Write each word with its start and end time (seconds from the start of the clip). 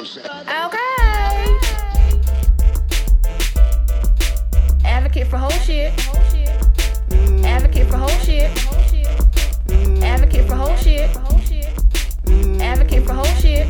Okay. 0.00 0.08
Advocate 4.82 5.26
for 5.26 5.36
whole 5.36 5.50
shit. 5.50 5.92
Advocate 7.44 7.86
for 7.86 7.98
whole 7.98 8.08
shit. 8.24 8.50
Advocate 10.02 10.48
for 10.48 10.54
whole 10.56 10.76
shit. 10.78 11.10
Advocate 12.62 13.04
for 13.04 13.12
whole 13.12 13.26
shit. 13.26 13.66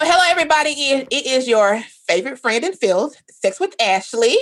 Hello, 0.00 0.22
everybody. 0.28 0.70
It 0.70 1.08
it 1.10 1.24
is 1.24 1.48
your 1.48 1.82
favorite 2.06 2.38
friend 2.38 2.62
in 2.62 2.74
filth, 2.74 3.16
Sex 3.44 3.60
with 3.60 3.74
Ashley. 3.78 4.38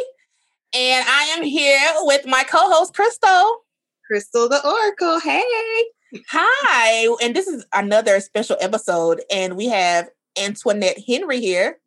And 0.73 1.05
I 1.09 1.35
am 1.37 1.43
here 1.43 1.81
with 2.03 2.25
my 2.25 2.45
co-host, 2.45 2.95
Crystal. 2.95 3.64
Crystal 4.07 4.49
the 4.49 4.64
Oracle. 4.64 5.18
Hey. 5.18 5.43
Hi. 6.31 7.09
And 7.21 7.35
this 7.35 7.49
is 7.49 7.67
another 7.75 8.21
special 8.21 8.57
episode. 8.61 9.23
And 9.29 9.57
we 9.57 9.67
have 9.67 10.09
Antoinette 10.40 10.99
Henry 11.04 11.40
here. 11.40 11.81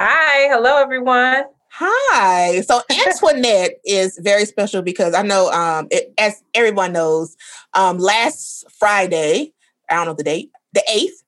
Hi. 0.00 0.48
Hello, 0.52 0.82
everyone. 0.82 1.44
Hi. 1.70 2.60
So 2.62 2.80
Antoinette 3.06 3.74
is 3.84 4.18
very 4.20 4.44
special 4.44 4.82
because 4.82 5.14
I 5.14 5.22
know, 5.22 5.52
um, 5.52 5.86
it, 5.92 6.12
as 6.18 6.42
everyone 6.54 6.92
knows, 6.92 7.36
um, 7.74 7.98
last 7.98 8.64
Friday, 8.80 9.52
I 9.88 9.94
don't 9.94 10.06
know 10.06 10.14
the 10.14 10.24
date, 10.24 10.50
the 10.72 10.82
8th, 10.92 11.22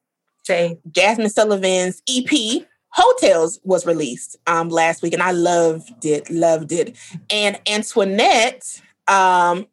Jay. 0.44 0.78
Jazmine 0.90 1.30
Sullivan's 1.30 2.02
EP 2.10 2.66
Heaux 2.92 3.14
Tales 3.18 3.60
was 3.64 3.86
released 3.86 4.36
um 4.46 4.68
last 4.68 5.02
week 5.02 5.12
and 5.12 5.22
I 5.22 5.32
loved 5.32 6.04
it, 6.04 6.30
loved 6.30 6.72
it. 6.72 6.96
And 7.30 7.60
Antoinette, 7.68 8.80
um, 9.08 9.66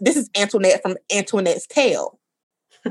this 0.00 0.16
is 0.16 0.30
Antoinette 0.36 0.82
from 0.82 0.96
Antoinette's 1.10 1.66
Tale. 1.66 2.18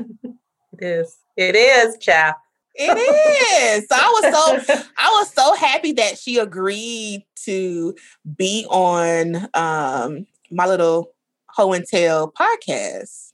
It 0.82 0.86
is. 0.86 1.18
It 1.36 1.54
is, 1.54 1.98
child. 1.98 2.34
It 2.74 2.96
is. 2.96 3.86
So 3.88 3.94
I 3.94 4.08
was 4.08 4.66
so 4.66 4.84
I 4.98 5.08
was 5.18 5.32
so 5.32 5.54
happy 5.54 5.92
that 5.92 6.18
she 6.18 6.38
agreed 6.38 7.24
to 7.44 7.94
be 8.36 8.66
on 8.68 9.48
um 9.54 10.26
my 10.50 10.66
little 10.66 11.12
Ho 11.50 11.72
and 11.72 11.84
Tail 11.86 12.32
podcast. 12.32 13.32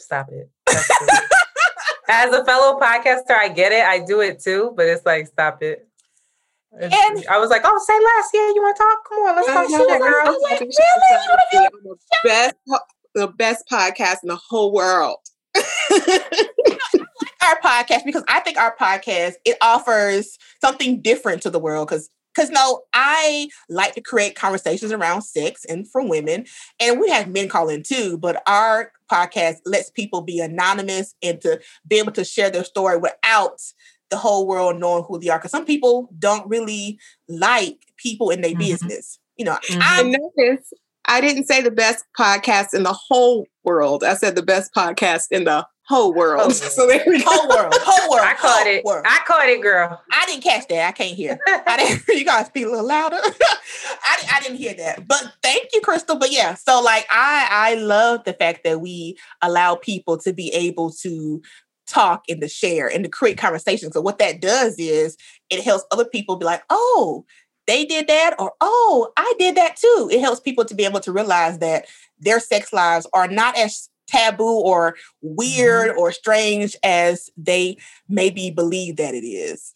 Stop 0.00 0.30
it. 0.32 0.50
As 2.08 2.32
a 2.32 2.44
fellow 2.44 2.78
podcaster, 2.78 3.32
I 3.38 3.48
get 3.48 3.72
it. 3.72 3.84
I 3.84 4.04
do 4.04 4.20
it 4.20 4.40
too, 4.40 4.72
but 4.76 4.86
it's 4.86 5.06
like, 5.06 5.26
stop 5.26 5.62
it. 5.62 5.86
And- 6.72 6.92
I 7.28 7.38
was 7.38 7.50
like, 7.50 7.62
oh, 7.64 7.84
say 7.86 7.94
less. 7.94 8.30
Yeah, 8.32 8.48
you 8.54 8.62
want 8.62 8.76
to 8.76 8.82
talk? 8.82 9.08
Come 9.08 9.18
on, 9.18 9.36
let's 9.36 9.46
talk 9.48 9.68
Yeah, 9.68 9.78
shit, 9.78 9.86
yeah, 9.88 9.98
girl. 9.98 10.22
I'm 10.26 10.40
like, 10.42 10.60
really? 10.60 11.68
The 11.82 11.98
best, 12.24 12.54
the 13.14 13.28
best 13.28 13.64
podcast 13.70 14.16
in 14.22 14.28
the 14.28 14.40
whole 14.48 14.72
world. 14.72 15.18
our 17.42 17.60
podcast 17.60 18.04
because 18.04 18.24
I 18.28 18.40
think 18.40 18.58
our 18.58 18.74
podcast 18.76 19.34
it 19.44 19.56
offers 19.60 20.38
something 20.60 21.02
different 21.02 21.42
to 21.42 21.50
the 21.50 21.58
world 21.58 21.88
because 21.88 22.08
because 22.34 22.50
no, 22.50 22.82
I 22.92 23.48
like 23.68 23.94
to 23.94 24.00
create 24.00 24.34
conversations 24.34 24.92
around 24.92 25.22
sex 25.22 25.64
and 25.64 25.88
for 25.88 26.06
women, 26.06 26.46
and 26.80 27.00
we 27.00 27.08
have 27.10 27.28
men 27.28 27.48
call 27.48 27.68
in 27.68 27.82
too. 27.82 28.18
But 28.18 28.42
our 28.46 28.92
podcast 29.10 29.56
lets 29.66 29.90
people 29.90 30.22
be 30.22 30.40
anonymous 30.40 31.14
and 31.22 31.40
to 31.42 31.60
be 31.86 31.98
able 31.98 32.12
to 32.12 32.24
share 32.24 32.50
their 32.50 32.64
story 32.64 32.96
without 32.96 33.60
the 34.10 34.16
whole 34.16 34.46
world 34.46 34.78
knowing 34.78 35.04
who 35.04 35.18
they 35.18 35.28
are. 35.28 35.38
Because 35.38 35.50
some 35.50 35.64
people 35.64 36.08
don't 36.18 36.48
really 36.48 36.98
like 37.28 37.78
people 37.96 38.30
in 38.30 38.40
their 38.42 38.52
Mhm. 38.52 38.58
business. 38.58 39.18
You 39.36 39.46
know, 39.46 39.58
Mhm. 39.68 39.78
I 39.80 40.02
noticed 40.02 40.74
I 41.04 41.20
didn't 41.20 41.46
say 41.46 41.60
the 41.60 41.70
best 41.72 42.04
podcast 42.16 42.74
in 42.74 42.84
the 42.84 42.92
whole 42.92 43.46
world. 43.64 44.04
I 44.04 44.14
said 44.14 44.36
the 44.36 44.42
best 44.42 44.72
podcast 44.72 45.24
in 45.32 45.44
the 45.44 45.66
whole 45.92 46.14
world. 46.14 46.52
So 46.72 46.86
there 46.86 47.02
we 47.06 47.18
go. 47.18 47.24
whole 47.28 47.48
world, 47.48 47.74
whole 47.76 48.10
world. 48.10 48.26
I 48.26 48.34
caught 48.34 48.66
it. 48.66 48.84
world. 48.84 49.04
I 49.06 49.20
caught 49.26 49.48
it, 49.48 49.60
girl. 49.60 50.00
I 50.10 50.24
didn't 50.26 50.42
catch 50.42 50.66
that. 50.68 50.88
I 50.88 50.92
can't 50.92 51.14
hear. 51.14 51.38
I 51.46 51.76
didn't. 51.76 52.02
You 52.18 52.24
guys 52.24 52.46
speak 52.46 52.66
a 52.66 52.68
little 52.68 52.86
louder. 52.86 53.16
I, 54.04 54.22
I 54.34 54.40
didn't 54.40 54.56
hear 54.56 54.74
that. 54.74 55.06
But 55.06 55.32
thank 55.42 55.68
you, 55.74 55.80
Crystal. 55.80 56.16
But 56.16 56.32
yeah, 56.32 56.54
so 56.54 56.80
like 56.80 57.06
I 57.10 57.48
I 57.50 57.74
love 57.74 58.24
the 58.24 58.32
fact 58.32 58.64
that 58.64 58.80
we 58.80 59.18
allow 59.42 59.74
people 59.74 60.16
to 60.18 60.32
be 60.32 60.48
able 60.54 60.90
to 61.02 61.42
talk 61.86 62.24
and 62.28 62.40
to 62.40 62.48
share 62.48 62.88
and 62.88 63.04
to 63.04 63.10
create 63.10 63.38
conversations. 63.38 63.92
So 63.92 64.00
what 64.00 64.18
that 64.18 64.40
does 64.40 64.76
is 64.78 65.16
it 65.50 65.62
helps 65.62 65.84
other 65.90 66.04
people 66.04 66.36
be 66.36 66.46
like, 66.46 66.62
oh, 66.70 67.24
they 67.66 67.84
did 67.84 68.06
that, 68.08 68.34
or 68.38 68.52
oh, 68.60 69.12
I 69.16 69.34
did 69.38 69.56
that 69.56 69.76
too. 69.76 70.08
It 70.10 70.20
helps 70.20 70.40
people 70.40 70.64
to 70.64 70.74
be 70.74 70.84
able 70.84 71.00
to 71.00 71.12
realize 71.12 71.58
that 71.58 71.86
their 72.18 72.40
sex 72.40 72.72
lives 72.72 73.06
are 73.12 73.28
not 73.28 73.56
as 73.58 73.88
taboo 74.06 74.60
or 74.60 74.96
weird 75.20 75.96
or 75.96 76.12
strange 76.12 76.76
as 76.82 77.30
they 77.36 77.76
maybe 78.08 78.50
believe 78.50 78.96
that 78.96 79.14
it 79.14 79.24
is. 79.26 79.72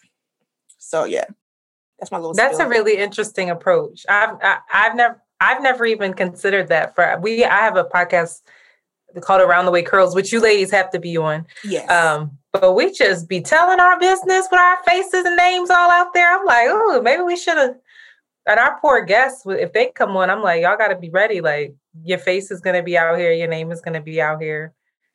So 0.79 1.05
yeah, 1.05 1.25
that's 1.99 2.13
my 2.13 2.19
little. 2.19 2.35
That's 2.35 2.59
a 2.59 2.69
really 2.69 2.97
interesting 2.97 3.51
approach. 3.51 4.05
I've 4.09 4.37
I, 4.43 4.59
I've 4.73 4.95
never 4.95 5.23
I've 5.41 5.63
never 5.63 5.85
even 5.85 6.15
considered 6.15 6.69
that. 6.69 6.95
For 6.95 7.19
we, 7.21 7.45
I 7.45 7.59
have 7.59 7.77
a 7.77 7.85
podcast 7.85 8.43
called 9.21 9.41
Around 9.41 9.67
the 9.67 9.71
Way 9.71 9.83
Curls, 9.83 10.15
which 10.15 10.33
you 10.33 10.41
ladies 10.41 10.71
have 10.71 10.91
to 10.91 10.99
be 10.99 11.17
on. 11.17 11.47
yes. 11.65 11.91
Um, 11.91 12.39
but 12.53 12.75
we 12.75 12.93
just 12.93 13.29
be 13.29 13.41
telling 13.41 13.81
our 13.81 13.99
business 13.99 14.49
with 14.51 14.61
our 14.61 14.83
faces 14.85 15.25
and 15.25 15.37
names 15.37 15.71
all 15.71 15.91
out 15.91 16.15
there. 16.15 16.39
I'm 16.39 16.45
like, 16.45 16.67
oh, 16.69 17.01
maybe 17.03 17.23
we 17.23 17.37
should 17.37 17.57
have. 17.57 17.77
And 18.49 18.61
our 18.61 18.79
poor 18.81 19.05
guests, 19.05 19.43
if 19.47 19.73
they 19.73 19.87
come 19.95 20.17
on, 20.17 20.31
I'm 20.31 20.43
like, 20.43 20.63
y'all 20.63 20.77
got 20.77 20.89
to 20.89 20.97
be 20.97 21.11
ready. 21.11 21.41
Like, 21.41 21.75
your 22.05 22.19
face 22.19 22.51
is 22.51 22.61
going 22.61 22.77
to 22.77 22.83
be 22.83 22.97
out 22.97 23.19
here. 23.19 23.33
Your 23.33 23.49
name 23.49 23.73
is 23.73 23.81
going 23.81 23.95
to 23.95 24.01
be 24.01 24.21
out 24.21 24.41
here. 24.41 24.73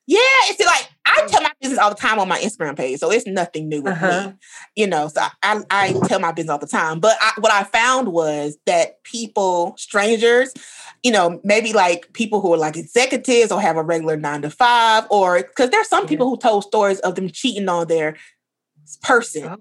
Yeah, 0.08 0.18
it's 0.46 0.60
like 0.66 0.90
I 1.06 1.26
tell 1.28 1.42
my 1.42 1.52
business 1.62 1.80
all 1.80 1.90
the 1.90 1.96
time 1.96 2.20
on 2.20 2.28
my 2.28 2.40
Instagram 2.40 2.76
page, 2.76 3.00
so 3.00 3.12
it's 3.12 3.26
nothing 3.28 3.70
new 3.70 3.82
with 3.82 3.94
Uh-huh. 3.94 4.30
me. 4.30 4.34
You 4.76 4.88
know, 4.88 5.08
so 5.08 5.22
I, 5.44 5.62
I 5.70 5.94
tell 6.06 6.20
my 6.20 6.32
business 6.34 6.52
all 6.52 6.58
the 6.58 6.68
time. 6.68 7.00
But 7.00 7.16
I, 7.22 7.32
what 7.40 7.52
I 7.52 7.64
found 7.64 8.10
was 8.12 8.58
that 8.66 9.02
people, 9.04 9.76
strangers, 9.78 10.54
you 11.04 11.12
know, 11.12 11.40
maybe 11.44 11.72
like 11.72 12.12
people 12.14 12.42
who 12.42 12.54
are 12.54 12.58
like 12.58 12.76
executives 12.76 13.52
or 13.52 13.62
have 13.62 13.78
a 13.78 13.84
regular 13.84 14.18
nine 14.18 14.42
to 14.42 14.50
five, 14.50 15.06
or 15.10 15.38
because 15.38 15.70
there's 15.70 15.88
some 15.88 16.04
Yeah. 16.04 16.10
people 16.10 16.28
who 16.30 16.38
told 16.38 16.64
stories 16.66 17.00
of 17.02 17.16
them 17.16 17.30
cheating 17.30 17.70
on 17.70 17.88
their 17.88 18.18
person. 19.04 19.46
Oh. 19.46 19.58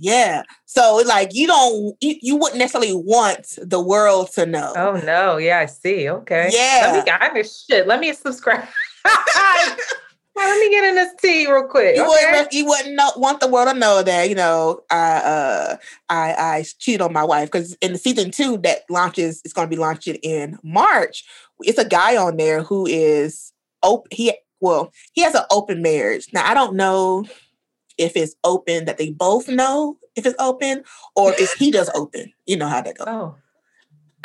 Yeah. 0.00 0.44
So 0.64 1.02
like 1.06 1.34
you 1.34 1.46
don't 1.46 1.94
you, 2.00 2.16
you 2.22 2.36
wouldn't 2.36 2.58
necessarily 2.58 2.94
want 2.94 3.58
the 3.62 3.80
world 3.80 4.32
to 4.32 4.46
know. 4.46 4.72
Oh 4.74 4.94
no, 5.04 5.36
yeah, 5.36 5.58
I 5.58 5.66
see. 5.66 6.08
Okay. 6.08 6.48
Yeah. 6.52 6.92
Let 6.92 7.04
me 7.04 7.12
I 7.12 7.32
mean, 7.34 7.44
shit. 7.44 7.86
Let 7.86 8.00
me 8.00 8.12
subscribe. 8.14 8.66
let 9.04 10.58
me 10.58 10.70
get 10.70 10.84
in 10.84 10.94
this 10.94 11.12
tea 11.20 11.52
real 11.52 11.68
quick. 11.68 11.96
You 11.96 12.02
okay? 12.02 12.30
wouldn't 12.32 12.52
you 12.54 12.64
wouldn't 12.64 12.94
know, 12.94 13.10
want 13.16 13.40
the 13.40 13.48
world 13.48 13.68
to 13.68 13.78
know 13.78 14.02
that, 14.02 14.30
you 14.30 14.34
know, 14.34 14.80
I 14.90 15.16
uh 15.16 15.76
I 16.08 16.32
I 16.32 16.64
cheated 16.78 17.02
on 17.02 17.12
my 17.12 17.24
wife 17.24 17.50
because 17.50 17.74
in 17.74 17.92
the 17.92 17.98
season 17.98 18.30
two 18.30 18.56
that 18.58 18.84
launches 18.88 19.42
it's 19.44 19.52
gonna 19.52 19.68
be 19.68 19.76
launching 19.76 20.16
in 20.16 20.58
March. 20.62 21.24
It's 21.60 21.78
a 21.78 21.84
guy 21.84 22.16
on 22.16 22.38
there 22.38 22.62
who 22.62 22.86
is 22.86 23.52
open 23.82 24.08
he 24.10 24.32
well, 24.60 24.92
he 25.12 25.20
has 25.22 25.34
an 25.34 25.44
open 25.50 25.82
marriage. 25.82 26.28
Now 26.32 26.50
I 26.50 26.54
don't 26.54 26.74
know 26.74 27.26
if 28.00 28.16
it's 28.16 28.34
open 28.42 28.86
that 28.86 28.98
they 28.98 29.10
both 29.10 29.48
know 29.48 29.96
if 30.16 30.26
it's 30.26 30.36
open 30.38 30.84
or 31.14 31.32
if 31.34 31.52
he 31.52 31.70
does 31.70 31.90
open. 31.94 32.32
You 32.46 32.56
know 32.56 32.68
how 32.68 32.82
that 32.82 32.98
goes. 32.98 33.06
Oh, 33.08 33.36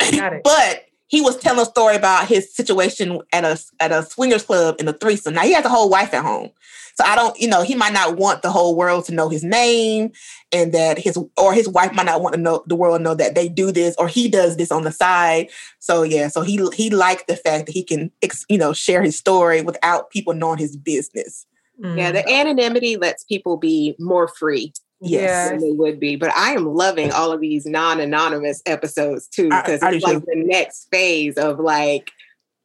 got 0.10 0.32
it. 0.32 0.42
But 0.42 0.86
he 1.08 1.20
was 1.20 1.38
telling 1.38 1.62
a 1.62 1.64
story 1.64 1.94
about 1.94 2.26
his 2.26 2.52
situation 2.54 3.20
at 3.32 3.44
a 3.44 3.62
at 3.78 3.92
a 3.92 4.02
swingers 4.02 4.42
club 4.42 4.76
in 4.80 4.88
a 4.88 4.92
threesome. 4.92 5.34
Now 5.34 5.42
he 5.42 5.52
has 5.52 5.64
a 5.64 5.68
whole 5.68 5.88
wife 5.88 6.12
at 6.14 6.24
home, 6.24 6.50
so 6.96 7.04
I 7.04 7.14
don't, 7.14 7.38
you 7.38 7.46
know, 7.46 7.62
he 7.62 7.74
might 7.74 7.92
not 7.92 8.16
want 8.16 8.42
the 8.42 8.50
whole 8.50 8.74
world 8.74 9.04
to 9.04 9.14
know 9.14 9.28
his 9.28 9.44
name, 9.44 10.12
and 10.50 10.72
that 10.72 10.98
his 10.98 11.18
or 11.36 11.52
his 11.52 11.68
wife 11.68 11.92
might 11.92 12.06
not 12.06 12.22
want 12.22 12.34
to 12.34 12.40
know 12.40 12.64
the 12.66 12.74
world 12.74 13.02
know 13.02 13.14
that 13.14 13.34
they 13.34 13.48
do 13.48 13.70
this 13.70 13.94
or 13.98 14.08
he 14.08 14.28
does 14.28 14.56
this 14.56 14.72
on 14.72 14.82
the 14.82 14.90
side. 14.90 15.50
So 15.78 16.02
yeah, 16.02 16.28
so 16.28 16.40
he 16.40 16.66
he 16.74 16.90
liked 16.90 17.28
the 17.28 17.36
fact 17.36 17.66
that 17.66 17.72
he 17.72 17.84
can, 17.84 18.10
ex, 18.22 18.46
you 18.48 18.56
know, 18.58 18.72
share 18.72 19.02
his 19.02 19.16
story 19.16 19.60
without 19.60 20.10
people 20.10 20.32
knowing 20.32 20.58
his 20.58 20.76
business. 20.76 21.46
Yeah, 21.78 22.10
Mm. 22.10 22.12
the 22.14 22.28
anonymity 22.32 22.96
lets 22.96 23.24
people 23.24 23.56
be 23.56 23.94
more 23.98 24.28
free 24.28 24.72
Yes. 25.00 25.50
than 25.50 25.60
they 25.60 25.72
would 25.72 26.00
be. 26.00 26.16
But 26.16 26.32
I 26.34 26.52
am 26.52 26.74
loving 26.74 27.12
all 27.12 27.30
of 27.32 27.40
these 27.40 27.66
non-anonymous 27.66 28.62
episodes 28.66 29.28
too, 29.28 29.50
because 29.50 29.80
it's 29.82 30.02
like 30.04 30.20
too. 30.20 30.24
the 30.26 30.36
next 30.44 30.88
phase 30.90 31.36
of 31.36 31.58
like 31.60 32.10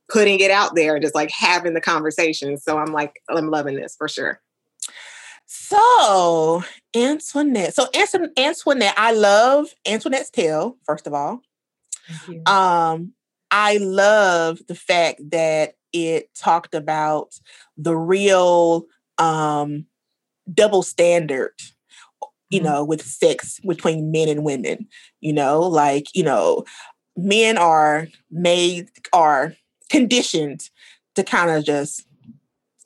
putting 0.09 0.39
it 0.39 0.51
out 0.51 0.75
there 0.75 0.95
and 0.95 1.03
just 1.03 1.15
like 1.15 1.29
having 1.31 1.73
the 1.73 1.81
conversation. 1.81 2.57
So 2.57 2.77
I'm 2.77 2.93
like, 2.93 3.21
I'm 3.29 3.49
loving 3.49 3.75
this 3.75 3.95
for 3.97 4.07
sure. 4.07 4.41
So 5.45 6.63
Antoinette, 6.95 7.73
so 7.75 7.87
Anton- 7.93 8.31
Antoinette, 8.37 8.93
I 8.97 9.11
love 9.11 9.67
Antoinette's 9.85 10.29
tale. 10.29 10.77
First 10.85 11.07
of 11.07 11.13
all, 11.13 11.41
um 12.45 13.13
i 13.51 13.77
love 13.77 14.59
the 14.67 14.75
fact 14.75 15.19
that 15.29 15.75
it 15.93 16.33
talked 16.35 16.73
about 16.73 17.33
the 17.77 17.95
real 17.95 18.85
um 19.21 19.85
double 20.53 20.83
standard 20.83 21.53
you 22.49 22.59
Mhm. 22.59 22.63
know, 22.65 22.83
with 22.83 23.01
sex 23.01 23.59
between 23.61 24.11
men 24.11 24.27
and 24.27 24.43
women. 24.43 24.87
You 25.21 25.33
know, 25.33 25.61
like, 25.61 26.07
you 26.13 26.23
know, 26.23 26.65
men 27.15 27.57
are 27.57 28.09
made 28.29 28.89
are 29.13 29.55
conditioned 29.89 30.69
to 31.15 31.23
kind 31.23 31.49
of 31.49 31.63
just 31.63 32.05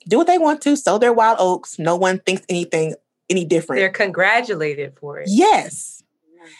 do 0.08 0.18
what 0.18 0.28
they 0.28 0.38
want 0.38 0.62
to, 0.62 0.76
sow 0.76 0.98
their 0.98 1.12
wild 1.12 1.38
oats. 1.40 1.78
No 1.80 1.96
one 1.96 2.20
thinks 2.20 2.42
anything 2.48 2.94
any 3.28 3.44
different. 3.44 3.80
They're 3.80 3.90
congratulated 3.90 4.96
for 5.00 5.18
it. 5.18 5.28
yes. 5.30 6.02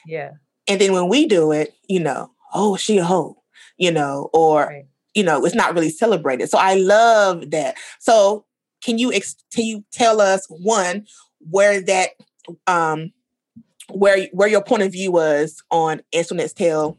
Yeah. 0.06 0.32
And 0.69 0.81
then 0.81 0.93
when 0.93 1.08
we 1.08 1.26
do 1.26 1.52
it, 1.52 1.75
you 1.88 2.00
know, 2.00 2.32
oh, 2.55 2.76
she 2.76 2.99
a 2.99 3.05
hoe, 3.05 3.40
you 3.78 3.93
know, 3.93 4.31
or 4.32 4.67
Right. 4.67 4.87
you 5.14 5.23
know, 5.23 5.44
it's 5.44 5.55
not 5.55 5.75
really 5.75 5.90
celebrated. 5.90 6.50
So 6.50 6.58
I 6.58 6.75
love 6.75 7.50
that. 7.52 7.76
So 8.00 8.44
can 8.87 8.99
you 8.99 9.12
ex- 9.12 9.37
can 9.53 9.65
you 9.65 9.85
tell 9.93 10.21
us 10.21 10.47
one 10.49 11.06
where 11.41 11.83
that 11.83 12.11
um 12.69 13.12
where 13.91 14.29
where 14.33 14.49
your 14.49 14.62
point 14.62 14.83
of 14.83 14.93
view 14.93 15.11
was 15.11 15.62
on 15.73 16.00
Antoinette's 16.15 16.53
tale? 16.53 16.99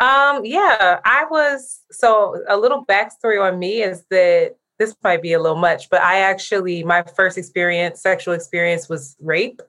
Um, 0.00 0.44
yeah, 0.44 1.00
I 1.04 1.26
was 1.30 1.80
so 1.92 2.42
a 2.48 2.56
little 2.56 2.84
backstory 2.84 3.40
on 3.40 3.58
me 3.58 3.82
is 3.82 4.04
that 4.10 4.56
this 4.78 4.96
might 5.04 5.22
be 5.22 5.34
a 5.34 5.40
little 5.40 5.58
much, 5.58 5.88
but 5.88 6.02
I 6.02 6.20
actually 6.20 6.82
my 6.82 7.04
first 7.14 7.38
experience, 7.38 8.00
sexual 8.00 8.34
experience 8.34 8.88
was 8.88 9.16
rape. 9.20 9.62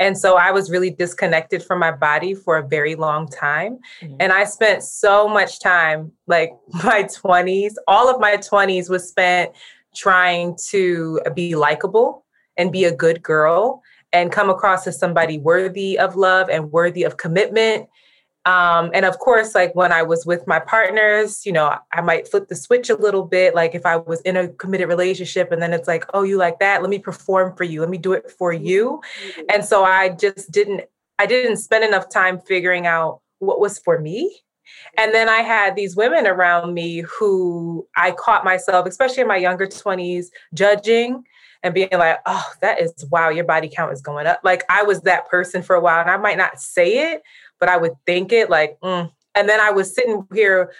And 0.00 0.18
so 0.18 0.36
I 0.36 0.50
was 0.50 0.70
really 0.70 0.90
disconnected 0.90 1.62
from 1.62 1.78
my 1.78 1.92
body 1.92 2.34
for 2.34 2.56
a 2.56 2.66
very 2.66 2.96
long 2.96 3.28
time. 3.28 3.78
Mhm. 4.00 4.16
And 4.18 4.32
I 4.32 4.42
spent 4.42 4.82
so 4.82 5.28
much 5.28 5.60
time, 5.60 6.10
like 6.26 6.52
my 6.84 7.04
20s, 7.04 7.74
all 7.86 8.12
of 8.12 8.20
my 8.20 8.38
20s 8.38 8.90
was 8.90 9.08
spent 9.08 9.52
trying 9.94 10.56
to 10.70 11.20
be 11.34 11.54
likable 11.54 12.24
and 12.56 12.72
be 12.72 12.84
a 12.84 12.94
good 12.94 13.22
girl 13.22 13.82
and 14.12 14.30
come 14.30 14.50
across 14.50 14.86
as 14.86 14.98
somebody 14.98 15.38
worthy 15.38 15.98
of 15.98 16.16
love 16.16 16.48
and 16.50 16.70
worthy 16.70 17.02
of 17.02 17.16
commitment. 17.16 17.88
Um, 18.44 18.90
and 18.92 19.04
of 19.04 19.18
course, 19.20 19.54
like 19.54 19.74
when 19.74 19.92
I 19.92 20.02
was 20.02 20.26
with 20.26 20.46
my 20.46 20.58
partners, 20.58 21.46
you 21.46 21.52
know, 21.52 21.76
I 21.92 22.00
might 22.00 22.26
flip 22.26 22.48
the 22.48 22.56
switch 22.56 22.90
a 22.90 22.96
little 22.96 23.24
bit. 23.24 23.54
Like 23.54 23.74
if 23.74 23.86
I 23.86 23.96
was 23.96 24.20
in 24.22 24.36
a 24.36 24.48
committed 24.48 24.88
relationship 24.88 25.52
and 25.52 25.62
then 25.62 25.72
it's 25.72 25.86
like, 25.86 26.04
oh, 26.12 26.24
you 26.24 26.36
like 26.36 26.58
that? 26.58 26.82
Let 26.82 26.90
me 26.90 26.98
perform 26.98 27.56
for 27.56 27.64
you. 27.64 27.80
Let 27.80 27.88
me 27.88 27.98
do 27.98 28.12
it 28.12 28.30
for 28.30 28.52
you. 28.52 29.00
And 29.48 29.64
so 29.64 29.84
I 29.84 30.10
just 30.10 30.50
didn't, 30.50 30.82
I 31.18 31.26
didn't 31.26 31.58
spend 31.58 31.84
enough 31.84 32.08
time 32.10 32.40
figuring 32.40 32.86
out 32.86 33.20
what 33.38 33.60
was 33.60 33.78
for 33.78 34.00
me. 34.00 34.40
And 34.96 35.14
then 35.14 35.28
I 35.28 35.38
had 35.38 35.76
these 35.76 35.96
women 35.96 36.26
around 36.26 36.74
me 36.74 37.00
who 37.00 37.86
I 37.96 38.12
caught 38.12 38.44
myself, 38.44 38.86
especially 38.86 39.22
in 39.22 39.28
my 39.28 39.36
younger 39.36 39.66
20s, 39.66 40.26
judging 40.54 41.24
and 41.62 41.74
being 41.74 41.88
like, 41.92 42.18
oh, 42.26 42.50
that 42.60 42.80
is 42.80 42.92
wow, 43.10 43.28
your 43.28 43.44
body 43.44 43.70
count 43.72 43.92
is 43.92 44.02
going 44.02 44.26
up. 44.26 44.40
Like 44.42 44.64
I 44.68 44.82
was 44.82 45.02
that 45.02 45.28
person 45.28 45.62
for 45.62 45.76
a 45.76 45.80
while 45.80 46.00
and 46.00 46.10
I 46.10 46.16
might 46.16 46.38
not 46.38 46.60
say 46.60 47.12
it, 47.12 47.22
but 47.60 47.68
I 47.68 47.76
would 47.76 47.92
think 48.06 48.32
it 48.32 48.50
like, 48.50 48.78
mm. 48.82 49.10
and 49.34 49.48
then 49.48 49.60
I 49.60 49.70
was 49.70 49.94
sitting 49.94 50.26
here 50.32 50.72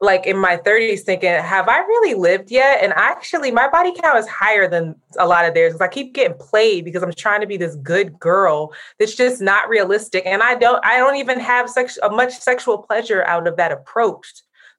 like 0.00 0.26
in 0.26 0.36
my 0.36 0.56
30s 0.56 1.00
thinking, 1.00 1.30
have 1.30 1.68
I 1.68 1.78
really 1.78 2.14
lived 2.14 2.50
yet? 2.50 2.82
And 2.82 2.92
actually, 2.94 3.50
my 3.50 3.68
body 3.68 3.92
count 4.00 4.18
is 4.18 4.28
higher 4.28 4.68
than 4.68 4.94
a 5.18 5.26
lot 5.26 5.44
of 5.44 5.54
theirs 5.54 5.72
because 5.72 5.86
I 5.86 5.88
keep 5.88 6.14
getting 6.14 6.36
played 6.38 6.84
because 6.84 7.02
I'm 7.02 7.12
trying 7.12 7.40
to 7.40 7.46
be 7.46 7.56
this 7.56 7.76
good 7.76 8.18
girl 8.18 8.72
that's 8.98 9.14
just 9.14 9.40
not 9.40 9.68
realistic. 9.68 10.24
And 10.26 10.42
I 10.42 10.56
don't, 10.56 10.84
I 10.84 10.98
don't 10.98 11.16
even 11.16 11.40
have 11.40 11.70
sex, 11.70 11.98
uh, 12.02 12.08
much 12.08 12.34
sexual 12.38 12.78
pleasure 12.78 13.24
out 13.24 13.46
of 13.46 13.56
that 13.56 13.72
approach. 13.72 14.26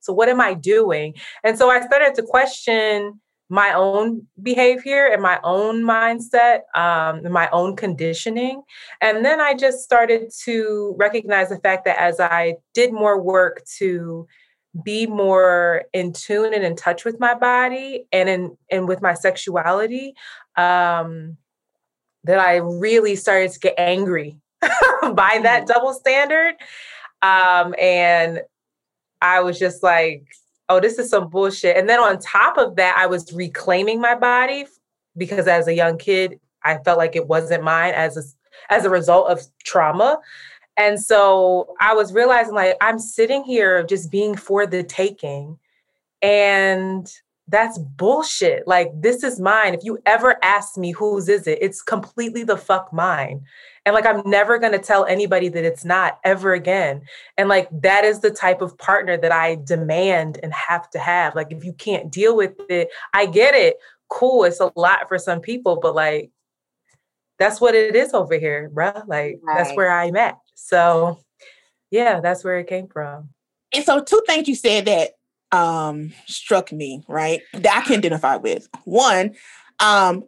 So 0.02 0.14
what 0.14 0.30
am 0.30 0.40
I 0.40 0.54
doing? 0.54 1.16
And 1.44 1.58
so 1.58 1.70
I 1.70 1.82
started 1.82 2.14
to 2.16 2.24
question 2.24 3.20
my 3.50 3.74
own 3.74 4.26
behavior 4.42 5.06
and 5.06 5.22
my 5.22 5.40
own 5.44 5.84
mindset, 5.84 6.62
um, 6.76 7.32
my 7.32 7.48
own 7.52 7.76
conditioning. 7.76 8.64
And 9.02 9.24
then 9.24 9.40
I 9.40 9.54
just 9.54 9.84
started 9.84 10.32
to 10.46 10.96
recognize 10.98 11.50
the 11.50 11.60
fact 11.60 11.86
that 11.86 12.00
as 12.00 12.20
I 12.20 12.56
did 12.74 12.92
more 12.92 13.22
work 13.22 13.64
to 13.78 14.28
be 14.84 15.08
more 15.08 15.84
in 15.94 16.14
tune 16.14 16.54
and 16.54 16.64
in 16.64 16.76
touch 16.76 17.06
with 17.06 17.20
my 17.20 17.34
body 17.34 18.06
and 18.12 18.28
in 18.28 18.58
and 18.70 18.88
with 18.88 19.02
my 19.02 19.14
sexuality, 19.14 20.16
um, 20.58 21.38
that 22.24 22.40
I 22.40 22.58
really 22.58 23.16
started 23.16 23.52
to 23.52 23.60
get 23.60 23.76
angry 23.78 24.40
by 24.62 25.40
that 25.44 25.68
double 25.68 25.94
standard. 25.94 26.56
Um, 27.22 27.76
and 27.80 28.42
I 29.22 29.42
was 29.42 29.58
just 29.58 29.84
like, 29.84 30.26
oh, 30.70 30.80
this 30.80 31.00
is 31.00 31.10
some 31.10 31.30
bullshit. 31.30 31.78
And 31.78 31.88
then 31.88 32.00
on 32.00 32.20
top 32.20 32.58
of 32.58 32.76
that, 32.76 32.96
I 32.98 33.08
was 33.08 33.32
reclaiming 33.34 34.02
my 34.02 34.16
body 34.16 34.66
because 35.16 35.48
as 35.48 35.68
a 35.68 35.74
young 35.74 35.98
kid, 35.98 36.40
I 36.64 36.78
felt 36.80 36.98
like 36.98 37.16
it 37.16 37.28
wasn't 37.28 37.64
mine 37.64 37.94
as 37.94 38.18
a, 38.18 38.74
as 38.74 38.86
a 38.86 38.90
result 38.90 39.30
of 39.30 39.42
trauma. 39.64 40.20
And 40.78 41.02
so 41.02 41.76
I 41.80 41.94
was 41.94 42.14
realizing 42.14 42.54
like 42.54 42.76
I'm 42.82 43.00
sitting 43.00 43.44
here 43.44 43.84
just 43.84 44.12
being 44.12 44.36
for 44.36 44.66
the 44.66 44.84
taking. 44.84 45.58
And 46.22 47.12
that's 47.48 47.78
bullshit. 47.78 48.68
Like, 48.68 48.90
this 49.00 49.24
is 49.24 49.40
mine. 49.40 49.76
If 49.76 49.84
you 49.84 50.00
ever 50.06 50.38
ask 50.44 50.78
me 50.78 50.92
whose 50.92 51.30
is 51.30 51.46
it, 51.46 51.60
it's 51.62 51.82
completely 51.82 52.44
the 52.44 52.58
fuck 52.58 52.92
mine. 52.92 53.44
And 53.86 53.94
like, 53.94 54.06
I'm 54.06 54.28
never 54.28 54.58
going 54.58 54.72
to 54.72 54.80
tell 54.80 55.06
anybody 55.06 55.50
that 55.50 55.64
it's 55.64 55.86
not 55.86 56.20
ever 56.24 56.54
again. 56.54 57.04
And 57.38 57.48
like, 57.48 57.70
that 57.82 58.04
is 58.04 58.22
the 58.22 58.32
type 58.32 58.62
of 58.62 58.76
partner 58.80 59.16
that 59.18 59.32
I 59.32 59.60
demand 59.64 60.40
and 60.42 60.52
have 60.54 60.90
to 60.92 61.00
have. 61.00 61.36
Like, 61.36 61.52
if 61.52 61.64
you 61.64 61.74
can't 61.74 62.12
deal 62.12 62.36
with 62.36 62.54
it, 62.68 62.90
I 63.14 63.28
get 63.28 63.54
it. 63.54 63.78
Cool. 64.10 64.46
It's 64.46 64.60
a 64.60 64.72
lot 64.76 65.08
for 65.08 65.20
some 65.20 65.40
people, 65.40 65.80
but 65.80 65.94
like, 65.94 66.32
that's 67.38 67.62
what 67.62 67.76
it 67.76 67.96
is 67.96 68.14
over 68.14 68.40
here, 68.40 68.72
bruh. 68.74 69.08
Like, 69.08 69.40
that's 69.46 69.72
where 69.74 69.92
I'm 69.92 70.16
at. 70.16 70.40
So, 70.56 71.20
yeah, 71.92 72.20
that's 72.20 72.44
where 72.44 72.58
it 72.60 72.68
came 72.68 72.88
from. 72.88 73.30
And 73.74 73.86
so 73.86 74.02
two 74.02 74.22
things 74.28 74.48
you 74.48 74.56
said 74.56 74.86
that 74.86 75.12
um 75.52 76.14
struck 76.26 76.72
me, 76.72 77.04
right? 77.08 77.42
That 77.54 77.84
I 77.84 77.88
can 77.88 77.98
identify 77.98 78.38
with. 78.38 78.68
One, 78.84 79.36
um 79.80 80.24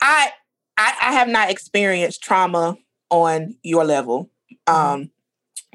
I 0.00 0.30
I, 0.76 0.94
I 1.00 1.12
have 1.12 1.28
not 1.28 1.50
experienced 1.50 2.22
trauma 2.22 2.76
on 3.10 3.56
your 3.62 3.84
level. 3.84 4.30
Um 4.66 5.10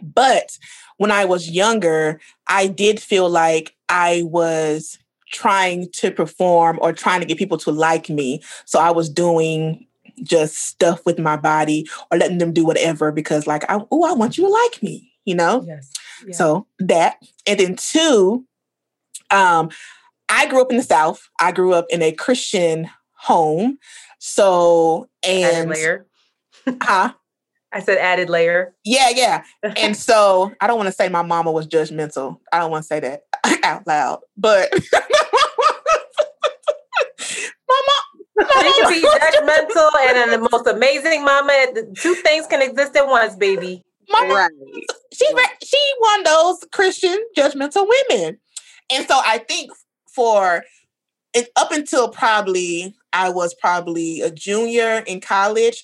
but 0.02 0.58
when 0.98 1.12
I 1.12 1.26
was 1.26 1.50
younger, 1.50 2.20
I 2.48 2.68
did 2.68 3.00
feel 3.00 3.30
like 3.30 3.76
I 3.90 4.24
was 4.26 5.00
trying 5.30 5.90
to 5.92 6.12
perform 6.12 6.80
or 6.82 6.94
trying 6.94 7.20
to 7.20 7.26
get 7.26 7.38
people 7.38 7.58
to 7.58 7.72
like 7.72 8.10
me. 8.10 8.42
So 8.66 8.80
I 8.80 8.92
was 8.92 9.10
doing 9.10 9.87
just 10.24 10.56
stuff 10.58 11.06
with 11.06 11.20
my 11.20 11.38
body 11.38 11.88
or 12.12 12.18
letting 12.18 12.38
them 12.38 12.54
do 12.54 12.66
whatever 12.66 13.12
because 13.12 13.48
like 13.48 13.64
I 13.70 13.82
oh 13.92 14.04
I 14.04 14.14
want 14.14 14.38
you 14.38 14.46
to 14.46 14.50
like 14.50 14.84
me, 14.84 15.12
you 15.26 15.36
know? 15.36 15.64
Yes. 15.68 15.92
Yeah. 16.26 16.36
So 16.36 16.68
that, 16.80 17.18
and 17.46 17.60
then 17.60 17.76
two, 17.76 18.46
um, 19.32 19.70
I 20.30 20.48
grew 20.48 20.62
up 20.62 20.72
in 20.72 20.78
the 20.78 20.84
South. 20.84 21.30
I 21.40 21.52
grew 21.52 21.74
up 21.74 21.86
in 21.90 22.02
a 22.02 22.12
Christian 22.12 22.90
home. 23.14 23.78
So 24.20 25.10
added 25.24 25.54
and 25.54 25.70
layer. 25.70 26.08
huh? 26.82 27.14
I 27.72 27.80
said 27.82 27.98
added 27.98 28.30
layer. 28.30 28.74
Yeah, 28.84 29.10
yeah. 29.14 29.44
And 29.78 29.96
so 29.96 30.52
I 30.60 30.68
don't 30.68 30.78
want 30.78 30.88
to 30.88 30.94
say 30.94 31.10
my 31.10 31.22
mama 31.22 31.52
was 31.52 31.68
judgmental. 31.68 32.40
I 32.52 32.60
don't 32.60 32.72
want 32.72 32.84
to 32.84 32.88
say 32.88 33.00
that 33.02 33.24
out 33.64 33.86
loud, 33.86 34.20
but 34.36 34.72
mama. 37.70 37.94
you 38.40 38.77
can 38.88 39.02
be 39.02 39.08
judgmental 39.08 39.90
and 40.10 40.32
the 40.34 40.50
most 40.52 40.68
amazing 40.68 41.24
mama. 41.24 41.68
Two 41.98 42.16
things 42.16 42.48
can 42.48 42.62
exist 42.62 42.96
at 42.96 43.08
once, 43.08 43.36
baby. 43.36 43.84
Mama 44.10 44.34
Right. 44.34 44.52
she's 45.14 45.30
ve- 45.32 45.66
she 45.66 45.78
one 46.00 46.20
of 46.22 46.26
those 46.26 46.66
Christian 46.72 47.18
judgmental 47.38 47.88
women, 48.10 48.40
and 48.90 49.08
so 49.08 49.20
I 49.26 49.40
think 49.40 49.72
for 50.14 50.64
it, 51.34 51.50
up 51.56 51.72
until 51.72 52.10
probably 52.10 52.96
I 53.14 53.30
was 53.30 53.54
probably 53.54 54.22
a 54.22 54.32
junior 54.32 55.04
in 55.06 55.20
college, 55.20 55.84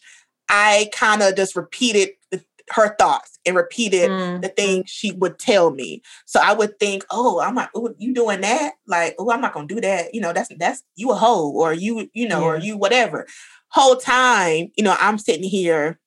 I 0.50 0.90
kind 0.94 1.22
of 1.22 1.36
just 1.36 1.56
repeated 1.56 2.10
the, 2.10 2.23
her 2.72 2.96
thoughts 2.98 3.38
and 3.46 3.56
repeated 3.56 4.10
Mm. 4.10 4.42
the 4.42 4.48
things 4.50 4.90
she 4.90 5.12
would 5.12 5.38
tell 5.38 5.72
me. 5.72 6.02
So 6.26 6.40
I 6.42 6.54
would 6.54 6.80
think, 6.80 7.06
oh, 7.12 7.40
I'm 7.42 7.56
not, 7.56 7.70
oh, 7.76 7.94
you 7.98 8.14
doing 8.14 8.42
that? 8.42 8.74
Like, 8.88 9.16
oh, 9.20 9.30
I'm 9.32 9.42
not 9.42 9.54
gonna 9.54 9.68
do 9.68 9.82
that. 9.82 10.14
You 10.16 10.22
know, 10.22 10.32
that's 10.34 10.50
that's 10.58 10.82
you 10.96 11.12
a 11.12 11.16
hoe 11.16 11.52
or 11.52 11.74
you, 11.74 12.10
you 12.14 12.28
know, 12.28 12.44
or 12.44 12.58
you 12.58 12.78
whatever. 12.78 13.28
Whole 13.70 13.98
time, 13.98 14.72
you 14.76 14.84
know, 14.84 14.96
I'm 15.00 15.18
sitting 15.18 15.44
here 15.50 16.00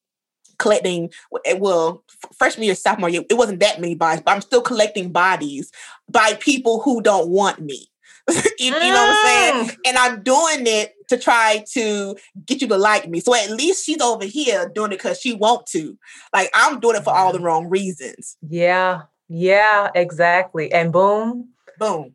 collecting. 0.59 1.11
Well, 1.59 2.03
freshman 2.39 2.65
year, 2.65 2.75
sophomore 2.75 3.09
year, 3.11 3.23
it 3.29 3.35
wasn't 3.35 3.61
that 3.61 3.81
many 3.81 3.95
bodies, 3.95 4.23
but 4.25 4.33
I'm 4.33 4.41
still 4.41 4.63
collecting 4.63 5.13
bodies 5.13 5.71
by 6.09 6.35
people 6.35 6.81
who 6.81 7.03
don't 7.03 7.29
want 7.29 7.61
me. 7.61 7.89
you, 8.59 8.67
you 8.67 8.71
know 8.71 8.79
what 8.79 9.09
I'm 9.09 9.27
saying? 9.27 9.69
Mm. 9.69 9.77
And 9.87 9.99
I'm 9.99 10.23
doing 10.23 10.67
it 10.67 10.95
to 11.09 11.17
try 11.17 11.65
to 11.73 12.17
get 12.45 12.61
you 12.61 12.69
to 12.69 12.77
like 12.77 13.09
me. 13.09 13.21
So 13.21 13.35
at 13.35 13.51
least 13.51 13.87
she's 13.87 14.01
over 14.01 14.25
here 14.25 14.71
doing 14.75 14.93
it 14.93 14.97
because 14.97 15.21
she 15.21 15.33
want 15.33 15.67
to. 15.69 15.97
Like 16.33 16.51
I'm 16.55 16.81
doing 16.81 16.97
it 16.97 17.05
for 17.05 17.15
all 17.15 17.33
the 17.33 17.41
wrong 17.41 17.69
reasons. 17.69 18.37
Yeah. 18.49 19.03
Yeah, 19.29 19.91
exactly. 19.95 20.73
And 20.73 20.93
boom, 20.93 21.51
Boom. 21.79 22.15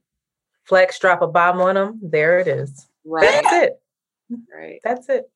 flex 0.64 1.00
drop 1.00 1.22
a 1.22 1.28
bomb 1.28 1.60
on 1.62 1.76
them. 1.76 2.00
There 2.02 2.40
it 2.40 2.48
is. 2.48 2.88
Right. 3.06 3.44
That's 3.44 3.54
it. 3.54 3.82
Right. 4.54 4.80
That's 4.84 5.10
it. 5.10 5.30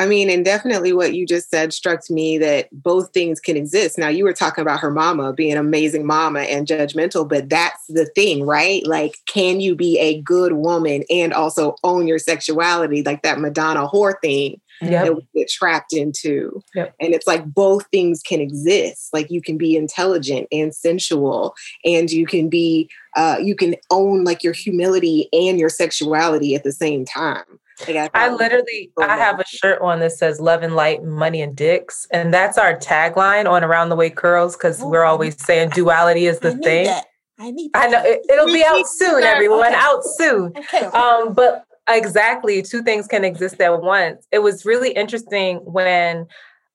I 0.00 0.06
mean, 0.06 0.30
and 0.30 0.42
definitely 0.42 0.94
what 0.94 1.12
you 1.12 1.26
just 1.26 1.50
said 1.50 1.74
struck 1.74 2.08
me 2.08 2.38
that 2.38 2.70
both 2.72 3.12
things 3.12 3.38
can 3.38 3.54
exist. 3.54 3.98
Now, 3.98 4.08
you 4.08 4.24
were 4.24 4.32
talking 4.32 4.62
about 4.62 4.80
her 4.80 4.90
mama 4.90 5.34
being 5.34 5.52
an 5.52 5.58
amazing 5.58 6.06
mama 6.06 6.40
and 6.40 6.66
judgmental, 6.66 7.28
but 7.28 7.50
that's 7.50 7.86
the 7.86 8.06
thing, 8.06 8.46
right? 8.46 8.84
Like, 8.86 9.16
can 9.28 9.60
you 9.60 9.74
be 9.74 9.98
a 9.98 10.22
good 10.22 10.54
woman 10.54 11.04
and 11.10 11.34
also 11.34 11.76
own 11.84 12.06
your 12.06 12.18
sexuality, 12.18 13.02
like 13.02 13.20
that 13.24 13.40
Madonna 13.40 13.86
whore 13.86 14.14
thing? 14.22 14.58
Yep. 14.82 15.04
that 15.04 15.14
we 15.14 15.26
get 15.34 15.50
trapped 15.50 15.92
into. 15.92 16.62
Yep. 16.74 16.94
And 16.98 17.12
it's 17.12 17.26
like 17.26 17.44
both 17.44 17.84
things 17.92 18.22
can 18.22 18.40
exist. 18.40 19.10
Like 19.12 19.30
you 19.30 19.42
can 19.42 19.58
be 19.58 19.76
intelligent 19.76 20.48
and 20.50 20.74
sensual, 20.74 21.54
and 21.84 22.10
you 22.10 22.24
can 22.24 22.48
be, 22.48 22.88
uh, 23.14 23.36
you 23.42 23.54
can 23.54 23.74
own 23.90 24.24
like 24.24 24.42
your 24.42 24.54
humility 24.54 25.28
and 25.34 25.60
your 25.60 25.68
sexuality 25.68 26.54
at 26.54 26.64
the 26.64 26.72
same 26.72 27.04
time. 27.04 27.44
Like 27.86 28.10
I 28.14 28.28
thought- 28.28 28.38
literally 28.38 28.90
I 28.98 29.16
have 29.16 29.38
a 29.40 29.44
shirt 29.46 29.80
on 29.80 30.00
that 30.00 30.12
says 30.12 30.40
love 30.40 30.62
and 30.62 30.74
light, 30.76 31.02
money 31.04 31.42
and 31.42 31.56
dicks. 31.56 32.06
And 32.10 32.32
that's 32.32 32.58
our 32.58 32.76
tagline 32.76 33.48
on 33.48 33.64
Around 33.64 33.88
the 33.90 33.96
Way 33.96 34.10
Curls 34.10 34.56
because 34.56 34.82
Oh, 34.82 34.88
we're 34.88 35.04
always 35.04 35.40
saying 35.42 35.70
duality 35.70 36.26
is 36.26 36.36
I 36.38 36.40
the 36.40 36.54
need 36.54 36.64
thing. 36.64 36.84
that. 36.86 37.06
I 37.38 37.50
need 37.50 37.70
I 37.74 37.88
know 37.88 38.02
it, 38.04 38.20
it'll 38.30 38.46
be 38.46 38.64
out 38.66 38.86
soon, 38.86 39.22
too. 39.22 39.26
everyone. 39.26 39.66
Okay. 39.68 39.74
Out 39.74 40.04
soon. 40.04 40.52
Okay. 40.56 40.84
Um, 40.86 41.32
but 41.32 41.64
exactly, 41.88 42.60
two 42.62 42.82
things 42.82 43.06
can 43.06 43.24
exist 43.24 43.60
at 43.60 43.80
once. 43.82 44.26
It 44.30 44.40
was 44.40 44.64
really 44.66 44.90
interesting 44.92 45.56
when 45.64 46.26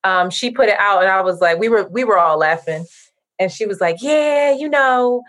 um, 0.03 0.29
she 0.31 0.49
put 0.51 0.69
it 0.69 0.79
out, 0.79 1.01
and 1.03 1.11
I 1.11 1.21
was 1.21 1.39
like, 1.39 1.59
we 1.59 1.69
were 1.69 1.87
we 1.89 2.03
were 2.03 2.17
all 2.17 2.37
laughing, 2.39 2.85
and 3.39 3.51
she 3.51 3.65
was 3.67 3.79
like, 3.79 3.97
"Yeah, 4.01 4.53
you 4.55 4.67
know," 4.67 5.21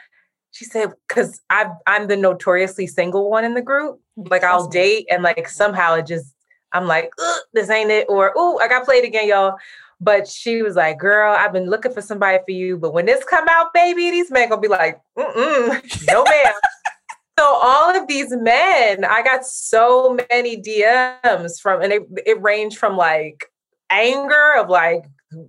she 0.52 0.64
said, 0.64 0.92
"Cause 1.08 1.40
I 1.50 1.66
I'm 1.86 2.06
the 2.08 2.16
notoriously 2.16 2.86
single 2.86 3.28
one 3.30 3.44
in 3.44 3.52
the 3.54 3.62
group. 3.62 4.00
Like 4.16 4.44
I'll 4.44 4.68
date, 4.68 5.06
and 5.10 5.22
like 5.22 5.48
somehow 5.48 5.94
it 5.94 6.06
just 6.06 6.34
I'm 6.72 6.86
like, 6.86 7.10
this 7.52 7.70
ain't 7.70 7.90
it, 7.90 8.06
or 8.08 8.32
oh, 8.36 8.58
I 8.58 8.68
got 8.68 8.84
played 8.84 9.04
again, 9.04 9.28
y'all." 9.28 9.56
But 10.00 10.28
she 10.28 10.62
was 10.62 10.76
like, 10.76 10.98
"Girl, 10.98 11.34
I've 11.36 11.52
been 11.52 11.70
looking 11.70 11.92
for 11.92 12.02
somebody 12.02 12.38
for 12.44 12.52
you, 12.52 12.76
but 12.76 12.92
when 12.92 13.06
this 13.06 13.24
come 13.24 13.46
out, 13.48 13.72
baby, 13.72 14.10
these 14.10 14.30
men 14.30 14.48
gonna 14.48 14.60
be 14.60 14.68
like, 14.68 15.00
Mm-mm, 15.18 16.06
no 16.12 16.24
ma'am." 16.24 16.54
So 17.38 17.44
all 17.44 17.94
of 17.94 18.08
these 18.08 18.30
men, 18.30 19.04
I 19.04 19.22
got 19.22 19.44
so 19.44 20.16
many 20.30 20.56
DMs 20.60 21.60
from, 21.60 21.82
and 21.82 21.92
it, 21.92 22.02
it 22.24 22.40
ranged 22.40 22.78
from 22.78 22.96
like 22.96 23.44
anger 23.90 24.54
of 24.58 24.70
like, 24.70 25.04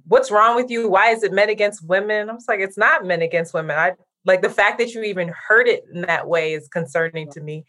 what's 0.05 0.29
wrong 0.29 0.57
with 0.57 0.69
you? 0.69 0.89
Why 0.89 1.11
is 1.11 1.23
it 1.23 1.31
men 1.31 1.49
against 1.49 1.87
women? 1.87 2.29
I 2.29 2.33
was 2.33 2.45
like, 2.47 2.59
it's 2.59 2.77
not 2.77 3.05
men 3.05 3.21
against 3.21 3.53
women. 3.53 3.77
I 3.77 3.93
like 4.25 4.41
the 4.41 4.49
fact 4.49 4.79
that 4.79 4.93
you 4.93 5.03
even 5.03 5.31
heard 5.47 5.67
it 5.67 5.85
in 5.93 6.01
that 6.01 6.27
way 6.27 6.53
is 6.53 6.67
concerning 6.67 7.31
to 7.31 7.41
me. 7.41 7.65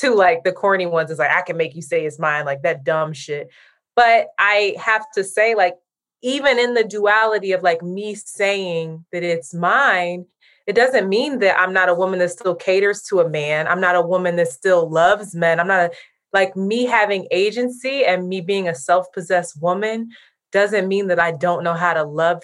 To 0.00 0.14
like 0.14 0.44
the 0.44 0.52
corny 0.52 0.86
ones 0.86 1.10
is 1.10 1.18
like, 1.18 1.30
I 1.30 1.42
can 1.42 1.56
make 1.56 1.74
you 1.74 1.82
say 1.82 2.04
it's 2.04 2.18
mine, 2.18 2.44
like 2.44 2.62
that 2.62 2.84
dumb 2.84 3.12
shit. 3.12 3.48
But 3.94 4.28
I 4.38 4.74
have 4.78 5.06
to 5.14 5.24
say, 5.24 5.54
like, 5.54 5.74
even 6.22 6.58
in 6.58 6.74
the 6.74 6.84
duality 6.84 7.52
of 7.52 7.62
like 7.62 7.82
me 7.82 8.14
saying 8.14 9.04
that 9.12 9.22
it's 9.22 9.54
mine, 9.54 10.26
it 10.66 10.74
doesn't 10.74 11.08
mean 11.08 11.38
that 11.38 11.58
I'm 11.58 11.72
not 11.72 11.88
a 11.88 11.94
woman 11.94 12.18
that 12.18 12.30
still 12.30 12.54
caters 12.54 13.02
to 13.04 13.20
a 13.20 13.28
man. 13.28 13.66
I'm 13.68 13.80
not 13.80 13.94
a 13.94 14.02
woman 14.02 14.36
that 14.36 14.48
still 14.48 14.90
loves 14.90 15.34
men. 15.34 15.60
I'm 15.60 15.68
not 15.68 15.90
a, 15.90 15.90
like 16.32 16.56
me 16.56 16.84
having 16.84 17.28
agency 17.30 18.04
and 18.04 18.28
me 18.28 18.40
being 18.40 18.68
a 18.68 18.74
self 18.74 19.10
possessed 19.12 19.60
woman 19.62 20.10
doesn't 20.52 20.88
mean 20.88 21.06
that 21.06 21.20
I 21.20 21.32
don't 21.32 21.64
know 21.64 21.74
how 21.74 21.94
to 21.94 22.02
love 22.02 22.42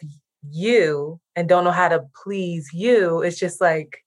you 0.49 1.21
and 1.37 1.49
don't 1.49 1.65
know 1.65 1.73
how 1.73 1.89
to 1.89 2.05
please 2.23 2.71
you. 2.73 3.23
It's 3.23 3.39
just 3.39 3.61
like, 3.61 3.99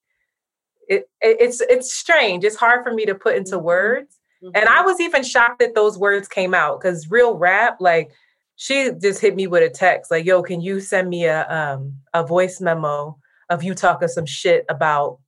it, 0.88 1.10
it 1.22 1.38
it's 1.40 1.62
it's 1.62 1.94
strange. 1.94 2.44
It's 2.44 2.56
hard 2.56 2.84
for 2.84 2.94
me 2.94 3.06
to 3.06 3.16
put 3.16 3.36
into 3.36 3.58
Mhm. 3.58 3.64
words. 3.64 4.18
And 4.54 4.70
I 4.70 4.82
was 4.82 5.00
even 5.00 5.24
shocked 5.24 5.60
that 5.60 5.74
those 5.74 5.98
words 5.98 6.28
came 6.28 6.54
out 6.54 6.80
because 6.80 7.10
real 7.10 7.36
rap, 7.36 7.78
like 7.80 8.12
she 8.58 8.92
just 9.02 9.20
hit 9.20 9.36
me 9.36 9.48
with 9.48 9.64
a 9.64 9.70
text, 9.70 10.12
like, 10.12 10.24
yo, 10.26 10.44
can 10.44 10.62
you 10.62 10.80
send 10.80 11.10
me 11.10 11.26
a 11.26 11.48
um 11.50 11.96
a 12.14 12.24
voice 12.26 12.62
memo 12.62 13.18
of 13.50 13.64
you 13.64 13.74
talking 13.74 14.08
some 14.08 14.26
shit 14.26 14.64
about, 14.70 15.20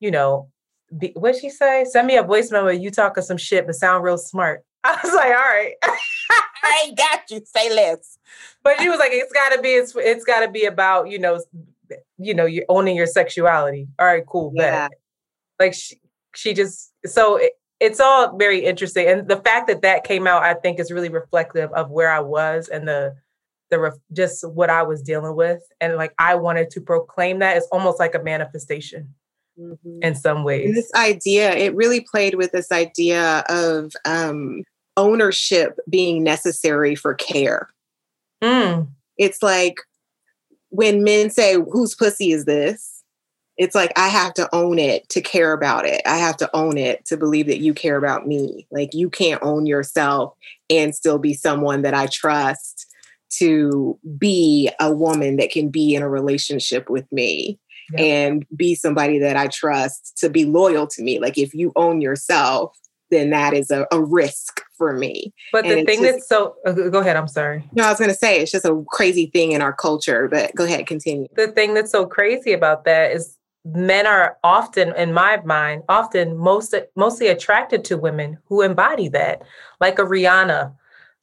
you 0.00 0.10
know, 0.10 0.48
be, 0.98 1.12
what'd 1.14 1.40
she 1.40 1.48
say? 1.50 1.84
Send 1.84 2.06
me 2.06 2.16
a 2.16 2.22
voice 2.22 2.50
memo, 2.50 2.68
of 2.68 2.78
you 2.82 2.90
talking 2.90 3.22
some 3.22 3.36
shit, 3.38 3.64
but 3.66 3.74
sound 3.74 4.04
real 4.04 4.18
smart. 4.18 4.62
I 4.84 4.98
was 5.02 5.14
like, 5.14 5.28
all 5.28 5.32
right. 5.32 5.74
I 6.64 6.84
ain't 6.86 6.96
got 6.98 7.30
you. 7.30 7.40
Say 7.44 7.74
less. 7.74 8.18
but 8.62 8.78
she 8.80 8.88
was 8.88 8.98
like, 8.98 9.12
it's 9.12 9.32
gotta 9.32 9.60
be, 9.62 9.70
it's 9.70 9.94
it's 9.96 10.24
gotta 10.24 10.50
be 10.50 10.64
about, 10.64 11.08
you 11.10 11.18
know, 11.18 11.40
you 12.18 12.34
know, 12.34 12.46
you're 12.46 12.64
owning 12.68 12.96
your 12.96 13.06
sexuality. 13.06 13.88
All 13.98 14.06
right, 14.06 14.24
cool. 14.26 14.52
Yeah. 14.54 14.88
Bet. 14.88 14.98
Like 15.60 15.74
she 15.74 15.98
she 16.34 16.54
just 16.54 16.92
so 17.06 17.36
it, 17.36 17.52
it's 17.80 18.00
all 18.00 18.36
very 18.36 18.64
interesting. 18.64 19.06
And 19.08 19.28
the 19.28 19.36
fact 19.38 19.66
that 19.68 19.82
that 19.82 20.04
came 20.04 20.26
out, 20.26 20.42
I 20.42 20.54
think, 20.54 20.78
is 20.78 20.90
really 20.92 21.08
reflective 21.08 21.72
of 21.72 21.90
where 21.90 22.10
I 22.10 22.20
was 22.20 22.68
and 22.68 22.86
the 22.86 23.14
the 23.70 23.78
ref, 23.78 23.94
just 24.12 24.46
what 24.48 24.70
I 24.70 24.82
was 24.82 25.02
dealing 25.02 25.34
with. 25.34 25.62
And 25.80 25.96
like 25.96 26.12
I 26.18 26.34
wanted 26.34 26.70
to 26.70 26.80
proclaim 26.80 27.38
that 27.40 27.56
it's 27.56 27.66
almost 27.72 27.98
like 27.98 28.14
a 28.14 28.22
manifestation 28.22 29.14
Mhm. 29.58 30.02
in 30.02 30.14
some 30.14 30.38
And 30.38 30.44
ways. 30.46 30.74
this 30.74 30.90
idea, 30.94 31.52
it 31.54 31.74
really 31.74 32.00
played 32.00 32.34
with 32.36 32.52
this 32.52 32.70
idea 32.72 33.44
of 33.48 33.92
um, 34.06 34.62
ownership 34.96 35.78
being 35.90 36.22
necessary 36.22 36.94
for 36.94 37.14
care. 37.14 37.68
Mm, 38.42 38.88
It's 39.18 39.42
like 39.42 39.76
when 40.72 41.04
men 41.04 41.30
say, 41.30 41.54
Whose 41.54 41.94
pussy 41.94 42.32
is 42.32 42.44
this? 42.44 43.04
It's 43.58 43.74
like, 43.74 43.92
I 43.96 44.08
have 44.08 44.32
to 44.34 44.48
own 44.54 44.78
it 44.78 45.08
to 45.10 45.20
care 45.20 45.52
about 45.52 45.84
it. 45.84 46.00
I 46.06 46.16
have 46.16 46.38
to 46.38 46.50
own 46.56 46.78
it 46.78 47.04
to 47.06 47.18
believe 47.18 47.46
that 47.46 47.60
you 47.60 47.74
care 47.74 47.96
about 47.98 48.26
me. 48.26 48.66
Like, 48.70 48.94
you 48.94 49.10
can't 49.10 49.42
own 49.42 49.66
yourself 49.66 50.34
and 50.70 50.94
still 50.94 51.18
be 51.18 51.34
someone 51.34 51.82
that 51.82 51.92
I 51.94 52.06
trust 52.06 52.86
to 53.34 53.98
be 54.18 54.70
a 54.80 54.90
woman 54.90 55.36
that 55.36 55.50
can 55.50 55.68
be 55.68 55.94
in 55.94 56.02
a 56.02 56.08
relationship 56.08 56.90
with 56.90 57.10
me 57.12 57.58
Yep. 57.92 58.00
and 58.00 58.46
be 58.56 58.74
somebody 58.74 59.18
that 59.18 59.36
I 59.36 59.48
trust 59.48 60.16
to 60.18 60.30
be 60.30 60.44
loyal 60.46 60.86
to 60.86 61.02
me. 61.02 61.18
Like 61.18 61.36
if 61.36 61.52
you 61.52 61.72
own 61.76 62.00
yourself, 62.00 62.78
then 63.10 63.30
that 63.30 63.52
is 63.52 63.70
a, 63.70 63.86
a 63.92 64.02
risk 64.02 64.62
for 64.82 64.92
me. 64.92 65.32
but 65.52 65.64
And 65.64 65.78
the 65.80 65.84
thing 65.84 66.02
just- 66.02 66.12
that's 66.14 66.28
so 66.28 66.56
uh, 66.66 66.72
go 66.72 66.98
ahead, 66.98 67.16
I'm 67.16 67.28
sorry. 67.28 67.64
No, 67.72 67.84
I 67.84 67.90
was 67.90 67.98
going 67.98 68.10
to 68.10 68.16
say 68.16 68.40
it's 68.40 68.50
just 68.50 68.64
a 68.64 68.84
crazy 68.88 69.26
thing 69.26 69.52
in 69.52 69.62
our 69.62 69.72
culture, 69.72 70.28
but 70.28 70.52
go 70.56 70.64
ahead, 70.64 70.86
continue. 70.88 71.28
the 71.36 71.48
thing 71.48 71.74
that's 71.74 71.92
so 71.92 72.04
crazy 72.04 72.52
about 72.52 72.84
that 72.84 73.12
is 73.12 73.38
men 73.64 74.06
are 74.08 74.36
often 74.42 74.92
in 74.96 75.12
my 75.12 75.40
mind 75.44 75.84
often 75.88 76.36
most 76.36 76.74
mostly 76.96 77.28
attracted 77.28 77.84
to 77.84 77.96
women 77.96 78.36
who 78.46 78.60
embody 78.60 79.06
that 79.08 79.40
like 79.80 80.00
a 80.00 80.02
rihanna 80.02 80.74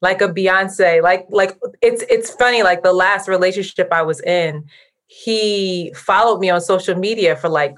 like 0.01 0.22
a 0.22 0.30
beyonce 0.30 1.04
like 1.04 1.25
like 1.30 1.60
it's 1.82 2.01
it's 2.04 2.30
funny 2.36 2.63
like 2.63 2.82
the 2.82 2.94
last 2.94 3.28
relationship 3.28 3.89
i 3.92 4.01
was 4.01 4.22
in 4.22 4.63
he 5.08 5.92
followed 5.98 6.39
me 6.39 6.50
on 6.50 6.62
social 6.62 6.96
media 6.96 7.36
for 7.36 7.50
like 7.50 7.75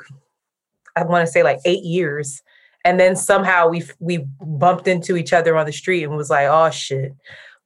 i 0.95 1.01
want 1.03 1.25
to 1.25 1.31
say 1.31 1.41
like 1.41 1.57
eight 1.65 1.83
years 1.83 2.43
and 2.83 2.99
then 2.99 3.15
somehow 3.15 3.67
we 3.67 3.83
we 3.99 4.25
bumped 4.41 4.87
into 4.87 5.15
each 5.15 5.33
other 5.33 5.55
on 5.57 5.65
the 5.65 5.73
street 5.73 6.03
and 6.03 6.15
was 6.15 6.29
like 6.29 6.47
oh 6.49 6.69
shit 6.69 7.13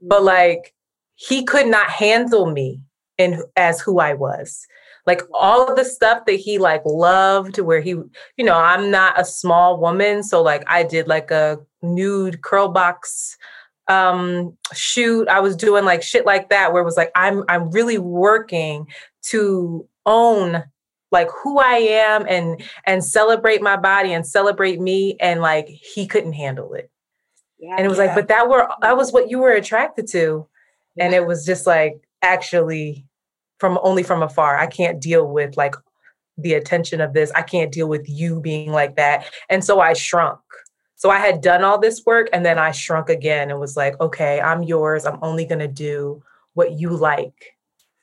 but 0.01 0.23
like 0.23 0.73
he 1.15 1.43
could 1.43 1.67
not 1.67 1.89
handle 1.89 2.51
me 2.51 2.81
in 3.17 3.41
as 3.55 3.79
who 3.79 3.99
I 3.99 4.13
was. 4.13 4.67
Like 5.05 5.21
all 5.33 5.69
of 5.69 5.77
the 5.77 5.85
stuff 5.85 6.25
that 6.25 6.33
he 6.33 6.57
like 6.57 6.81
loved, 6.85 7.59
where 7.59 7.79
he, 7.79 7.91
you 7.91 8.43
know, 8.43 8.57
I'm 8.57 8.89
not 8.89 9.19
a 9.19 9.25
small 9.25 9.79
woman, 9.79 10.23
so 10.23 10.41
like 10.41 10.63
I 10.67 10.83
did 10.83 11.07
like 11.07 11.31
a 11.31 11.59
nude 11.81 12.41
curl 12.41 12.69
box 12.69 13.37
um 13.87 14.57
shoot. 14.73 15.27
I 15.27 15.41
was 15.41 15.55
doing 15.55 15.85
like 15.85 16.01
shit 16.01 16.25
like 16.25 16.49
that, 16.49 16.73
where 16.73 16.81
it 16.81 16.85
was 16.85 16.97
like 16.97 17.11
I'm 17.15 17.43
I'm 17.47 17.69
really 17.69 17.99
working 17.99 18.87
to 19.27 19.87
own 20.07 20.63
like 21.15 21.29
who 21.43 21.57
I 21.59 21.77
am 21.77 22.25
and 22.27 22.61
and 22.85 23.03
celebrate 23.03 23.61
my 23.61 23.77
body 23.77 24.13
and 24.13 24.25
celebrate 24.27 24.79
me, 24.79 25.15
and 25.19 25.41
like 25.41 25.67
he 25.67 26.05
couldn't 26.05 26.33
handle 26.33 26.73
it. 26.73 26.91
Yeah. 27.57 27.75
And 27.77 27.85
it 27.85 27.89
was 27.89 27.97
Yeah. 27.97 28.05
like, 28.05 28.15
but 28.15 28.27
that 28.27 28.47
were 28.49 28.67
that 28.81 28.97
was 28.97 29.11
what 29.11 29.29
you 29.29 29.39
were 29.39 29.51
attracted 29.53 30.07
to. 30.09 30.47
And 30.99 31.13
it 31.13 31.25
was 31.25 31.45
just 31.45 31.65
like 31.65 31.95
actually 32.21 33.05
from 33.59 33.79
only 33.81 34.03
from 34.03 34.21
afar. 34.21 34.57
I 34.57 34.67
can't 34.67 35.01
deal 35.01 35.27
with 35.27 35.57
like 35.57 35.75
the 36.37 36.53
attention 36.53 36.99
of 37.01 37.13
this. 37.13 37.31
I 37.33 37.41
can't 37.41 37.71
deal 37.71 37.87
with 37.87 38.07
you 38.09 38.41
being 38.41 38.71
like 38.71 38.95
that. 38.97 39.25
And 39.49 39.63
so 39.63 39.79
I 39.79 39.93
shrunk. 39.93 40.39
So 40.97 41.09
I 41.09 41.19
had 41.19 41.41
done 41.41 41.63
all 41.63 41.79
this 41.79 42.05
work 42.05 42.27
and 42.33 42.45
then 42.45 42.57
I 42.59 42.71
shrunk 42.71 43.09
again 43.09 43.49
and 43.49 43.59
was 43.59 43.75
like, 43.77 43.99
okay, 44.01 44.39
I'm 44.41 44.63
yours. 44.63 45.05
I'm 45.05 45.19
only 45.21 45.45
gonna 45.45 45.67
do 45.67 46.21
what 46.53 46.73
you 46.79 46.89
like 46.89 47.57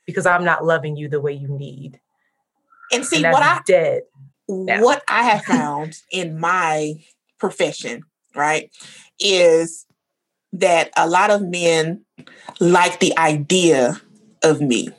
because 0.05 0.25
I'm 0.25 0.43
not 0.43 0.65
loving 0.65 0.95
you 0.95 1.07
the 1.09 1.21
way 1.21 1.33
you 1.33 1.47
need. 1.47 1.99
And 2.91 3.05
see 3.05 3.23
and 3.23 3.31
what 3.31 3.43
I 3.43 3.61
did, 3.65 4.03
what 4.47 5.03
I 5.07 5.23
have 5.23 5.45
found 5.45 5.97
in 6.11 6.39
my 6.39 6.95
profession, 7.39 8.03
right, 8.35 8.69
is 9.19 9.85
that 10.53 10.91
a 10.95 11.07
lot 11.07 11.31
of 11.31 11.41
men 11.41 12.05
like 12.59 12.99
the 12.99 13.17
idea 13.17 13.99
of 14.43 14.61
me. 14.61 14.89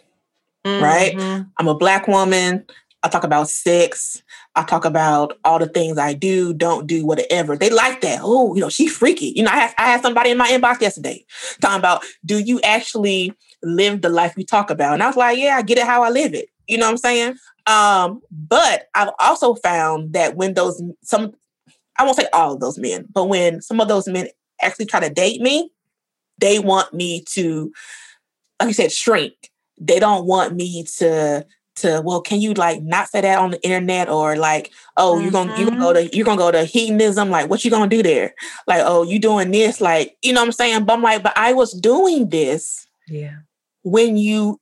Right? 0.66 1.14
Mhm. 1.14 1.50
I'm 1.58 1.68
a 1.68 1.74
black 1.74 2.08
woman. 2.08 2.64
I 3.02 3.08
talk 3.08 3.22
about 3.22 3.50
sex. 3.50 4.22
I 4.54 4.62
talk 4.62 4.86
about 4.86 5.38
all 5.44 5.58
the 5.58 5.66
things 5.66 5.98
I 5.98 6.14
do, 6.14 6.54
don't 6.54 6.86
do, 6.86 7.04
whatever. 7.04 7.54
They 7.54 7.68
like 7.68 8.00
that. 8.00 8.20
Oh, 8.22 8.54
you 8.54 8.62
know, 8.62 8.70
she 8.70 8.86
freaky. 8.88 9.34
You 9.36 9.42
know, 9.42 9.50
I 9.50 9.56
had, 9.56 9.74
I 9.76 9.82
had 9.90 10.00
somebody 10.00 10.30
in 10.30 10.38
my 10.38 10.48
inbox 10.48 10.80
yesterday 10.80 11.26
talking 11.60 11.78
about, 11.78 12.02
do 12.24 12.38
you 12.38 12.62
actually 12.62 13.34
live 13.62 14.00
the 14.00 14.08
life 14.08 14.32
you 14.38 14.44
talk 14.44 14.70
about? 14.70 14.94
And 14.94 15.02
I 15.02 15.06
was 15.06 15.16
like, 15.16 15.36
yeah, 15.36 15.56
I 15.56 15.62
get 15.62 15.76
it 15.76 15.84
how 15.84 16.02
I 16.02 16.08
live 16.08 16.32
it. 16.32 16.48
You 16.66 16.78
know 16.78 16.86
what 16.86 16.92
I'm 16.92 16.96
saying? 16.96 17.34
Um, 17.66 18.20
but 18.30 18.88
I've 18.94 19.10
also 19.20 19.54
found 19.54 20.12
that 20.12 20.36
when 20.36 20.54
those 20.54 20.82
some 21.02 21.32
I 21.96 22.04
won't 22.04 22.16
say 22.16 22.26
all 22.32 22.54
of 22.54 22.60
those 22.60 22.78
men, 22.78 23.06
but 23.12 23.24
when 23.24 23.62
some 23.62 23.80
of 23.80 23.88
those 23.88 24.08
men 24.08 24.28
actually 24.60 24.86
try 24.86 25.00
to 25.00 25.10
date 25.10 25.40
me, 25.40 25.70
they 26.38 26.58
want 26.58 26.92
me 26.92 27.22
to, 27.30 27.72
like 28.60 28.68
you 28.68 28.74
said, 28.74 28.92
shrink. 28.92 29.50
They 29.80 29.98
don't 29.98 30.26
want 30.26 30.54
me 30.54 30.84
to 30.98 31.46
to 31.76 32.00
well 32.04 32.20
can 32.20 32.40
you 32.40 32.54
like 32.54 32.82
not 32.82 33.08
say 33.08 33.20
that 33.20 33.38
on 33.38 33.50
the 33.50 33.62
internet 33.64 34.08
or 34.08 34.36
like 34.36 34.70
oh 34.96 35.14
mm-hmm. 35.14 35.22
you're 35.22 35.32
gonna 35.32 35.58
you're 35.58 35.68
gonna 35.68 35.80
go 35.80 35.92
to 35.92 36.16
you're 36.16 36.24
gonna 36.24 36.38
go 36.38 36.52
to 36.52 36.64
hedonism 36.64 37.30
like 37.30 37.50
what 37.50 37.64
you 37.64 37.70
gonna 37.70 37.88
do 37.88 38.02
there 38.02 38.32
like 38.68 38.80
oh 38.84 39.02
you 39.02 39.18
doing 39.18 39.50
this 39.50 39.80
like 39.80 40.16
you 40.22 40.32
know 40.32 40.40
what 40.40 40.46
i'm 40.46 40.52
saying 40.52 40.84
but 40.84 40.92
i'm 40.92 41.02
like 41.02 41.22
but 41.22 41.36
i 41.36 41.52
was 41.52 41.72
doing 41.72 42.28
this 42.28 42.86
yeah 43.08 43.34
when 43.82 44.16
you 44.16 44.60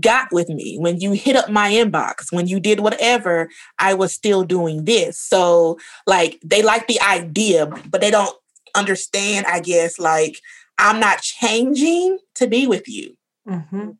got 0.00 0.28
with 0.32 0.48
me 0.48 0.76
when 0.78 1.00
you 1.00 1.12
hit 1.12 1.36
up 1.36 1.50
my 1.50 1.70
inbox 1.70 2.32
when 2.32 2.46
you 2.46 2.58
did 2.60 2.80
whatever 2.80 3.48
i 3.78 3.94
was 3.94 4.12
still 4.12 4.44
doing 4.44 4.84
this 4.84 5.18
so 5.18 5.78
like 6.06 6.38
they 6.44 6.62
like 6.62 6.86
the 6.86 7.00
idea 7.00 7.66
but 7.90 8.00
they 8.00 8.10
don't 8.10 8.36
understand 8.74 9.46
i 9.46 9.60
guess 9.60 9.98
like 9.98 10.40
i'm 10.78 10.98
not 10.98 11.20
changing 11.20 12.18
to 12.34 12.46
be 12.46 12.66
with 12.66 12.88
you 12.88 13.14
mm-hmm. 13.48 13.90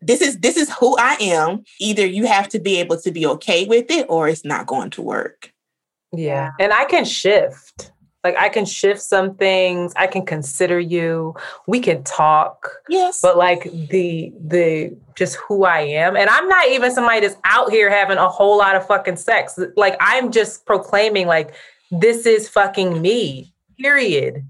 this 0.00 0.20
is 0.20 0.38
this 0.38 0.56
is 0.56 0.72
who 0.74 0.96
I 0.98 1.16
am. 1.20 1.64
Either 1.80 2.04
you 2.04 2.26
have 2.26 2.48
to 2.50 2.58
be 2.58 2.78
able 2.80 3.00
to 3.00 3.10
be 3.10 3.26
okay 3.26 3.66
with 3.66 3.90
it 3.90 4.06
or 4.08 4.28
it's 4.28 4.44
not 4.44 4.66
going 4.66 4.90
to 4.90 5.02
work. 5.02 5.52
Yeah. 6.12 6.50
And 6.58 6.72
I 6.72 6.84
can 6.84 7.04
shift. 7.04 7.92
Like 8.24 8.36
I 8.36 8.48
can 8.48 8.64
shift 8.64 9.02
some 9.02 9.34
things. 9.34 9.92
I 9.96 10.06
can 10.06 10.24
consider 10.24 10.78
you. 10.78 11.34
We 11.66 11.80
can 11.80 12.04
talk. 12.04 12.70
Yes. 12.88 13.20
But 13.20 13.36
like 13.36 13.64
the 13.88 14.32
the 14.40 14.96
just 15.16 15.36
who 15.36 15.64
I 15.64 15.80
am. 15.80 16.16
And 16.16 16.30
I'm 16.30 16.48
not 16.48 16.68
even 16.68 16.92
somebody 16.92 17.20
that's 17.20 17.36
out 17.44 17.70
here 17.70 17.90
having 17.90 18.18
a 18.18 18.28
whole 18.28 18.56
lot 18.56 18.76
of 18.76 18.86
fucking 18.86 19.16
sex. 19.16 19.58
Like 19.76 19.96
I'm 20.00 20.30
just 20.30 20.66
proclaiming 20.66 21.26
like 21.26 21.52
this 21.90 22.24
is 22.24 22.48
fucking 22.48 23.02
me. 23.02 23.52
Period. 23.80 24.46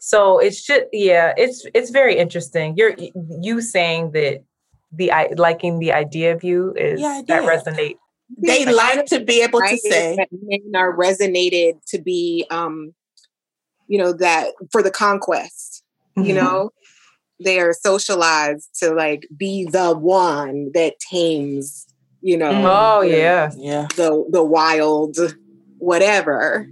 So 0.00 0.40
it's 0.40 0.60
just 0.64 0.86
yeah, 0.92 1.32
it's 1.36 1.64
it's 1.74 1.90
very 1.90 2.18
interesting. 2.18 2.76
You're 2.76 2.96
you 3.40 3.60
saying 3.60 4.10
that 4.12 4.42
the 4.90 5.12
I 5.12 5.30
liking 5.36 5.78
the 5.78 5.92
idea 5.92 6.34
of 6.34 6.42
you 6.42 6.74
is 6.74 7.00
yeah, 7.00 7.22
that 7.28 7.42
resonate. 7.44 7.98
They 8.36 8.64
like 8.64 9.06
to 9.06 9.20
be 9.20 9.42
able 9.42 9.60
to 9.60 9.76
say 9.76 10.16
men 10.32 10.72
are 10.74 10.96
resonated 10.96 11.84
to 11.88 12.00
be 12.00 12.46
um 12.50 12.94
you 13.92 13.98
know 13.98 14.14
that 14.14 14.54
for 14.70 14.82
the 14.82 14.90
conquest, 14.90 15.84
mm-hmm. 16.16 16.26
you 16.26 16.34
know, 16.34 16.70
they 17.44 17.60
are 17.60 17.74
socialized 17.74 18.70
to 18.80 18.94
like 18.94 19.28
be 19.36 19.66
the 19.66 19.92
one 19.94 20.70
that 20.72 20.98
tames, 20.98 21.86
you 22.22 22.38
know. 22.38 22.52
Oh 22.64 23.02
the, 23.02 23.10
yeah. 23.10 23.50
Yeah. 23.54 23.88
The 23.94 24.24
the 24.30 24.42
wild 24.42 25.18
whatever. 25.76 26.66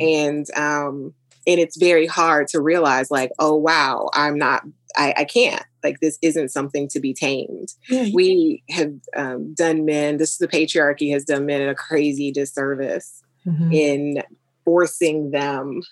And 0.00 0.46
um 0.56 1.14
and 1.46 1.60
it's 1.60 1.76
very 1.76 2.06
hard 2.06 2.48
to 2.48 2.60
realize 2.60 3.08
like, 3.08 3.30
oh 3.38 3.54
wow, 3.54 4.10
I'm 4.12 4.36
not 4.36 4.64
I, 4.96 5.14
I 5.18 5.24
can't 5.26 5.62
like 5.84 6.00
this 6.00 6.18
isn't 6.22 6.48
something 6.48 6.88
to 6.88 6.98
be 6.98 7.14
tamed. 7.14 7.74
Yeah. 7.88 8.08
We 8.12 8.64
have 8.70 8.94
um, 9.14 9.54
done 9.54 9.84
men, 9.84 10.16
this 10.16 10.38
the 10.38 10.48
patriarchy 10.48 11.12
has 11.12 11.24
done 11.24 11.46
men 11.46 11.68
a 11.68 11.74
crazy 11.76 12.32
disservice 12.32 13.22
mm-hmm. 13.46 13.72
in 13.72 14.22
forcing 14.64 15.30
them 15.30 15.82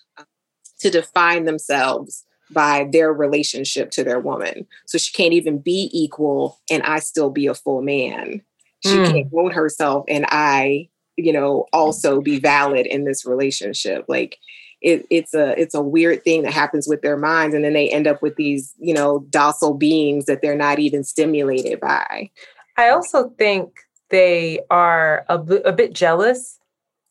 to 0.80 0.90
define 0.90 1.44
themselves 1.44 2.24
by 2.50 2.88
their 2.92 3.12
relationship 3.12 3.90
to 3.90 4.04
their 4.04 4.20
woman. 4.20 4.66
So 4.86 4.98
she 4.98 5.12
can't 5.12 5.32
even 5.32 5.58
be 5.58 5.90
equal 5.92 6.60
and 6.70 6.82
I 6.82 7.00
still 7.00 7.30
be 7.30 7.46
a 7.46 7.54
full 7.54 7.82
man. 7.82 8.42
She 8.84 8.96
mm. 8.96 9.10
can't 9.10 9.32
own 9.34 9.50
herself 9.50 10.04
and 10.08 10.26
I, 10.28 10.88
you 11.16 11.32
know, 11.32 11.66
also 11.72 12.20
be 12.20 12.38
valid 12.38 12.86
in 12.86 13.04
this 13.04 13.26
relationship. 13.26 14.04
Like 14.06 14.38
it, 14.82 15.06
it's 15.10 15.34
a 15.34 15.58
it's 15.60 15.74
a 15.74 15.82
weird 15.82 16.22
thing 16.22 16.42
that 16.42 16.52
happens 16.52 16.86
with 16.86 17.02
their 17.02 17.16
minds 17.16 17.54
and 17.54 17.64
then 17.64 17.72
they 17.72 17.88
end 17.88 18.06
up 18.06 18.22
with 18.22 18.36
these 18.36 18.74
you 18.78 18.92
know 18.92 19.26
docile 19.30 19.74
beings 19.74 20.26
that 20.26 20.42
they're 20.42 20.56
not 20.56 20.78
even 20.78 21.02
stimulated 21.02 21.80
by 21.80 22.30
i 22.76 22.88
also 22.90 23.30
think 23.38 23.70
they 24.10 24.60
are 24.70 25.24
a, 25.28 25.38
bit 25.72 25.92
jealous 25.92 26.58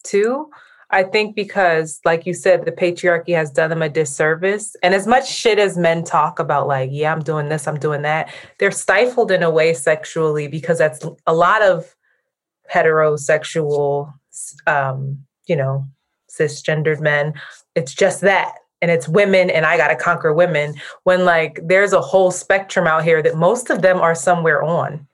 too 0.03 0.49
i 0.95 1.03
think 1.03 1.35
because 1.35 1.99
like 2.05 2.25
you 2.25 2.33
said 2.33 2.65
the 2.65 2.71
patriarchy 2.71 3.35
has 3.35 3.51
done 3.51 3.69
them 3.69 3.81
a 3.81 3.89
disservice 3.89 4.75
and 4.81 4.95
as 4.95 5.05
much 5.05 5.29
shit 5.29 5.59
as 5.59 5.77
men 5.77 6.03
talk 6.03 6.39
about 6.39 6.67
like 6.67 6.89
yeah 6.91 7.11
i'm 7.11 7.21
doing 7.21 7.49
this 7.49 7.67
i'm 7.67 7.79
doing 7.79 8.01
that 8.01 8.33
they're 8.57 8.71
stifled 8.71 9.31
in 9.31 9.43
a 9.43 9.49
way 9.49 9.73
sexually 9.73 10.47
because 10.47 10.79
that's 10.79 11.05
a 11.27 11.33
lot 11.33 11.61
of 11.61 11.95
heterosexual 12.73 14.11
um 14.65 15.19
you 15.45 15.55
know 15.55 15.85
cisgendered 16.37 16.99
men. 16.99 17.33
It's 17.75 17.93
just 17.93 18.21
that. 18.21 18.53
And 18.81 18.91
it's 18.91 19.07
women, 19.07 19.49
and 19.49 19.65
I 19.65 19.77
got 19.77 19.87
to 19.87 19.95
conquer 19.95 20.33
women. 20.33 20.75
When 21.03 21.25
like 21.25 21.59
there's 21.63 21.93
a 21.93 22.01
whole 22.01 22.29
spectrum 22.29 22.87
out 22.87 23.03
here 23.03 23.23
that 23.23 23.35
most 23.35 23.69
of 23.69 23.81
them 23.81 23.99
are 23.99 24.13
somewhere 24.13 24.61
on 24.61 25.07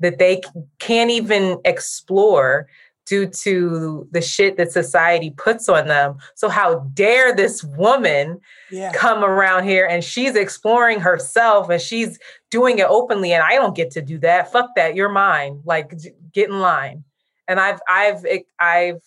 that 0.00 0.18
they 0.18 0.42
can't 0.78 1.10
even 1.10 1.58
explore 1.64 2.68
due 3.08 3.26
to 3.26 4.06
the 4.10 4.20
shit 4.20 4.56
that 4.58 4.70
society 4.70 5.30
puts 5.30 5.68
on 5.68 5.88
them. 5.88 6.18
So 6.34 6.48
how 6.48 6.80
dare 6.92 7.34
this 7.34 7.64
woman 7.64 8.38
yeah. 8.70 8.92
come 8.92 9.24
around 9.24 9.64
here 9.64 9.86
and 9.86 10.04
she's 10.04 10.36
exploring 10.36 11.00
herself 11.00 11.70
and 11.70 11.80
she's 11.80 12.18
doing 12.50 12.78
it 12.78 12.86
openly 12.86 13.32
and 13.32 13.42
I 13.42 13.54
don't 13.54 13.74
get 13.74 13.90
to 13.92 14.02
do 14.02 14.18
that. 14.18 14.52
Fuck 14.52 14.70
that. 14.76 14.94
You're 14.94 15.08
mine. 15.08 15.62
Like 15.64 15.94
get 16.32 16.50
in 16.50 16.60
line. 16.60 17.04
And 17.48 17.58
I've 17.58 17.80
I've 17.88 18.24
I've 18.60 19.00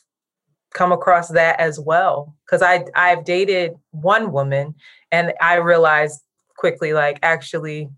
come 0.73 0.91
across 0.91 1.29
that 1.29 1.59
as 1.59 1.79
well 1.79 2.35
because 2.45 2.63
I 2.63 2.85
I've 2.95 3.23
dated 3.23 3.75
one 3.91 4.31
woman 4.31 4.73
and 5.11 5.33
I 5.39 5.55
realized 5.55 6.21
quickly 6.57 6.93
like 6.93 7.19
actually 7.21 7.89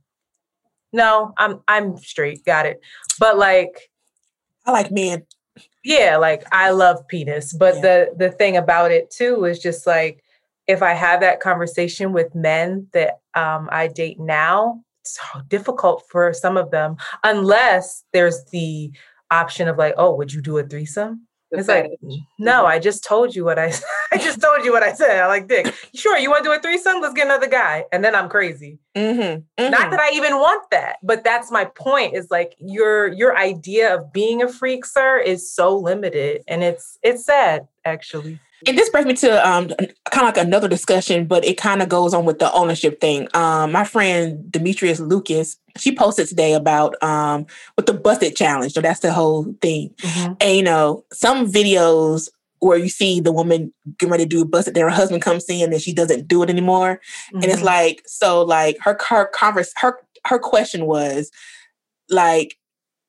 no 0.92 1.34
I'm 1.38 1.62
I'm 1.68 1.98
straight 1.98 2.44
got 2.46 2.66
it 2.66 2.82
but 3.20 3.38
like 3.38 3.92
I 4.66 4.72
like 4.72 4.92
men 4.92 5.24
yeah 5.84 6.18
like 6.18 6.44
I 6.52 6.72
love 6.72 7.08
penis 7.08 7.54
but 7.54 7.76
yeah. 7.76 7.82
the 7.82 8.14
the 8.18 8.32
thing 8.32 8.58
about 8.58 8.92
it 8.92 9.10
too 9.10 9.46
is 9.46 9.60
just 9.60 9.86
like 9.86 10.24
if 10.68 10.82
I 10.82 10.94
have 10.94 11.20
that 11.22 11.40
conversation 11.40 12.14
with 12.14 12.34
men 12.34 12.88
that 12.94 13.20
um, 13.36 13.68
I 13.72 13.88
date 13.88 14.20
now 14.20 14.82
it's 15.02 15.18
so 15.18 15.42
difficult 15.48 16.04
for 16.10 16.34
some 16.34 16.58
of 16.58 16.72
them 16.72 16.98
unless 17.24 18.04
there's 18.14 18.44
the 18.52 18.92
option 19.32 19.68
of 19.68 19.78
like 19.78 19.96
oh 19.98 20.16
would 20.16 20.34
you 20.34 20.42
do 20.42 20.58
a 20.58 20.64
threesome 20.64 21.28
it's 21.54 21.68
like, 21.68 21.92
no, 22.40 22.66
I 22.66 22.80
just 22.80 23.04
told 23.04 23.36
you 23.36 23.46
what 23.46 23.60
I 23.60 23.74
I 24.12 24.18
just 24.18 24.42
told 24.42 24.66
you 24.66 24.72
what 24.72 24.84
I 24.84 24.94
said. 24.94 25.22
I 25.22 25.28
like 25.28 25.48
dick. 25.48 25.74
Sure, 25.94 26.18
you 26.18 26.30
want 26.30 26.44
to 26.44 26.50
do 26.50 26.54
a 26.54 26.60
threesome? 26.60 27.02
Let's 27.02 27.14
get 27.14 27.26
another 27.26 27.48
guy. 27.48 27.86
And 27.92 28.04
then 28.04 28.16
I'm 28.16 28.30
crazy. 28.30 28.80
Mm-hmm. 28.96 29.22
Mm-hmm. 29.22 29.72
Not 29.72 29.92
that 29.92 30.00
I 30.00 30.12
even 30.16 30.36
want 30.36 30.70
that, 30.72 30.98
but 31.04 31.24
that's 31.24 31.52
my 31.52 31.66
point. 31.66 32.16
Is 32.16 32.30
like 32.32 32.56
your 32.60 33.08
your 33.08 33.38
idea 33.38 33.96
of 33.96 34.12
being 34.12 34.42
a 34.42 34.48
freak, 34.48 34.86
sir, 34.86 35.18
is 35.18 35.52
so 35.52 35.78
limited, 35.78 36.44
and 36.48 36.64
it's 36.64 36.98
it's 37.04 37.26
sad 37.26 37.68
actually. 37.86 38.40
And 38.68 38.78
this 38.78 38.90
brings 38.90 39.08
me 39.08 39.14
to 39.16 39.48
um, 39.50 39.68
kind 39.68 40.28
of 40.28 40.36
like 40.36 40.38
another 40.38 40.68
discussion, 40.68 41.26
but 41.26 41.44
it 41.46 41.58
kind 41.58 41.82
of 41.82 41.90
goes 41.90 42.14
on 42.14 42.26
with 42.26 42.40
the 42.40 42.52
ownership 42.54 43.02
thing. 43.02 43.28
Um, 43.34 43.72
my 43.72 43.84
friend 43.84 44.52
Demetria 44.52 44.96
Lucas, 44.96 45.58
she 45.78 45.96
posted 45.96 46.28
today 46.28 46.54
about 46.54 47.02
um, 47.04 47.46
with 47.76 47.86
the 47.86 47.94
Buss 47.94 48.22
It 48.22 48.36
challenge. 48.36 48.74
So 48.74 48.82
that's 48.82 49.02
the 49.02 49.14
whole 49.14 49.54
thing. 49.62 49.94
Mm-hmm. 50.02 50.34
And 50.40 50.56
you 50.56 50.64
know, 50.64 51.06
some 51.12 51.52
videos 51.52 52.30
where 52.60 52.78
you 52.78 52.90
see 52.90 53.20
the 53.20 53.32
woman 53.32 53.74
getting 54.00 54.12
ready 54.12 54.24
to 54.24 54.30
do 54.30 54.42
a 54.42 54.46
Buss 54.46 54.68
It, 54.68 54.74
then 54.74 54.84
her 54.84 54.90
husband 54.90 55.22
comes 55.22 55.46
in 55.50 55.74
and 55.74 55.82
she 55.82 55.94
doesn't 55.94 56.28
do 56.28 56.44
it 56.44 56.50
anymore. 56.50 57.02
Mm-hmm. 57.28 57.36
And 57.38 57.46
it's 57.46 57.56
mm-hmm. 57.58 57.66
like, 57.66 58.04
so 58.06 58.44
like 58.44 58.78
her 58.82 58.98
her 59.10 59.26
converse 59.34 59.72
her 59.78 60.00
her 60.26 60.40
question 60.40 60.86
was 60.86 61.32
like, 62.10 62.58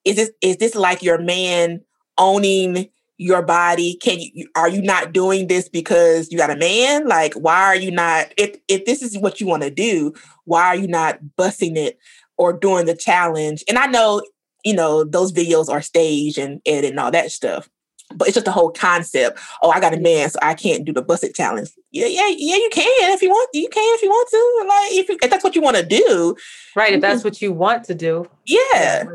is 0.03 0.17
this 0.17 0.31
is 0.41 0.57
this 0.57 0.75
like 0.75 1.01
your 1.01 1.17
man 1.17 1.81
owning 2.17 2.89
your 3.17 3.41
body 3.41 3.95
can 3.95 4.19
you 4.19 4.47
are 4.55 4.69
you 4.69 4.81
not 4.81 5.13
doing 5.13 5.47
this 5.47 5.69
because 5.69 6.31
you 6.31 6.37
got 6.37 6.49
a 6.49 6.55
man? 6.55 7.07
Like 7.07 7.33
why 7.33 7.61
are 7.61 7.75
you 7.75 7.91
not 7.91 8.33
if 8.37 8.57
if 8.67 8.85
this 8.85 9.01
is 9.01 9.17
what 9.17 9.39
you 9.39 9.47
want 9.47 9.63
to 9.63 9.69
do 9.69 10.13
why 10.45 10.67
are 10.67 10.75
you 10.75 10.87
not 10.87 11.35
busting 11.35 11.77
it 11.77 11.97
or 12.37 12.53
doing 12.53 12.85
the 12.85 12.95
challenge? 12.95 13.63
And 13.67 13.77
i 13.77 13.87
know 13.87 14.21
you 14.65 14.73
know 14.73 15.03
those 15.03 15.31
videos 15.31 15.69
are 15.69 15.81
staged 15.81 16.37
and 16.37 16.59
edited 16.65 16.91
and 16.91 16.99
all 16.99 17.11
that 17.11 17.31
stuff 17.31 17.69
but 18.13 18.27
it's 18.27 18.35
just 18.35 18.45
the 18.45 18.51
whole 18.51 18.71
concept 18.71 19.39
oh 19.63 19.69
i 19.69 19.79
got 19.79 19.93
a 19.93 19.99
man 19.99 20.29
so 20.29 20.37
i 20.41 20.53
can't 20.53 20.85
do 20.85 20.91
the 20.91 21.01
Buss 21.01 21.23
It 21.23 21.35
challenge. 21.35 21.69
Yeah 21.91 22.07
yeah 22.07 22.27
yeah 22.27 22.55
you 22.55 22.69
can 22.71 23.13
if 23.13 23.21
you 23.21 23.29
want 23.29 23.49
you 23.53 23.69
can 23.69 23.95
if 23.95 24.01
you 24.01 24.09
want 24.09 24.29
to 24.29 24.67
like 24.67 24.99
if, 24.99 25.09
you, 25.09 25.17
if 25.23 25.29
that's 25.29 25.43
what 25.43 25.55
you 25.55 25.61
want 25.61 25.77
to 25.77 25.85
do 25.85 26.35
right 26.75 26.93
if 26.93 27.01
that's 27.01 27.23
what 27.23 27.41
you 27.41 27.53
want 27.53 27.85
to 27.85 27.95
do 27.95 28.25
yeah. 28.45 29.05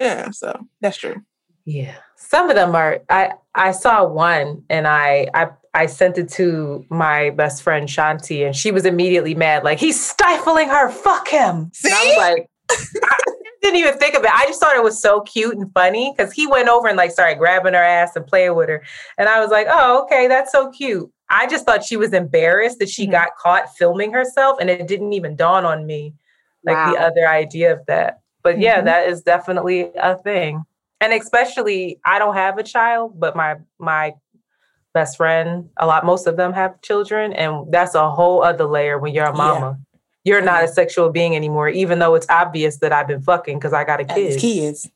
yeah 0.00 0.30
so 0.30 0.66
that's 0.80 0.98
true. 0.98 1.22
Yeah. 1.64 1.94
Some 2.22 2.48
of 2.50 2.56
them 2.56 2.74
are 2.74 3.00
I 3.10 3.32
I 3.54 3.72
saw 3.72 4.06
one 4.06 4.64
and 4.70 4.86
I 4.86 5.28
I 5.34 5.48
I 5.74 5.86
sent 5.86 6.18
it 6.18 6.28
to 6.30 6.84
my 6.90 7.30
best 7.30 7.62
friend 7.62 7.88
Shanti 7.88 8.46
and 8.46 8.54
she 8.54 8.70
was 8.70 8.84
immediately 8.84 9.34
mad 9.34 9.64
like 9.64 9.78
he's 9.78 10.02
stifling 10.02 10.68
her 10.68 10.90
fuck 10.90 11.28
him. 11.28 11.70
See? 11.74 11.88
And 11.88 11.94
I 11.94 12.04
was 12.06 12.16
like 12.16 12.48
I 13.04 13.16
didn't 13.62 13.78
even 13.80 13.98
think 13.98 14.14
of 14.14 14.24
it. 14.24 14.30
I 14.32 14.46
just 14.46 14.60
thought 14.60 14.76
it 14.76 14.82
was 14.82 15.00
so 15.00 15.20
cute 15.22 15.56
and 15.56 15.72
funny 15.72 16.12
because 16.16 16.32
he 16.32 16.46
went 16.46 16.68
over 16.68 16.88
and 16.88 16.96
like 16.96 17.10
started 17.10 17.38
grabbing 17.38 17.74
her 17.74 17.82
ass 17.82 18.16
and 18.16 18.26
playing 18.26 18.54
with 18.56 18.68
her. 18.68 18.82
And 19.18 19.28
I 19.28 19.40
was 19.40 19.50
like, 19.50 19.66
oh, 19.70 20.02
okay, 20.04 20.26
that's 20.26 20.50
so 20.52 20.70
cute. 20.70 21.10
I 21.30 21.46
just 21.46 21.64
thought 21.64 21.84
she 21.84 21.96
was 21.96 22.12
embarrassed 22.12 22.78
that 22.80 22.88
she 22.88 23.06
Mhm. 23.06 23.12
got 23.12 23.36
caught 23.38 23.74
filming 23.76 24.12
herself 24.12 24.58
and 24.60 24.68
it 24.68 24.86
didn't 24.88 25.12
even 25.12 25.36
dawn 25.36 25.64
on 25.64 25.86
me 25.86 26.14
like 26.64 26.76
the 26.92 26.98
other 27.00 27.28
idea 27.28 27.72
of 27.72 27.84
that. 27.86 28.20
But 28.42 28.58
yeah, 28.58 28.80
Mhm. 28.80 28.84
that 28.86 29.08
is 29.08 29.22
definitely 29.22 29.90
a 29.96 30.16
thing. 30.16 30.64
And 31.02 31.12
especially 31.12 31.98
I 32.06 32.18
don't 32.18 32.34
have 32.34 32.56
a 32.58 32.62
child, 32.62 33.18
but 33.18 33.36
my 33.36 33.56
my 33.78 34.14
best 34.94 35.16
friend, 35.16 35.68
a 35.78 35.86
lot 35.86 36.06
most 36.06 36.26
of 36.26 36.36
them 36.36 36.52
have 36.52 36.80
children 36.82 37.32
and 37.32 37.70
that's 37.72 37.94
a 37.94 38.10
whole 38.10 38.42
other 38.44 38.64
layer 38.66 38.98
when 38.98 39.12
you're 39.14 39.26
a 39.26 39.36
Yeah. 39.36 39.36
mama. 39.44 39.78
You're 40.24 40.40
not 40.42 40.62
a 40.62 40.68
sexual 40.68 41.10
being 41.10 41.34
anymore 41.34 41.68
even 41.68 41.98
though 41.98 42.14
it's 42.14 42.26
obvious 42.30 42.78
that 42.78 42.92
I've 42.92 43.08
been 43.08 43.22
fucking 43.22 43.58
cuz 43.60 43.72
I 43.72 43.84
got 43.84 44.00
a 44.00 44.04
As 44.10 44.16
kid. 44.16 44.40
kids. 44.40 44.90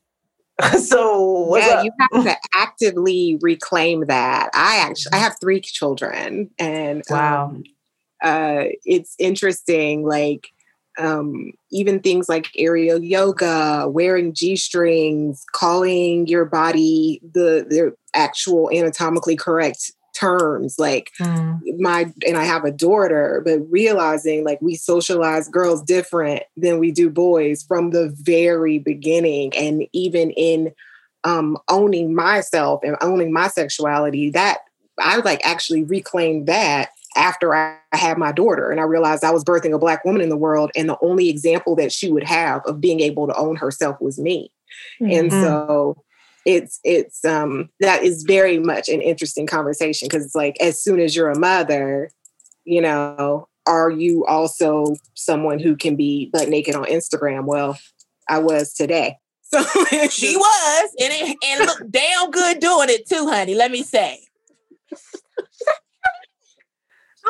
so 0.85 1.21
what's 1.51 1.67
yeah, 1.67 1.73
up? 1.79 1.85
you 1.85 1.91
have 1.99 2.23
to 2.23 2.35
actively 2.55 3.37
reclaim 3.41 4.05
that. 4.07 4.49
I 4.53 4.77
actually 4.77 5.13
I 5.13 5.17
have 5.17 5.35
three 5.41 5.59
children, 5.61 6.49
and 6.57 7.03
Wow. 7.09 7.45
um, 7.45 7.63
uh, 8.23 8.63
it's 8.85 9.15
interesting. 9.19 10.03
Like 10.03 10.47
um, 10.97 11.51
even 11.71 11.99
things 11.99 12.27
like 12.29 12.47
aerial 12.57 13.01
yoga, 13.03 13.87
wearing 13.87 14.33
g 14.33 14.55
strings, 14.55 15.45
calling 15.53 16.27
your 16.27 16.45
body 16.45 17.21
the 17.33 17.65
the 17.69 17.95
actual 18.13 18.69
anatomically 18.71 19.35
correct 19.35 19.91
terms, 20.15 20.79
like 20.79 21.11
Mm. 21.19 21.59
my 21.79 22.11
and 22.25 22.37
I 22.37 22.43
have 22.43 22.65
a 22.65 22.71
daughter, 22.71 23.41
but 23.45 23.59
realizing 23.69 24.43
like 24.43 24.61
we 24.61 24.75
socialize 24.75 25.47
girls 25.47 25.81
different 25.83 26.43
than 26.55 26.79
we 26.79 26.91
do 26.91 27.09
boys 27.09 27.63
from 27.63 27.91
the 27.91 28.09
very 28.21 28.79
beginning, 28.79 29.53
and 29.55 29.83
even 29.93 30.31
in 30.31 30.73
um, 31.23 31.57
owning 31.69 32.15
myself 32.15 32.81
and 32.83 32.95
owning 33.01 33.33
my 33.33 33.47
sexuality, 33.47 34.29
that 34.31 34.59
I 34.99 35.17
like 35.17 35.45
actually 35.45 35.83
reclaimed 35.83 36.47
that 36.47 36.89
after 37.15 37.55
I 37.55 37.77
had 37.93 38.17
my 38.17 38.31
daughter, 38.31 38.69
and 38.69 38.79
I 38.79 38.83
realized 38.83 39.23
I 39.23 39.31
was 39.31 39.43
birthing 39.43 39.73
a 39.73 39.79
black 39.79 40.03
woman 40.05 40.21
in 40.21 40.29
the 40.29 40.37
world, 40.37 40.71
and 40.75 40.87
the 40.89 40.97
only 41.01 41.29
example 41.29 41.75
that 41.77 41.91
she 41.91 42.11
would 42.11 42.23
have 42.23 42.61
of 42.65 42.81
being 42.81 42.99
able 42.99 43.27
to 43.27 43.35
own 43.35 43.55
herself 43.55 43.97
was 44.01 44.19
me 44.19 44.51
and 45.01 45.31
Mhm. 45.31 45.41
so 45.41 46.03
it's 46.45 46.79
it's 46.83 47.23
um 47.25 47.69
that 47.79 48.03
is 48.03 48.23
very 48.23 48.59
much 48.59 48.89
an 48.89 49.01
interesting 49.01 49.45
conversation 49.45 50.07
because 50.07 50.25
it's 50.25 50.35
like 50.35 50.55
as 50.61 50.81
soon 50.81 50.99
as 50.99 51.15
you're 51.15 51.29
a 51.29 51.37
mother 51.39 52.09
you 52.65 52.81
know 52.81 53.47
are 53.65 53.89
you 53.89 54.25
also 54.25 54.93
someone 55.13 55.59
who 55.59 55.75
can 55.75 55.95
be 55.95 56.29
butt 56.31 56.47
naked 56.49 56.75
on 56.75 56.85
instagram 56.85 57.45
well 57.45 57.77
i 58.29 58.37
was 58.37 58.73
today 58.73 59.17
so 59.47 59.63
She 60.09 60.35
was, 60.37 60.89
and 60.99 61.13
it 61.13 61.37
and 61.45 61.65
looked 61.65 61.89
damn 61.91 62.29
good 62.31 62.59
doing 62.59 62.89
it 62.89 63.07
too, 63.07 63.27
honey. 63.29 63.55
Let 63.55 63.71
me 63.71 63.81
say. 63.81 64.19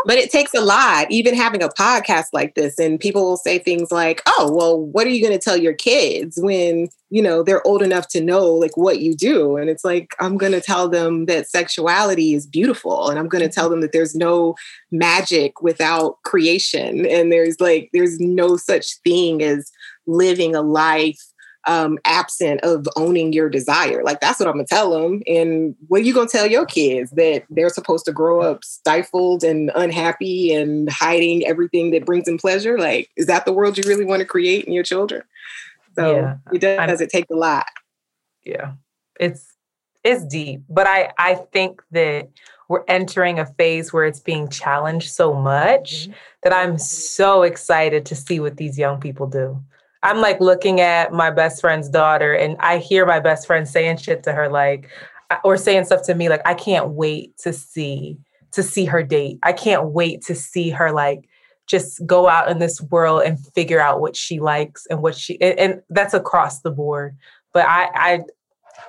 But 0.06 0.18
it 0.18 0.32
takes 0.32 0.54
a 0.54 0.62
lot 0.62 1.08
even 1.10 1.34
having 1.34 1.62
a 1.64 1.70
podcast 1.70 2.28
like 2.34 2.56
this 2.56 2.78
and 2.80 3.00
people 3.00 3.24
will 3.24 3.38
say 3.38 3.60
things 3.60 3.92
like 3.92 4.22
oh 4.28 4.52
well 4.54 4.80
what 4.80 5.06
are 5.08 5.12
you 5.12 5.22
going 5.22 5.38
to 5.38 5.44
tell 5.44 5.58
your 5.58 5.74
kids 5.74 6.40
when 6.42 6.88
you 7.10 7.22
know 7.22 7.44
they're 7.44 7.66
old 7.66 7.82
enough 7.82 8.08
to 8.08 8.22
know 8.22 8.48
like 8.48 8.76
what 8.76 9.00
you 9.00 9.16
do? 9.16 9.58
And 9.58 9.70
it's 9.70 9.84
like 9.84 10.16
i'm 10.20 10.38
going 10.38 10.52
to 10.52 10.62
tell 10.62 10.90
them 10.90 11.26
that 11.26 11.50
sexuality 11.50 12.34
is 12.34 12.46
beautiful 12.46 13.10
and 13.10 13.20
i'm 13.20 13.28
going 13.28 13.44
to 13.44 13.50
tell 13.50 13.66
mm-hmm. 13.66 13.72
them 13.72 13.82
that 13.82 13.92
there's 13.92 14.16
no 14.16 14.56
magic 14.92 15.62
without 15.62 16.22
creation 16.24 17.06
and 17.06 17.32
there's 17.32 17.60
like 17.60 17.90
there's 17.94 18.20
no 18.20 18.58
such 18.58 18.98
thing 19.04 19.42
as 19.42 19.72
living 20.06 20.56
a 20.56 20.62
life 20.62 21.22
um, 21.68 21.98
absent 22.06 22.62
of 22.62 22.88
owning 22.96 23.34
your 23.34 23.50
desire. 23.50 24.04
Like 24.04 24.20
that's 24.22 24.40
what 24.40 24.48
I'm 24.48 24.56
gonna 24.56 24.66
tell 24.66 24.92
them. 24.92 25.22
And 25.28 25.76
what 25.88 26.02
are 26.02 26.04
you 26.06 26.14
gonna 26.14 26.28
tell 26.30 26.48
your 26.48 26.66
kids 26.66 27.12
that 27.12 27.44
they're 27.50 27.70
supposed 27.70 28.06
to 28.06 28.12
grow 28.12 28.42
up 28.42 28.64
stifled 28.64 29.44
and 29.44 29.72
unhappy 29.76 30.54
and 30.54 30.90
hiding 30.90 31.46
everything 31.46 31.92
that 31.92 32.06
brings 32.06 32.26
them 32.26 32.38
pleasure? 32.38 32.78
Like, 32.80 33.10
is 33.18 33.26
that 33.28 33.46
the 33.46 33.54
world 33.54 33.78
you 33.78 33.84
really 33.88 34.06
want 34.06 34.22
to 34.22 34.26
create 34.26 34.66
in 34.66 34.74
your 34.74 34.84
children? 34.84 35.22
So 35.96 36.12
Yeah, 36.16 36.38
it 36.54 36.60
does. 36.62 36.80
I'm- 36.80 36.90
it 37.02 37.10
take 37.10 37.26
a 37.32 37.36
lot. 37.36 37.66
yeah 38.46 38.74
it's 39.20 39.48
it's 40.04 40.24
deep 40.26 40.62
but 40.70 40.86
i 40.88 41.12
i 41.18 41.36
think 41.52 41.82
that 41.92 42.30
we're 42.70 42.84
entering 42.88 43.40
a 43.40 43.46
phase 43.46 43.92
where 43.92 44.06
it's 44.06 44.20
being 44.20 44.48
challenged 44.48 45.10
so 45.12 45.34
much 45.34 46.08
that 46.44 46.54
i'm 46.54 46.78
so 46.78 47.42
excited 47.42 48.06
to 48.06 48.16
see 48.16 48.40
what 48.40 48.58
these 48.58 48.78
young 48.78 49.00
people 49.00 49.26
do 49.28 49.60
i'm 50.04 50.20
like 50.20 50.40
looking 50.40 50.80
at 50.80 51.12
my 51.12 51.32
best 51.32 51.62
friend's 51.62 51.90
daughter 51.90 52.34
and 52.34 52.58
i 52.60 52.78
hear 52.78 53.06
my 53.06 53.20
best 53.20 53.48
friend 53.48 53.68
saying 53.68 53.98
shit 53.98 54.24
to 54.24 54.32
her 54.32 54.50
like 54.50 54.90
or 55.44 55.58
saying 55.58 55.86
stuff 55.86 56.04
to 56.04 56.16
me 56.16 56.30
like 56.30 56.42
i 56.46 56.54
can't 56.54 56.90
wait 56.90 57.38
to 57.38 57.52
see 57.52 58.18
to 58.52 58.64
see 58.64 58.86
her 58.86 59.04
date 59.04 59.40
i 59.44 59.52
can't 59.52 59.88
wait 59.88 60.22
to 60.22 60.36
see 60.36 60.70
her 60.70 60.92
like 60.92 61.28
just 61.68 62.06
go 62.06 62.30
out 62.30 62.50
in 62.50 62.60
this 62.60 62.80
world 62.80 63.24
and 63.24 63.46
figure 63.54 63.82
out 63.82 64.00
what 64.00 64.16
she 64.16 64.40
likes 64.40 64.86
and 64.86 65.02
what 65.02 65.14
she 65.16 65.40
and, 65.42 65.60
and 65.60 65.82
that's 65.90 66.14
across 66.14 66.62
the 66.62 66.72
board 66.72 67.16
but 67.54 67.66
I, 67.68 67.90
I 67.96 68.24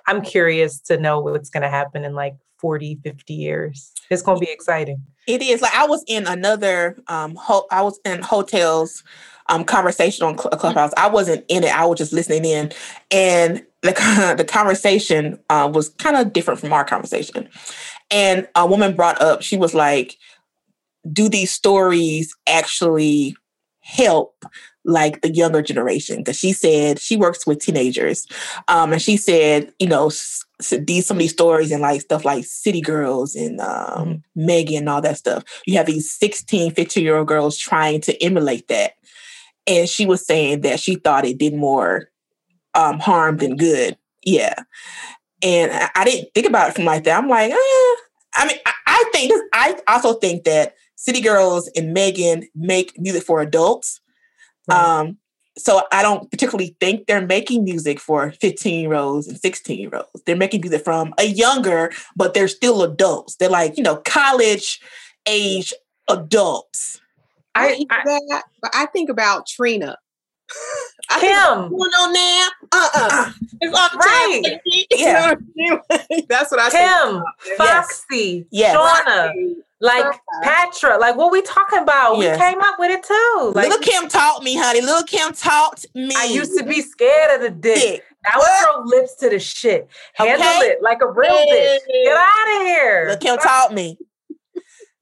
I'm 0.07 0.23
curious 0.23 0.81
to 0.83 0.99
know 0.99 1.21
what's 1.21 1.51
going 1.51 1.63
to 1.63 1.69
happen 1.69 2.05
in 2.05 2.15
like 2.15 2.37
40, 2.59 2.99
50 3.03 3.35
years. 3.35 3.93
It's 4.11 4.23
going 4.23 4.41
to 4.41 4.45
be 4.45 4.51
exciting. 4.53 5.03
It 5.27 5.43
is 5.43 5.61
like 5.61 5.75
I 5.75 5.87
was 5.87 6.03
in 6.07 6.27
another 6.27 6.99
um 7.09 7.35
ho- 7.37 7.67
I 7.71 7.83
was 7.83 8.01
in 8.05 8.23
Heaux 8.23 8.43
Tales 8.43 9.05
um 9.49 9.65
conversation 9.65 10.27
on 10.27 10.39
Cl- 10.39 10.51
Clubhouse. 10.51 10.93
I 10.97 11.09
wasn't 11.09 11.45
in 11.49 11.65
it. 11.65 11.75
I 11.75 11.87
was 11.87 11.99
just 11.99 12.13
listening 12.13 12.45
in 12.45 12.73
and 13.11 13.65
the 13.83 14.35
the 14.37 14.45
conversation 14.45 15.39
uh, 15.51 15.71
was 15.73 15.91
kind 15.91 16.17
of 16.17 16.33
different 16.33 16.61
from 16.61 16.73
our 16.73 16.85
conversation. 16.85 17.49
And 18.11 18.49
a 18.55 18.67
woman 18.67 18.97
brought 18.97 19.21
up 19.21 19.43
she 19.43 19.57
was 19.57 19.75
like 19.75 20.17
do 21.13 21.29
these 21.29 21.53
stories 21.53 22.35
actually 22.47 23.37
help 23.81 24.45
like 24.85 25.21
the 25.23 25.33
younger 25.33 25.63
generation 25.63 26.19
because 26.19 26.39
she 26.39 26.53
said 26.53 26.99
she 26.99 27.17
works 27.17 27.47
with 27.47 27.61
teenagers 27.61 28.27
um, 28.69 28.93
and 28.93 29.03
she 29.03 29.17
said 29.17 29.73
you 29.79 29.87
know 29.87 30.11
these 30.71 31.07
some 31.07 31.17
of 31.17 31.21
these 31.21 31.33
stories 31.33 31.71
and 31.71 31.83
like 31.83 32.01
stuff 32.01 32.25
like 32.25 32.45
city 32.45 32.81
girls 32.81 33.35
and 33.35 33.61
um, 33.61 34.23
megan 34.35 34.79
and 34.79 34.89
all 34.89 35.01
that 35.01 35.17
stuff 35.17 35.43
you 35.67 35.77
have 35.77 35.87
these 35.87 36.11
16 36.11 36.73
15 36.73 37.03
year 37.05 37.17
old 37.17 37.29
girls 37.29 37.57
trying 37.57 38.01
to 38.01 38.23
emulate 38.23 38.69
that 38.69 38.93
and 39.69 39.89
she 39.89 40.07
was 40.07 40.27
saying 40.27 40.63
that 40.63 40.81
she 40.81 40.97
thought 40.97 41.25
it 41.25 41.39
did 41.39 41.55
more 41.55 42.11
um, 42.75 42.99
harm 42.99 43.37
than 43.37 43.57
good 43.57 43.97
yeah 44.25 44.55
and 45.43 45.71
I, 45.73 45.91
I 45.95 46.05
didn't 46.05 46.29
think 46.35 46.47
about 46.47 46.71
it 46.71 46.75
from 46.75 46.85
like 46.85 47.05
that 47.05 47.19
i'm 47.19 47.29
like 47.29 47.51
eh. 47.51 47.55
i 48.35 48.47
mean 48.47 48.59
I, 48.67 48.73
I 48.87 49.05
think 49.13 49.31
this, 49.31 49.43
i 49.53 49.79
also 49.89 50.15
think 50.15 50.45
that 50.45 50.75
city 50.97 51.21
girls 51.21 51.71
and 51.77 51.93
megan 51.93 52.45
make 52.55 52.99
music 52.99 53.23
for 53.23 53.41
adults 53.41 54.01
Right. 54.69 55.01
um, 55.01 55.19
so 55.57 55.83
I 55.93 56.03
don't 56.03 56.31
particularly 56.31 56.77
think 56.81 57.07
they're 57.07 57.27
making 57.27 57.65
music 57.65 57.99
for 57.99 58.31
15 58.41 58.81
year 58.81 58.95
olds 58.95 59.27
and 59.27 59.39
16 59.39 59.79
year 59.79 59.91
olds. 59.93 60.23
They're 60.25 60.37
making 60.37 60.61
music 60.61 60.85
from 60.85 61.13
a 61.19 61.25
younger, 61.25 61.91
but 62.15 62.33
they're 62.33 62.49
still 62.49 62.83
adults. 62.83 63.37
They're 63.37 63.49
like, 63.49 63.77
you 63.77 63.83
know, 63.83 63.97
college 64.05 64.81
age 65.27 65.73
adults. 66.09 67.01
I, 67.59 67.85
I- 67.91 68.01
I- 68.01 68.21
that, 68.29 68.45
but 68.63 68.71
I 68.75 68.87
think 68.87 69.11
about 69.11 69.47
Trina. 69.47 69.97
I 71.11 71.21
think, 71.21 71.33
Kim, 71.33 71.69
going 71.71 71.91
on 71.93 72.13
now? 72.13 72.49
Uh-uh. 72.73 73.09
Uh, 73.13 73.33
it's 73.61 73.79
off 73.79 73.93
the 73.93 73.99
Right. 73.99 74.43
chain. 74.45 74.61
Yeah. 74.91 75.35
You 75.55 75.71
know 75.71 75.83
what 75.89 76.01
I 76.01 76.07
mean? 76.11 76.27
That's 76.29 76.51
what 76.51 76.61
I 76.61 76.71
think. 76.71 76.91
Kim, 77.47 77.57
Foxy, 77.57 78.47
Yes. 78.51 78.75
Shauna, 78.77 79.33
like 79.81 80.05
Shauna. 80.05 80.19
Patra. 80.43 80.99
Like 80.99 81.17
what 81.17 81.33
we 81.33 81.43
talking 81.43 81.81
about? 81.81 82.19
Yes. 82.19 82.39
We 82.39 82.45
came 82.45 82.61
up 82.63 82.79
with 82.79 82.91
it 82.91 83.03
too. 83.05 83.53
Like 83.55 83.69
Little 83.69 83.83
Kim 83.83 84.09
taught 84.09 84.43
me, 84.43 84.57
honey. 84.57 84.81
Little 84.81 85.03
Kim 85.05 85.33
taught 85.33 85.85
me. 85.95 86.13
I 86.17 86.25
used 86.25 86.57
to 86.59 86.65
be 86.65 86.81
scared 86.83 87.37
of 87.37 87.41
the 87.43 87.51
dick. 87.51 87.75
Dick. 87.77 88.05
I 88.31 88.37
would 88.39 88.47
throw 88.91 88.99
lips 88.99 89.15
to 89.17 89.31
the 89.31 89.39
shit. 89.39 89.89
Handle 90.15 90.47
Okay. 90.47 90.67
it 90.67 90.83
like 90.83 91.01
a 91.03 91.11
real 91.11 91.31
bitch. 91.31 91.79
Get 91.87 92.17
out 92.17 92.57
of 92.57 92.63
here. 92.67 93.05
Little 93.11 93.21
Kim 93.21 93.39
taught 93.39 93.73
me. 93.73 93.99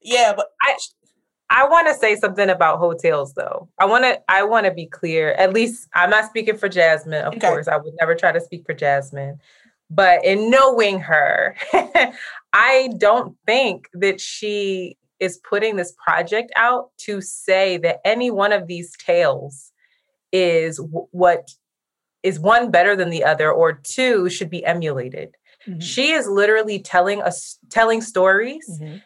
Yeah, 0.01 0.33
but 0.35 0.47
I 0.61 0.77
want 1.51 1.87
to 1.87 1.93
say 1.93 2.15
something 2.15 2.49
about 2.49 2.79
Heaux 2.79 2.93
Tales 2.93 3.33
though. 3.33 3.69
I 3.79 3.85
want 3.85 4.03
to 4.03 4.19
I 4.29 4.43
want 4.43 4.65
to 4.65 4.71
be 4.71 4.85
clear. 4.85 5.31
At 5.33 5.53
least 5.53 5.87
I'm 5.93 6.09
not 6.09 6.25
speaking 6.25 6.57
for 6.57 6.69
Jazmine, 6.69 7.23
of 7.23 7.33
Okay. 7.35 7.47
course. 7.47 7.67
I 7.67 7.77
would 7.77 7.93
never 7.99 8.15
try 8.15 8.31
to 8.31 8.41
speak 8.41 8.65
for 8.65 8.73
Jazmine. 8.73 9.39
But 9.89 10.23
in 10.25 10.49
knowing 10.49 10.99
her, 10.99 11.55
I 12.53 12.89
don't 12.97 13.37
think 13.45 13.87
that 13.93 14.19
she 14.19 14.97
is 15.19 15.37
putting 15.37 15.77
this 15.77 15.93
project 16.03 16.51
out 16.55 16.91
to 16.97 17.21
say 17.21 17.77
that 17.77 17.99
any 18.05 18.29
one 18.29 18.51
of 18.51 18.67
these 18.67 18.91
tales 18.97 19.71
is 20.31 20.77
w- 20.77 21.07
what 21.11 21.49
is 22.21 22.39
one 22.39 22.69
better 22.69 22.95
than 22.95 23.09
the 23.09 23.23
other 23.23 23.51
or 23.51 23.73
two 23.73 24.29
should 24.29 24.49
be 24.49 24.63
emulated. 24.65 25.35
Mhm. 25.67 25.81
She 25.81 26.11
is 26.11 26.27
literally 26.27 26.79
telling 26.79 27.21
us 27.21 27.57
telling 27.69 28.01
stories, 28.01 28.67
Mhm. 28.81 29.01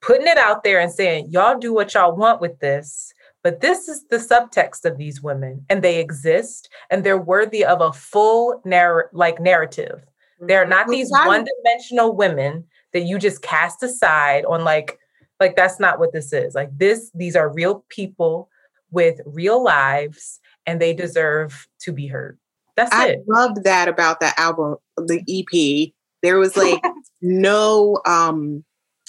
Putting 0.00 0.26
it 0.26 0.38
out 0.38 0.64
there 0.64 0.80
and 0.80 0.92
saying, 0.92 1.28
y'all 1.30 1.58
do 1.58 1.72
what 1.72 1.94
y'all 1.94 2.16
want 2.16 2.40
with 2.40 2.58
this. 2.60 3.12
But 3.42 3.60
this 3.60 3.88
is 3.88 4.04
the 4.08 4.16
subtext 4.16 4.84
of 4.84 4.98
these 4.98 5.22
women, 5.22 5.64
and 5.70 5.82
they 5.82 6.00
exist, 6.00 6.68
and 6.90 7.04
they're 7.04 7.20
worthy 7.20 7.64
of 7.64 7.80
a 7.80 7.92
full 7.92 8.60
narr- 8.64 9.10
like 9.12 9.40
narrative. 9.40 10.04
They're 10.40 10.66
not 10.66 10.88
these 10.88 11.10
one-dimensional 11.10 12.14
women 12.14 12.64
that 12.92 13.00
you 13.00 13.18
just 13.18 13.42
cast 13.42 13.82
aside 13.82 14.44
on 14.44 14.64
like 14.64 14.98
like 15.40 15.56
that's 15.56 15.78
not 15.78 15.98
what 15.98 16.12
this 16.12 16.32
is. 16.32 16.54
Like 16.54 16.76
this 16.76 17.10
these 17.14 17.36
are 17.36 17.52
real 17.52 17.84
people 17.88 18.48
with 18.90 19.20
real 19.26 19.62
lives 19.62 20.40
and 20.66 20.80
they 20.80 20.92
deserve 20.92 21.68
to 21.80 21.92
be 21.92 22.06
heard. 22.06 22.38
That's 22.76 22.92
I 22.92 23.08
it. 23.08 23.24
loved 23.26 23.64
that 23.64 23.88
about 23.88 24.20
the 24.20 24.38
album, 24.38 24.76
the 24.96 25.22
EP. 25.28 25.92
There 26.22 26.38
was 26.38 26.56
like 26.56 26.82
no 27.22 28.00
um 28.04 28.64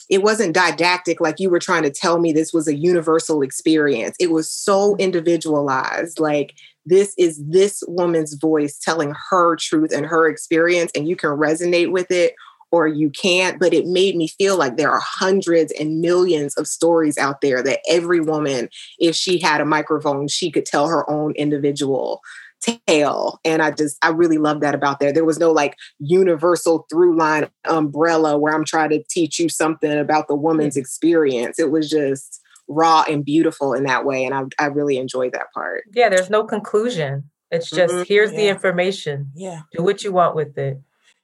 it 0.09 0.23
wasn't 0.23 0.53
didactic 0.55 1.21
like 1.21 1.39
you 1.39 1.49
were 1.49 1.59
trying 1.59 1.83
to 1.83 1.91
tell 1.91 2.19
me 2.19 2.33
this 2.33 2.51
was 2.51 2.67
a 2.67 2.75
universal 2.75 3.41
experience. 3.41 4.15
It 4.19 4.31
was 4.31 4.51
so 4.51 4.95
individualized. 4.97 6.19
Like 6.19 6.55
this 6.85 7.13
is 7.17 7.41
this 7.45 7.83
woman's 7.87 8.33
voice 8.33 8.77
telling 8.79 9.13
her 9.29 9.55
truth 9.55 9.91
and 9.93 10.05
her 10.05 10.27
experience 10.27 10.91
and 10.95 11.07
you 11.07 11.15
can 11.15 11.29
resonate 11.29 11.91
with 11.91 12.09
it 12.09 12.33
or 12.71 12.87
you 12.87 13.09
can't, 13.09 13.59
but 13.59 13.73
it 13.73 13.87
made 13.87 14.15
me 14.15 14.27
feel 14.27 14.57
like 14.57 14.77
there 14.77 14.91
are 14.91 15.01
hundreds 15.03 15.71
and 15.79 16.01
millions 16.01 16.55
of 16.55 16.67
stories 16.67 17.17
out 17.17 17.41
there 17.41 17.63
that 17.63 17.79
every 17.89 18.19
woman 18.19 18.69
if 18.99 19.15
she 19.15 19.39
had 19.39 19.61
a 19.61 19.65
microphone, 19.65 20.27
she 20.27 20.51
could 20.51 20.65
tell 20.65 20.87
her 20.87 21.09
own 21.09 21.33
individual 21.35 22.21
tale 22.61 23.39
and 23.45 23.61
i 23.61 23.71
just 23.71 23.97
i 24.01 24.09
really 24.09 24.37
love 24.37 24.59
that 24.61 24.75
about 24.75 24.99
there 24.99 25.13
there 25.13 25.23
was 25.25 25.39
no 25.39 25.51
like 25.51 25.75
universal 25.99 26.85
through 26.89 27.17
line 27.17 27.49
umbrella 27.69 28.37
where 28.37 28.53
i'm 28.53 28.65
trying 28.65 28.89
to 28.89 29.01
teach 29.09 29.39
you 29.39 29.47
something 29.47 29.97
about 29.97 30.27
the 30.27 30.35
woman's 30.35 30.75
experience 30.75 31.57
it 31.57 31.71
was 31.71 31.89
just 31.89 32.41
raw 32.67 33.03
and 33.09 33.23
beautiful 33.23 33.73
in 33.73 33.83
that 33.83 34.05
way 34.05 34.25
and 34.25 34.33
i, 34.35 34.43
I 34.63 34.67
really 34.67 34.97
enjoyed 34.97 35.31
that 35.33 35.51
part 35.53 35.83
Yeah, 35.93 36.09
there's 36.09 36.29
no 36.29 36.43
conclusion. 36.43 37.29
It's 37.51 37.69
just 37.69 37.93
Mhm. 37.93 38.05
here's 38.05 38.31
the 38.31 38.47
information. 38.47 39.31
Yeah. 39.33 39.61
Do 39.75 39.81
what 39.83 40.03
you 40.03 40.11
want 40.11 40.35
with 40.35 40.55
it. 40.57 40.77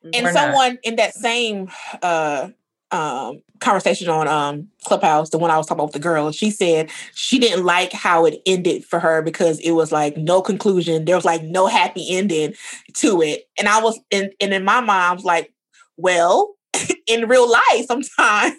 And 0.04 0.16
Or 0.16 0.32
not. 0.32 0.34
someone 0.34 0.80
in 0.84 0.96
that 0.96 1.14
same 1.14 1.70
uh 2.02 2.50
um 2.96 3.42
conversation 3.60 4.10
on 4.10 4.28
um 4.28 4.68
Clubhouse, 4.86 5.30
the 5.30 5.38
one 5.38 5.52
I 5.52 5.58
was 5.58 5.68
talking 5.68 5.80
about 5.80 5.88
with 5.88 5.94
the 5.94 6.00
girl, 6.00 6.32
she 6.32 6.50
said 6.50 6.90
she 7.14 7.40
didn't 7.40 7.66
like 7.66 7.92
how 7.92 8.26
it 8.26 8.42
ended 8.46 8.86
for 8.86 9.00
her 9.00 9.22
because 9.22 9.60
it 9.60 9.72
was 9.72 9.92
like 9.92 10.18
no 10.18 10.42
conclusion. 10.42 11.06
There 11.06 11.16
was 11.16 11.26
like 11.26 11.44
no 11.44 11.68
happy 11.68 12.16
ending 12.16 12.54
to 12.96 13.22
it. 13.22 13.48
And 13.58 13.68
I 13.68 13.82
was 13.82 14.00
and, 14.12 14.32
and 14.40 14.54
in 14.54 14.64
my 14.64 14.80
mind, 14.80 14.92
I 14.92 15.14
was 15.14 15.24
like, 15.26 15.54
well, 15.98 16.56
in 17.08 17.28
real 17.28 17.50
life 17.50 17.86
sometimes. 17.88 18.56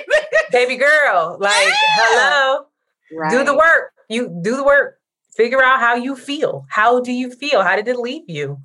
Baby 0.52 0.76
girl, 0.76 1.36
like, 1.40 1.52
Yeah. 1.52 1.72
hello. 1.96 2.66
Do 3.30 3.44
the 3.44 3.54
work. 3.56 3.92
You 4.08 4.40
do 4.42 4.56
the 4.56 4.64
work. 4.64 4.98
Figure 5.36 5.62
out 5.62 5.80
how 5.80 5.94
you 5.94 6.16
feel. 6.16 6.66
How 6.68 7.00
do 7.00 7.12
you 7.12 7.30
feel? 7.30 7.62
How 7.62 7.76
did 7.76 7.88
it 7.88 7.96
leave 7.96 8.28
you? 8.28 8.60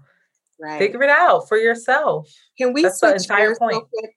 right. 0.59 0.79
Figure 0.79 1.03
it 1.03 1.09
out 1.09 1.47
for 1.47 1.57
yourself. 1.57 2.29
Can 2.57 2.73
we 2.73 2.83
That's 2.83 2.99
the 2.99 3.15
entire 3.15 3.47
gears 3.47 3.57
real 3.61 3.69
point. 3.81 3.89
quick? 3.89 4.11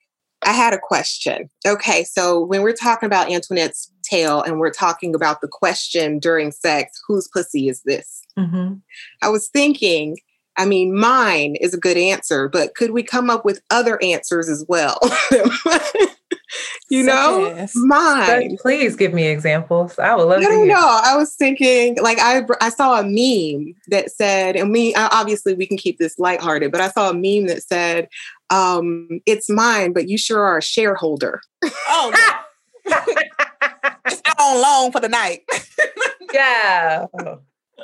I 0.46 0.52
had 0.52 0.72
a 0.72 0.78
question. 0.78 1.50
Okay, 1.66 2.04
so 2.04 2.42
when 2.44 2.62
we're 2.62 2.72
talking 2.72 3.06
about 3.06 3.30
Antoinette's 3.30 3.90
tale 4.02 4.42
and 4.42 4.58
we're 4.58 4.72
talking 4.72 5.14
about 5.14 5.40
the 5.40 5.48
question 5.48 6.18
during 6.18 6.52
sex, 6.52 7.00
whose 7.06 7.28
pussy 7.28 7.68
is 7.68 7.82
this? 7.82 8.22
Mm-hmm. 8.38 8.74
I 9.22 9.28
was 9.28 9.48
thinking, 9.48 10.16
I 10.56 10.64
mean, 10.64 10.96
mine 10.96 11.56
is 11.60 11.74
a 11.74 11.78
good 11.78 11.96
answer, 11.96 12.48
but 12.48 12.74
could 12.74 12.90
we 12.90 13.02
come 13.02 13.30
up 13.30 13.44
with 13.44 13.60
other 13.70 14.02
answers 14.02 14.48
as 14.48 14.64
well? 14.68 14.98
you 16.90 17.04
know, 17.04 17.66
mine. 17.76 18.56
Please 18.60 18.96
give 18.96 19.14
me 19.14 19.28
examples. 19.28 19.98
I 19.98 20.14
would 20.16 20.24
love 20.24 20.38
I 20.38 20.42
to 20.42 20.48
don't 20.48 20.64
hear. 20.66 20.74
know. 20.74 21.00
I 21.04 21.16
was 21.16 21.34
thinking, 21.34 21.96
like, 22.02 22.18
I 22.20 22.42
I 22.60 22.70
saw 22.70 22.98
a 22.98 23.04
meme 23.04 23.74
that 23.88 24.10
said, 24.10 24.56
and 24.56 24.72
we 24.72 24.94
obviously 24.96 25.54
we 25.54 25.66
can 25.66 25.76
keep 25.76 25.98
this 25.98 26.18
lighthearted, 26.18 26.72
but 26.72 26.80
I 26.80 26.90
saw 26.90 27.10
a 27.10 27.14
meme 27.14 27.46
that 27.46 27.62
said, 27.62 28.08
um, 28.50 29.20
"It's 29.26 29.48
mine, 29.50 29.92
but 29.92 30.08
you 30.08 30.18
sure 30.18 30.42
are 30.44 30.58
a 30.58 30.62
shareholder." 30.62 31.40
oh 31.64 32.12
yeah. 32.14 32.40
it's 34.06 34.22
out 34.26 34.40
on 34.40 34.62
loan 34.62 34.92
for 34.92 35.00
the 35.00 35.08
night. 35.08 35.40
yeah. 36.32 37.06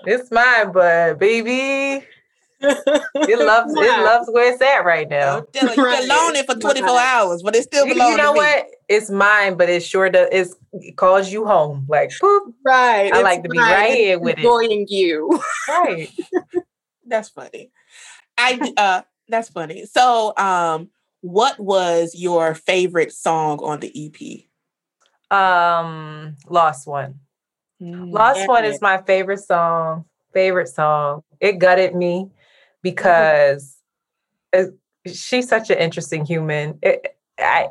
It's 0.06 0.30
mine, 0.30 0.72
but 0.72 1.18
baby, 1.18 2.04
it 2.60 3.38
loves 3.38 3.72
it 3.76 4.02
loves 4.04 4.28
where 4.30 4.52
it's 4.52 4.62
at 4.62 4.84
right 4.84 5.08
now. 5.08 5.38
you 5.54 5.68
can 5.68 5.78
Right. 5.84 6.08
loan 6.08 6.36
it 6.36 6.46
for 6.46 6.54
24 6.54 6.88
Right. 6.88 7.06
hours, 7.06 7.42
but 7.42 7.54
it 7.54 7.64
still 7.64 7.86
You, 7.86 7.94
belongs 7.94 8.10
you 8.12 8.16
know 8.16 8.28
to 8.28 8.32
me. 8.32 8.38
what? 8.38 8.66
It's 8.88 9.10
mine, 9.10 9.56
but 9.56 9.68
it 9.70 9.82
sure 9.82 10.10
does. 10.10 10.28
It's, 10.32 10.54
it 10.74 10.96
calls 10.96 11.30
you 11.32 11.46
home. 11.46 11.86
Like, 11.88 12.10
boop. 12.22 12.52
Right. 12.64 13.12
I 13.12 13.18
it's 13.18 13.22
like 13.22 13.42
to 13.44 13.48
be 13.48 13.58
mine, 13.58 13.70
right 13.70 13.94
here 13.94 14.18
with 14.18 14.32
it. 14.38 14.38
enjoying 14.38 14.86
you. 14.88 15.42
Right. 15.68 16.08
That's 17.06 17.28
funny. 17.30 17.70
I 18.38 18.72
uh 18.76 19.02
that's 19.28 19.48
funny. 19.48 19.86
So 19.86 20.32
um 20.36 20.90
what 21.20 21.58
was 21.58 22.14
your 22.14 22.54
favorite 22.54 23.12
song 23.12 23.58
on 23.62 23.80
the 23.80 23.90
EP? 24.06 24.44
Um, 25.30 26.36
Lost 26.48 26.86
One. 26.86 27.20
Lost 28.12 28.38
One 28.48 28.64
is 28.64 28.80
my 28.82 28.98
favorite 29.02 29.40
song. 29.40 30.04
Favorite 30.32 30.68
song. 30.68 31.22
It 31.40 31.58
gutted 31.58 31.94
me 31.94 32.28
because 32.82 33.76
it- 34.52 34.74
she's 35.06 35.48
such 35.48 35.70
an 35.70 35.78
interesting 35.78 36.24
human. 36.24 36.78
It, 36.82 37.16
I 37.38 37.68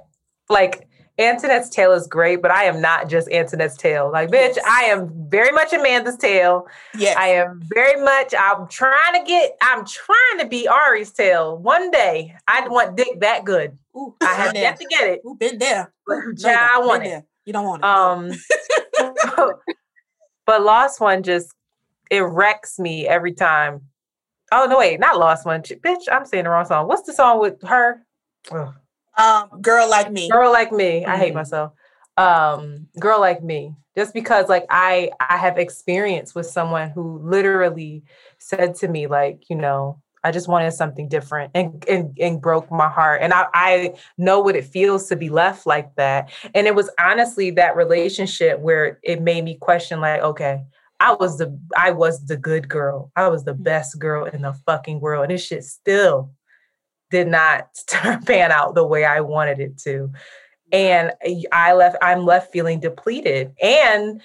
like 0.49 0.87
Antoinette's 1.19 1.69
Tale 1.69 1.93
is 1.93 2.07
great, 2.07 2.41
but 2.41 2.49
I 2.49 2.63
am 2.63 2.81
not 2.81 3.07
just 3.07 3.29
Antoinette's 3.29 3.77
Tale. 3.77 4.11
Like, 4.11 4.29
bitch, 4.29 4.55
Yes. 4.55 4.65
I 4.67 4.83
am 4.85 5.11
very 5.29 5.51
much 5.51 5.71
Amanda's 5.71 6.17
Tale. 6.17 6.67
Yes. 6.97 7.15
I 7.17 7.27
am 7.27 7.61
very 7.63 8.01
much. 8.01 8.33
I'm 8.37 8.67
trying 8.67 9.21
to 9.21 9.27
get. 9.27 9.55
I'm 9.61 9.85
trying 9.85 10.39
to 10.39 10.47
be 10.47 10.67
Ari's 10.67 11.11
Tale. 11.11 11.57
One 11.57 11.91
day, 11.91 12.35
I 12.47 12.67
want 12.67 12.97
dick 12.97 13.19
that 13.19 13.45
good. 13.45 13.77
Ooh, 13.95 14.15
I 14.21 14.33
have 14.33 14.55
yet 14.55 14.79
to 14.79 14.87
get 14.87 15.07
it. 15.07 15.21
Ooh, 15.25 15.35
been 15.35 15.59
there. 15.59 15.93
You 16.09 16.35
child, 16.35 16.69
I 16.73 16.79
want 16.85 17.03
it. 17.03 17.09
there. 17.09 17.25
You 17.45 17.53
don't 17.53 17.65
want 17.65 17.83
it. 17.83 17.85
Um, 17.85 18.31
but 20.47 20.63
Lost 20.63 20.99
One 20.99 21.21
just 21.21 21.53
it 22.09 22.21
wrecks 22.21 22.79
me 22.79 23.07
every 23.07 23.33
time. 23.33 23.81
Oh 24.51 24.65
no, 24.67 24.79
wait, 24.79 24.99
not 24.99 25.19
Lost 25.19 25.45
One, 25.45 25.61
bitch. 25.61 26.03
I'm 26.11 26.25
saying 26.25 26.45
the 26.45 26.49
wrong 26.49 26.65
song. 26.65 26.87
What's 26.87 27.03
the 27.03 27.13
song 27.13 27.39
with 27.39 27.61
her? 27.67 28.03
Ugh. 28.51 28.73
Um 29.17 29.61
girl 29.61 29.89
like 29.89 30.11
me. 30.11 30.29
Girl 30.29 30.51
like 30.51 30.71
me. 30.71 31.05
I 31.05 31.17
hate 31.17 31.31
Mhm. 31.31 31.35
myself. 31.35 31.71
Um, 32.17 32.87
girl 32.99 33.19
like 33.19 33.43
me. 33.43 33.75
Just 33.95 34.13
because 34.13 34.49
like 34.49 34.65
I 34.69 35.11
I 35.19 35.37
have 35.37 35.57
experience 35.57 36.33
with 36.35 36.47
someone 36.47 36.89
who 36.89 37.19
literally 37.23 38.03
said 38.39 38.75
to 38.75 38.87
me 38.87 39.07
like, 39.07 39.49
you 39.49 39.55
know, 39.55 39.99
I 40.23 40.31
just 40.31 40.47
wanted 40.47 40.71
something 40.71 41.07
different 41.09 41.51
and 41.53 41.83
and, 41.87 42.17
and 42.19 42.41
broke 42.41 42.71
my 42.71 42.87
heart. 42.89 43.21
And 43.21 43.33
I, 43.33 43.47
I 43.53 43.93
know 44.17 44.39
what 44.39 44.55
it 44.55 44.65
feels 44.65 45.07
to 45.09 45.15
be 45.15 45.29
left 45.29 45.65
like 45.67 45.95
that. 45.95 46.31
And 46.55 46.65
it 46.65 46.75
was 46.75 46.89
honestly 46.99 47.51
that 47.51 47.75
relationship 47.75 48.59
where 48.59 48.99
it 49.03 49.21
made 49.21 49.43
me 49.43 49.55
question 49.55 49.99
like, 50.01 50.21
okay, 50.21 50.63
I 50.99 51.13
was 51.13 51.37
the 51.37 51.57
I 51.77 51.91
was 51.91 52.25
the 52.25 52.37
good 52.37 52.69
girl. 52.69 53.11
I 53.15 53.27
was 53.27 53.43
the 53.43 53.53
best 53.53 53.99
girl 53.99 54.25
in 54.25 54.41
the 54.43 54.53
fucking 54.65 55.01
world. 55.01 55.23
And 55.23 55.31
this 55.31 55.45
shit 55.45 55.63
still 55.65 56.31
did 57.13 57.27
not 57.27 57.69
pan 58.25 58.51
out 58.51 58.73
the 58.73 58.85
way 58.85 59.05
I 59.05 59.21
wanted 59.21 59.59
it 59.59 59.77
to. 59.79 60.11
And 60.71 61.13
I 61.51 61.73
left, 61.73 61.97
I'm 62.01 62.25
left 62.25 62.51
feeling 62.51 62.79
depleted 62.79 63.53
and 63.61 64.19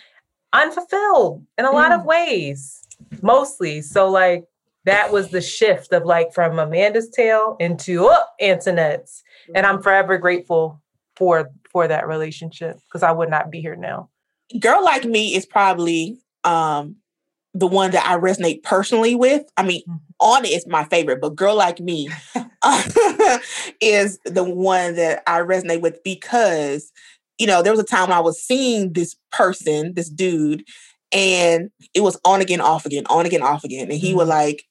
unfulfilled 0.55 1.45
in 1.59 1.67
a 1.67 1.71
lot 1.71 1.93
of 1.93 2.07
ways, 2.07 2.83
mostly. 3.21 3.83
So, 3.83 4.09
like, 4.09 4.45
that 4.85 5.13
was 5.13 5.29
the 5.29 5.43
shift 5.43 5.93
of 5.93 6.07
like 6.07 6.33
from 6.33 6.59
Amanda's 6.59 7.11
tale 7.11 7.59
into 7.61 8.09
oh, 8.09 8.25
Antoinette's. 8.41 9.23
And 9.55 9.67
I'm 9.67 9.83
forever 9.83 10.17
grateful 10.17 10.81
for 11.15 11.51
for 11.71 11.87
that 11.87 12.09
relationship 12.09 12.79
because 12.89 13.03
I 13.03 13.13
would 13.13 13.29
not 13.29 13.51
be 13.51 13.61
here 13.61 13.77
now. 13.77 14.09
Girl 14.59 14.83
like 14.83 15.05
me 15.05 15.35
is 15.35 15.45
probably 15.45 16.19
um 16.45 16.97
the 17.59 17.67
one 17.67 17.91
that 17.93 18.07
I 18.07 18.17
resonate 18.19 18.63
personally 18.63 19.15
with. 19.15 19.45
I 19.57 19.63
mean, 19.63 19.83
on 20.21 20.45
it 20.45 20.53
is 20.53 20.67
my 20.67 20.85
favorite, 20.85 21.21
but 21.21 21.37
Girl 21.37 21.55
Like 21.57 21.81
Me 21.81 22.09
is 23.81 24.19
the 24.25 24.45
one 24.45 24.95
that 24.97 25.23
I 25.27 25.41
resonate 25.41 25.81
with 25.81 26.03
because, 26.05 26.93
you 27.39 27.47
know, 27.47 27.63
there 27.63 27.73
was 27.73 27.81
a 27.81 27.85
time 27.85 28.09
when 28.09 28.17
I 28.19 28.21
was 28.21 28.43
seeing 28.43 28.93
this 28.93 29.17
person, 29.33 29.95
this 29.95 30.09
dude, 30.09 30.65
and 31.13 31.71
it 31.95 32.01
was 32.01 32.19
on 32.25 32.41
again, 32.41 32.61
off 32.61 32.87
again, 32.87 33.05
on 33.09 33.27
again, 33.27 33.43
off 33.43 33.65
again. 33.65 33.91
And 33.91 33.99
he 33.99 34.15
would 34.15 34.27
Mhm. 34.27 34.31
like 34.31 34.65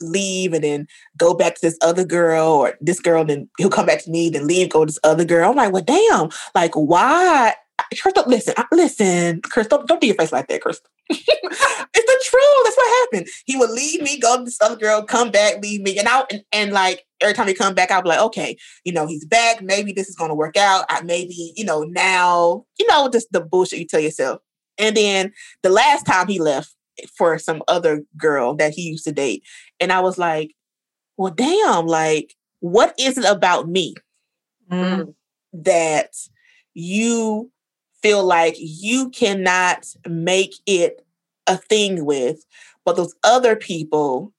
leave 0.00 0.52
and 0.52 0.62
then 0.62 0.86
go 1.18 1.34
back 1.34 1.54
to 1.56 1.60
this 1.60 1.76
other 1.82 2.04
girl 2.04 2.46
or 2.46 2.74
this 2.80 3.00
girl, 3.00 3.24
then 3.24 3.48
he'll 3.58 3.68
come 3.68 3.86
back 3.86 4.02
to 4.04 4.10
me, 4.10 4.30
then 4.30 4.46
leave, 4.46 4.70
go 4.70 4.84
to 4.84 4.86
this 4.86 4.98
other 5.04 5.24
girl. 5.24 5.50
I'm 5.50 5.56
like, 5.56 5.72
well, 5.72 5.82
damn, 5.82 6.28
like, 6.54 6.74
why? 6.74 7.54
Crystal, 8.00 8.24
listen, 8.26 8.54
listen, 8.72 9.40
Crystal, 9.42 9.82
don't 9.84 10.00
do 10.00 10.06
your 10.06 10.16
face 10.16 10.32
like 10.32 10.48
that, 10.48 10.60
Crystal. 10.62 10.88
true. 12.26 12.62
That's 12.64 12.76
what 12.76 13.08
happened. 13.12 13.28
He 13.44 13.56
would 13.56 13.70
leave 13.70 14.02
me, 14.02 14.18
go 14.18 14.38
to 14.38 14.44
this 14.44 14.60
other 14.60 14.76
girl, 14.76 15.02
come 15.02 15.30
back, 15.30 15.62
leave 15.62 15.80
me. 15.82 15.98
And 15.98 16.08
I 16.08 16.24
and, 16.30 16.42
and 16.52 16.72
like 16.72 17.04
every 17.20 17.34
time 17.34 17.48
he 17.48 17.54
come 17.54 17.74
back, 17.74 17.90
I'll 17.90 18.02
be 18.02 18.08
like, 18.08 18.20
okay, 18.20 18.56
you 18.84 18.92
know, 18.92 19.06
he's 19.06 19.24
back. 19.24 19.62
Maybe 19.62 19.92
this 19.92 20.08
is 20.08 20.16
gonna 20.16 20.34
work 20.34 20.56
out. 20.56 20.84
I 20.88 21.02
maybe, 21.02 21.52
you 21.56 21.64
know, 21.64 21.82
now, 21.84 22.64
you 22.78 22.86
know, 22.88 23.08
just 23.08 23.28
the 23.32 23.40
bullshit 23.40 23.78
you 23.78 23.86
tell 23.86 24.00
yourself. 24.00 24.40
And 24.78 24.96
then 24.96 25.32
the 25.62 25.70
last 25.70 26.04
time 26.04 26.28
he 26.28 26.38
left 26.38 26.74
for 27.16 27.38
some 27.38 27.62
other 27.68 28.02
girl 28.16 28.54
that 28.56 28.72
he 28.72 28.82
used 28.82 29.04
to 29.04 29.12
date. 29.12 29.42
And 29.80 29.92
I 29.92 30.00
was 30.00 30.18
like, 30.18 30.54
well, 31.16 31.32
damn, 31.32 31.86
like, 31.86 32.34
what 32.60 32.94
is 32.98 33.18
it 33.18 33.24
about 33.24 33.68
me 33.68 33.94
Mm. 34.70 35.14
that 35.52 36.10
you 36.74 37.52
feel 38.02 38.24
like 38.24 38.56
you 38.58 39.10
cannot 39.10 39.86
make 40.08 40.54
it 40.66 41.05
a 41.46 41.56
thing 41.56 42.04
with, 42.04 42.44
but 42.84 42.96
those 42.96 43.14
other 43.24 43.56
people, 43.56 44.32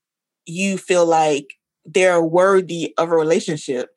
you 0.45 0.77
feel 0.77 1.05
like 1.05 1.53
they're 1.85 2.21
worthy 2.21 2.93
of 2.97 3.09
a 3.11 3.15
relationship. 3.15 3.89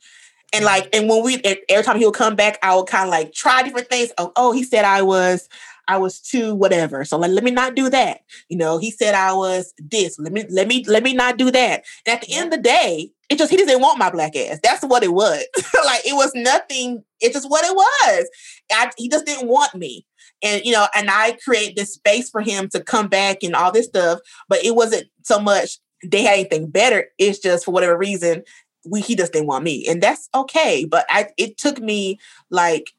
And 0.52 0.64
like, 0.64 0.88
and 0.94 1.08
when 1.08 1.22
we, 1.22 1.40
every 1.68 1.84
time 1.84 1.98
he'll 1.98 2.12
come 2.12 2.34
back, 2.34 2.58
I 2.62 2.74
would 2.74 2.86
kind 2.86 3.04
of 3.04 3.10
like 3.10 3.32
try 3.32 3.62
different 3.62 3.88
things. 3.88 4.10
Oh, 4.18 4.32
oh, 4.34 4.52
he 4.52 4.64
said 4.64 4.84
I 4.84 5.02
was, 5.02 5.48
I 5.86 5.98
was 5.98 6.20
too 6.20 6.54
whatever. 6.54 7.04
So 7.04 7.18
like, 7.18 7.30
let 7.30 7.44
me 7.44 7.50
not 7.52 7.76
do 7.76 7.88
that. 7.90 8.22
You 8.48 8.56
know, 8.56 8.78
he 8.78 8.90
said 8.90 9.14
I 9.14 9.32
was 9.32 9.72
this. 9.78 10.18
Let 10.18 10.32
me, 10.32 10.44
let 10.50 10.66
me, 10.66 10.84
let 10.88 11.02
me 11.02 11.14
not 11.14 11.36
do 11.36 11.50
that. 11.52 11.84
And 12.06 12.14
at 12.16 12.22
the 12.22 12.34
end 12.34 12.52
of 12.52 12.58
the 12.58 12.62
day, 12.62 13.12
it 13.30 13.38
just 13.38 13.50
he 13.50 13.56
didn't 13.56 13.80
want 13.80 13.98
my 13.98 14.10
black 14.10 14.34
ass. 14.34 14.58
That's 14.62 14.82
what 14.82 15.04
it 15.04 15.12
was. 15.12 15.44
like 15.84 16.04
it 16.04 16.14
was 16.14 16.32
nothing. 16.34 17.04
It's 17.20 17.34
just 17.34 17.48
what 17.48 17.64
it 17.64 17.74
was. 17.74 18.28
I, 18.72 18.90
he 18.96 19.08
just 19.08 19.24
didn't 19.24 19.48
want 19.48 19.74
me. 19.74 20.04
And 20.42 20.64
you 20.64 20.72
know, 20.72 20.86
and 20.94 21.10
I 21.10 21.38
create 21.44 21.76
this 21.76 21.94
space 21.94 22.30
for 22.30 22.40
him 22.40 22.68
to 22.70 22.82
come 22.82 23.08
back 23.08 23.42
and 23.42 23.54
all 23.54 23.72
this 23.72 23.86
stuff. 23.86 24.20
But 24.48 24.64
it 24.64 24.74
wasn't 24.74 25.08
so 25.22 25.38
much 25.38 25.78
they 26.04 26.22
had 26.22 26.34
anything 26.34 26.70
better. 26.70 27.06
It's 27.18 27.38
just 27.38 27.64
for 27.64 27.72
whatever 27.72 27.96
reason 27.96 28.42
we 28.86 29.00
he 29.00 29.14
just 29.14 29.32
didn't 29.32 29.48
want 29.48 29.64
me, 29.64 29.86
and 29.88 30.02
that's 30.02 30.28
okay. 30.34 30.84
But 30.84 31.06
I 31.08 31.28
it 31.36 31.58
took 31.58 31.78
me 31.78 32.18
like 32.50 32.92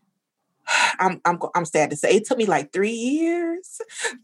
I'm 1.00 1.22
I'm 1.26 1.40
I'm 1.56 1.66
sad 1.66 1.90
to 1.92 1.96
say 1.96 2.16
it 2.16 2.26
took 2.26 2.38
me 2.38 2.46
like 2.46 2.72
three 2.72 2.92
years 2.92 3.82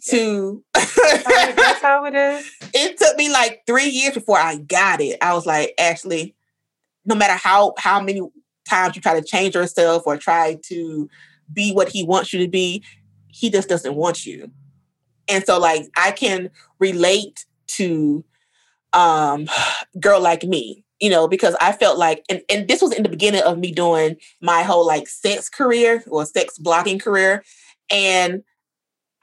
to. 0.09 0.63
That's 0.73 0.91
how 1.81 2.05
it 2.05 2.15
is. 2.15 2.51
it 2.73 2.97
took 2.97 3.17
me 3.17 3.29
like 3.31 3.63
three 3.65 3.89
years 3.89 4.13
before 4.13 4.39
I 4.39 4.57
got 4.57 5.01
it. 5.01 5.17
I 5.21 5.33
was 5.33 5.45
like, 5.45 5.73
actually, 5.79 6.35
no 7.05 7.15
matter 7.15 7.33
how 7.33 7.73
how 7.77 8.01
many 8.01 8.21
times 8.69 8.95
you 8.95 9.01
try 9.01 9.19
to 9.19 9.25
change 9.25 9.55
yourself 9.55 10.03
or 10.05 10.17
try 10.17 10.59
to 10.65 11.09
be 11.51 11.71
what 11.71 11.89
he 11.89 12.03
wants 12.03 12.33
you 12.33 12.39
to 12.39 12.49
be, 12.49 12.83
he 13.37 13.49
just 13.49 13.69
doesn't 13.69 13.95
want 13.95 14.25
you. 14.25 14.51
And 15.29 15.45
so 15.45 15.59
like 15.59 15.83
I 15.95 16.11
can 16.11 16.49
relate 16.79 17.45
to 17.77 18.23
um 18.93 19.47
girl 19.99 20.19
like 20.21 20.43
me, 20.43 20.83
you 20.99 21.09
know, 21.09 21.27
because 21.27 21.55
I 21.61 21.71
felt 21.73 21.97
like 21.97 22.23
and, 22.29 22.41
and 22.49 22.67
this 22.67 22.81
was 22.81 22.93
in 22.93 23.03
the 23.03 23.09
beginning 23.09 23.43
of 23.43 23.57
me 23.59 23.71
doing 23.71 24.17
my 24.41 24.63
whole 24.63 24.85
like 24.85 25.07
sex 25.07 25.49
career 25.49 26.03
or 26.07 26.25
sex 26.25 26.57
blogging 26.57 26.99
career. 27.01 27.43
And 27.89 28.43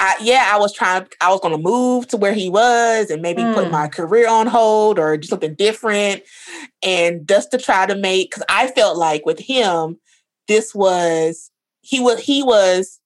I, 0.00 0.16
yeah, 0.20 0.50
I 0.52 0.58
was 0.58 0.72
trying. 0.72 1.06
I 1.20 1.30
was 1.30 1.40
going 1.40 1.56
to 1.56 1.62
move 1.62 2.08
to 2.08 2.16
where 2.16 2.32
he 2.34 2.48
was, 2.48 3.10
and 3.10 3.22
maybe 3.22 3.42
put 3.54 3.66
Mm. 3.66 3.70
my 3.70 3.86
career 3.86 4.28
on 4.28 4.48
hold 4.48 4.98
or 4.98 5.16
do 5.16 5.28
something 5.28 5.54
different, 5.54 6.22
and 6.82 7.26
just 7.28 7.52
to 7.52 7.58
try 7.58 7.86
to 7.86 7.94
make. 7.94 8.30
Because 8.30 8.42
I 8.48 8.66
felt 8.68 8.96
like 8.98 9.24
with 9.24 9.38
him, 9.38 9.98
this 10.48 10.74
was 10.74 11.50
he 11.82 12.00
was 12.00 12.18
he 12.20 12.42
was 12.42 13.00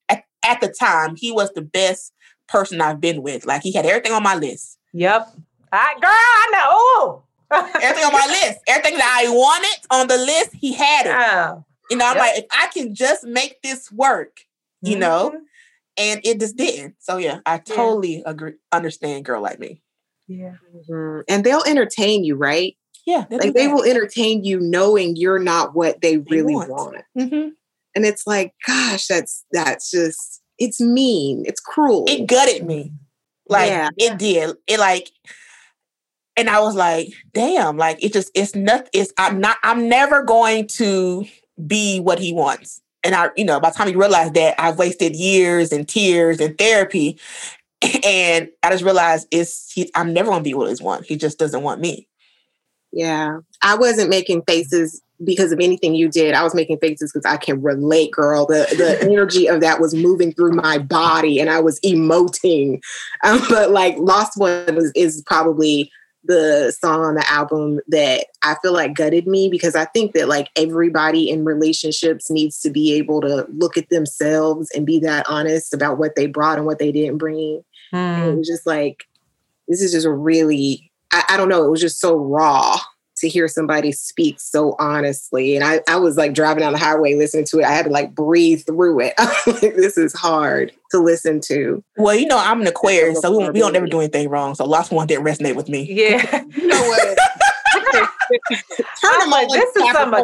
at, 0.44 0.50
at 0.52 0.60
the 0.60 0.68
time 0.68 1.16
he 1.16 1.32
was 1.32 1.50
the 1.52 1.62
best 1.62 2.12
person 2.48 2.80
I've 2.80 3.00
been 3.00 3.22
with. 3.22 3.44
Like 3.46 3.62
he 3.62 3.72
had 3.72 3.86
everything 3.86 4.12
on 4.12 4.22
my 4.22 4.34
list, 4.34 4.78
Yep. 4.92 5.28
I 5.72 5.94
girl, 6.00 6.10
I 6.10 6.50
know. 6.52 7.24
everything 7.82 8.04
on 8.04 8.12
my 8.12 8.26
list, 8.26 8.58
everything 8.66 8.98
that 8.98 9.22
I 9.24 9.30
wanted 9.30 9.86
on 9.90 10.06
the 10.08 10.16
list, 10.18 10.50
he 10.54 10.72
had 10.74 11.06
it. 11.06 11.10
Yeah. 11.10 11.54
You 11.90 11.96
know, 11.96 12.06
I'm 12.06 12.16
Yep. 12.16 12.24
like, 12.24 12.38
if 12.38 12.44
I 12.52 12.66
can 12.68 12.94
just 12.94 13.24
make 13.24 13.60
this 13.62 13.90
work, 13.92 14.40
you 14.82 14.96
know, 14.98 15.30
Mhm. 15.30 15.40
and 15.96 16.20
it 16.24 16.40
just 16.40 16.56
didn't. 16.56 16.96
So 17.00 17.16
yeah, 17.16 17.40
I 17.46 17.58
totally 17.58 18.22
agree. 18.26 18.54
Understand, 18.72 19.24
girl 19.24 19.40
like 19.42 19.58
me. 19.58 19.82
Yeah. 20.26 20.54
Mhm. 20.88 21.22
And 21.28 21.44
they'll 21.44 21.64
entertain 21.66 22.24
you, 22.24 22.36
right? 22.36 22.76
Yeah, 23.06 23.24
Like 23.30 23.54
they 23.54 23.68
will 23.68 23.84
entertain 23.84 24.44
you 24.44 24.60
knowing 24.60 25.16
you're 25.16 25.38
not 25.38 25.74
what 25.74 26.02
they 26.02 26.18
really 26.18 26.54
want. 26.54 26.68
want. 26.70 26.96
hmm 27.14 27.48
And 27.98 28.06
it's 28.06 28.28
like, 28.28 28.54
gosh, 28.64 29.08
that's 29.08 29.44
that's 29.50 29.90
just 29.90 30.40
it's 30.56 30.80
mean. 30.80 31.42
It's 31.46 31.58
cruel. 31.58 32.04
It 32.06 32.28
gutted 32.28 32.64
me, 32.64 32.92
like 33.48 33.70
Yeah. 33.70 33.88
it 33.96 34.16
did. 34.20 34.54
It 34.68 34.78
like, 34.78 35.10
and 36.36 36.48
I 36.48 36.60
was 36.60 36.76
like, 36.76 37.08
damn, 37.34 37.76
like 37.76 37.98
it 38.04 38.12
just 38.12 38.30
it's 38.36 38.54
not. 38.54 38.88
It's 38.92 39.12
I'm 39.18 39.40
not. 39.40 39.56
I'm 39.64 39.88
never 39.88 40.22
going 40.22 40.68
to 40.76 41.24
be 41.66 41.98
what 41.98 42.20
he 42.20 42.32
wants. 42.32 42.80
And 43.02 43.16
I, 43.16 43.30
you 43.36 43.44
know, 43.44 43.58
by 43.58 43.70
the 43.70 43.74
time 43.74 43.88
you 43.88 43.98
realize 43.98 44.30
that, 44.30 44.54
I've 44.60 44.78
wasted 44.78 45.16
years 45.16 45.72
and 45.72 45.88
tears 45.88 46.38
and 46.38 46.56
therapy, 46.56 47.18
and 48.04 48.48
I 48.62 48.70
just 48.70 48.84
realized 48.84 49.26
it's 49.32 49.72
he, 49.72 49.90
I'm 49.96 50.12
never 50.12 50.30
going 50.30 50.44
to 50.44 50.48
be 50.48 50.54
what 50.54 50.68
he 50.72 50.84
wants. 50.84 51.08
He 51.08 51.16
just 51.16 51.36
doesn't 51.36 51.64
want 51.64 51.80
me. 51.80 52.06
Yeah. 52.92 53.38
I 53.60 53.74
wasn't 53.74 54.08
making 54.08 54.42
faces 54.46 55.02
because 55.24 55.52
of 55.52 55.58
anything 55.60 55.94
you 55.94 56.08
did. 56.08 56.34
I 56.34 56.42
was 56.44 56.54
making 56.54 56.78
faces 56.78 57.12
because 57.12 57.30
I 57.30 57.36
can 57.36 57.60
relate, 57.62 58.12
girl. 58.12 58.46
The 58.46 58.66
the 58.76 58.98
energy 59.10 59.48
of 59.48 59.60
that 59.60 59.80
was 59.80 59.94
moving 59.94 60.32
through 60.32 60.52
my 60.52 60.78
body 60.78 61.40
and 61.40 61.50
I 61.50 61.60
was 61.60 61.80
emoting. 61.80 62.80
Um, 63.24 63.40
but 63.48 63.72
like 63.72 63.96
Lost 63.98 64.38
One 64.38 64.76
was, 64.76 64.92
is 64.94 65.22
probably 65.26 65.90
the 66.24 66.72
song 66.78 67.00
on 67.00 67.14
the 67.14 67.28
album 67.28 67.80
that 67.88 68.26
I 68.42 68.54
feel 68.62 68.72
like 68.72 68.94
gutted 68.94 69.26
me 69.26 69.48
because 69.48 69.74
I 69.74 69.86
think 69.86 70.12
that 70.12 70.28
like 70.28 70.48
everybody 70.56 71.28
in 71.30 71.44
relationships 71.44 72.30
needs 72.30 72.60
to 72.60 72.70
be 72.70 72.92
able 72.94 73.20
to 73.22 73.46
look 73.50 73.76
at 73.76 73.88
themselves 73.88 74.70
and 74.74 74.86
be 74.86 75.00
that 75.00 75.26
honest 75.28 75.74
about 75.74 75.98
what 75.98 76.14
they 76.14 76.26
brought 76.26 76.58
and 76.58 76.66
what 76.66 76.78
they 76.78 76.92
didn't 76.92 77.18
bring. 77.18 77.62
And 77.92 78.24
it 78.24 78.34
Mm. 78.34 78.38
was 78.38 78.46
just 78.48 78.66
like, 78.66 79.04
this 79.66 79.80
is 79.82 79.92
just 79.92 80.06
a 80.06 80.12
really, 80.12 80.92
I, 81.12 81.24
I 81.30 81.36
don't 81.36 81.48
know, 81.48 81.64
it 81.64 81.70
was 81.70 81.80
just 81.80 81.98
so 82.00 82.14
raw 82.16 82.78
to 83.18 83.28
hear 83.28 83.48
somebody 83.48 83.92
speak 83.92 84.40
so 84.40 84.76
honestly. 84.78 85.56
And 85.56 85.64
I, 85.64 85.80
I 85.88 85.96
was 85.96 86.16
like 86.16 86.34
driving 86.34 86.60
down 86.60 86.72
the 86.72 86.78
highway 86.78 87.14
listening 87.14 87.44
to 87.46 87.60
it. 87.60 87.64
I 87.64 87.72
had 87.72 87.86
to 87.86 87.90
like 87.90 88.14
breathe 88.14 88.64
through 88.66 89.00
it. 89.00 89.14
like, 89.46 89.76
this 89.76 89.98
is 89.98 90.12
hard 90.12 90.72
to 90.90 90.98
listen 90.98 91.40
to. 91.42 91.82
Well, 91.96 92.14
you 92.14 92.26
know, 92.26 92.38
I'm 92.38 92.60
an 92.60 92.66
Aquarius, 92.66 93.20
so 93.20 93.36
we, 93.36 93.50
we 93.50 93.60
don't 93.60 93.76
ever 93.76 93.86
do 93.86 93.98
anything 93.98 94.28
wrong. 94.28 94.54
So 94.54 94.64
Lost 94.64 94.92
One 94.92 95.06
didn't 95.06 95.24
resonate 95.24 95.56
with 95.56 95.68
me. 95.68 95.86
Yeah. 95.90 96.44
You 96.58 96.66
know 96.66 96.80
what? 96.80 97.18
Turn 99.00 99.12
I'm 99.20 99.30
like, 99.30 99.48
this 99.48 99.76
is 99.76 99.92
some. 99.92 100.14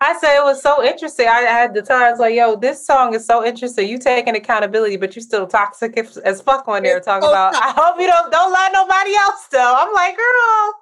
I 0.00 0.18
said 0.18 0.36
it 0.36 0.44
was 0.44 0.62
so 0.62 0.84
interesting. 0.84 1.26
I, 1.26 1.38
I 1.38 1.52
had 1.52 1.74
to 1.74 1.82
tell 1.82 1.96
I 1.96 2.10
was 2.10 2.20
like, 2.20 2.34
yo, 2.34 2.56
this 2.56 2.84
song 2.84 3.14
is 3.14 3.24
so 3.24 3.44
interesting. 3.44 3.88
You 3.88 3.98
taking 3.98 4.36
accountability, 4.36 4.96
but 4.96 5.16
you 5.16 5.22
still 5.22 5.46
toxic 5.46 5.96
as, 5.96 6.16
as 6.18 6.40
fuck 6.40 6.68
on 6.68 6.82
there 6.82 6.98
It's 6.98 7.06
talking 7.06 7.22
so 7.22 7.30
about, 7.30 7.54
I 7.54 7.72
hope 7.76 8.00
you 8.00 8.06
don't 8.06 8.30
don't 8.30 8.52
lie 8.52 8.70
nobody 8.72 9.14
else 9.14 9.46
though. 9.50 9.74
I'm 9.76 9.92
like, 9.94 10.16
girl, 10.16 10.74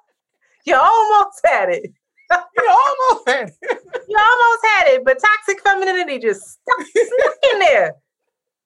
you 0.67 0.75
almost 0.75 1.41
had 1.45 1.69
it. 1.69 1.91
You 2.57 2.67
almost 2.69 3.29
had 3.29 3.49
it. 3.49 3.53
You 4.07 4.17
almost 4.17 4.65
had 4.65 4.87
it, 4.87 5.05
but 5.05 5.17
toxic 5.19 5.61
femininity 5.63 6.19
just 6.19 6.41
stuck 6.41 6.87
stuck 6.87 7.35
in 7.53 7.59
there. 7.59 7.93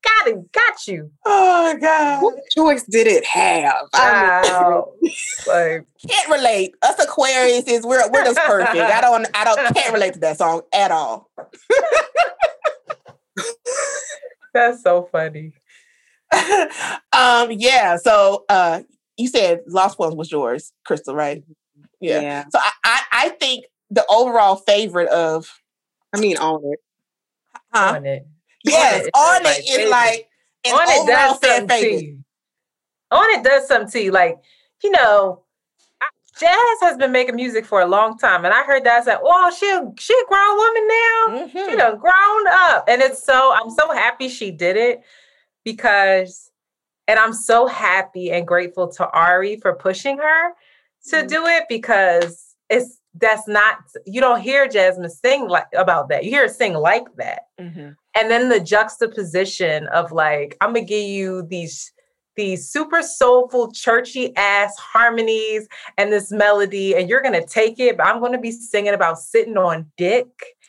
Got 0.01 0.27
it, 0.29 0.51
got 0.53 0.87
you. 0.87 1.11
Oh 1.25 1.73
my 1.73 1.79
god, 1.79 2.23
What 2.23 2.35
choice 2.55 2.83
did 2.83 3.05
it 3.07 3.25
have? 3.25 3.87
I 3.93 4.41
Wow. 4.49 4.93
like, 5.47 5.85
can't 6.09 6.29
relate. 6.31 6.71
Us 6.81 7.03
Aquarius 7.03 7.65
is 7.67 7.85
we're 7.85 8.09
we're 8.11 8.23
just 8.23 8.39
perfect. 8.39 8.75
I 8.77 9.01
don't 9.01 9.27
I 9.33 9.43
don't 9.43 9.75
can't 9.75 9.93
relate 9.93 10.13
to 10.13 10.19
that 10.21 10.37
song 10.37 10.61
at 10.73 10.91
all. 10.91 11.29
that's 14.53 14.81
so 14.83 15.07
funny. 15.11 15.53
um, 17.13 17.51
yeah. 17.51 17.97
So 17.97 18.45
uh, 18.49 18.81
you 19.17 19.27
said 19.27 19.61
Lost 19.67 19.99
Ones 19.99 20.15
was 20.15 20.31
yours, 20.31 20.71
Crystal, 20.85 21.15
right? 21.15 21.43
Yeah. 21.99 22.21
yeah. 22.21 22.43
So 22.51 22.59
I, 22.59 22.71
I 22.83 23.01
I 23.11 23.29
think 23.29 23.65
the 23.89 24.05
overall 24.09 24.55
favorite 24.55 25.09
of 25.09 25.59
I 26.13 26.19
mean, 26.19 26.37
all 26.37 26.57
of 26.57 26.63
it. 26.65 26.79
huh? 27.73 27.93
On 27.97 28.05
it. 28.05 28.25
yes, 28.63 29.05
it 29.05 29.11
on 29.15 29.45
is 29.45 29.57
it 29.57 29.61
is 29.63 29.75
favorite. 29.75 29.89
like 29.91 30.29
an 30.65 30.73
on 30.75 30.81
it 30.89 30.99
overall 31.01 31.07
does 31.07 31.39
fan 31.39 31.57
something 31.59 31.67
to 31.67 31.73
favorite. 31.73 32.03
you. 32.03 32.23
On 33.11 33.25
it 33.39 33.43
does 33.43 33.67
something 33.67 33.91
to 33.91 33.99
you. 34.01 34.11
Like, 34.11 34.37
you 34.83 34.91
know, 34.91 35.43
I- 36.01 36.07
Jazz 36.39 36.81
has 36.89 36.97
been 36.97 37.11
making 37.11 37.35
music 37.35 37.65
for 37.65 37.81
a 37.81 37.85
long 37.87 38.17
time. 38.17 38.45
And 38.45 38.53
I 38.53 38.63
heard 38.63 38.83
that 38.85 39.01
I 39.01 39.03
said, 39.03 39.17
oh, 39.23 39.51
she 39.57 39.67
a, 39.69 39.91
she 39.99 40.13
a 40.13 40.27
grown 40.27 40.57
woman 40.57 40.87
now. 40.87 41.47
She 41.51 41.75
Mhm. 41.75 41.77
done 41.77 41.97
grown 41.97 42.47
up. 42.47 42.85
And 42.87 43.01
it's 43.01 43.23
so, 43.23 43.51
I'm 43.53 43.69
so 43.71 43.91
happy 43.91 44.29
she 44.29 44.51
did 44.51 44.77
it 44.77 45.01
because, 45.65 46.51
and 47.07 47.17
I'm 47.19 47.33
so 47.33 47.65
happy 47.67 48.31
and 48.31 48.47
grateful 48.47 48.87
to 48.93 49.09
Ari 49.09 49.57
for 49.57 49.73
pushing 49.73 50.17
her 50.19 50.51
to 51.07 51.17
Mhm. 51.17 51.27
do 51.27 51.45
it 51.47 51.63
because 51.69 52.55
it's, 52.69 52.99
that's 53.15 53.47
not, 53.47 53.77
you 54.05 54.21
don't 54.21 54.41
hear 54.41 54.67
Jazmine 54.67 55.09
sing 55.09 55.47
like 55.47 55.65
about 55.75 56.09
that. 56.09 56.23
You 56.23 56.29
hear 56.31 56.43
her 56.43 56.47
sing 56.53 56.73
like 56.73 57.05
that 57.17 57.43
Mhm. 57.59 57.95
and 58.15 58.29
then 58.31 58.49
the 58.49 58.59
juxtaposition 58.59 59.87
of 59.87 60.11
like 60.11 60.55
i'm 60.61 60.69
gonna 60.73 60.85
give 60.85 61.07
you 61.07 61.43
these 61.43 61.91
these 62.35 62.69
super 62.69 63.01
soulful, 63.01 63.69
churchy 63.73 64.33
ass 64.37 64.73
harmonies 64.77 65.67
and 65.97 66.09
this 66.13 66.31
melody, 66.31 66.95
and 66.95 67.09
you're 67.09 67.21
gonna 67.21 67.45
take 67.45 67.79
it, 67.81 67.97
but 67.97 68.05
I'm 68.07 68.21
gonna 68.21 68.39
be 68.39 68.51
singing 68.51 68.93
about 68.93 69.17
sitting 69.19 69.57
on 69.57 69.91
dick 69.97 70.27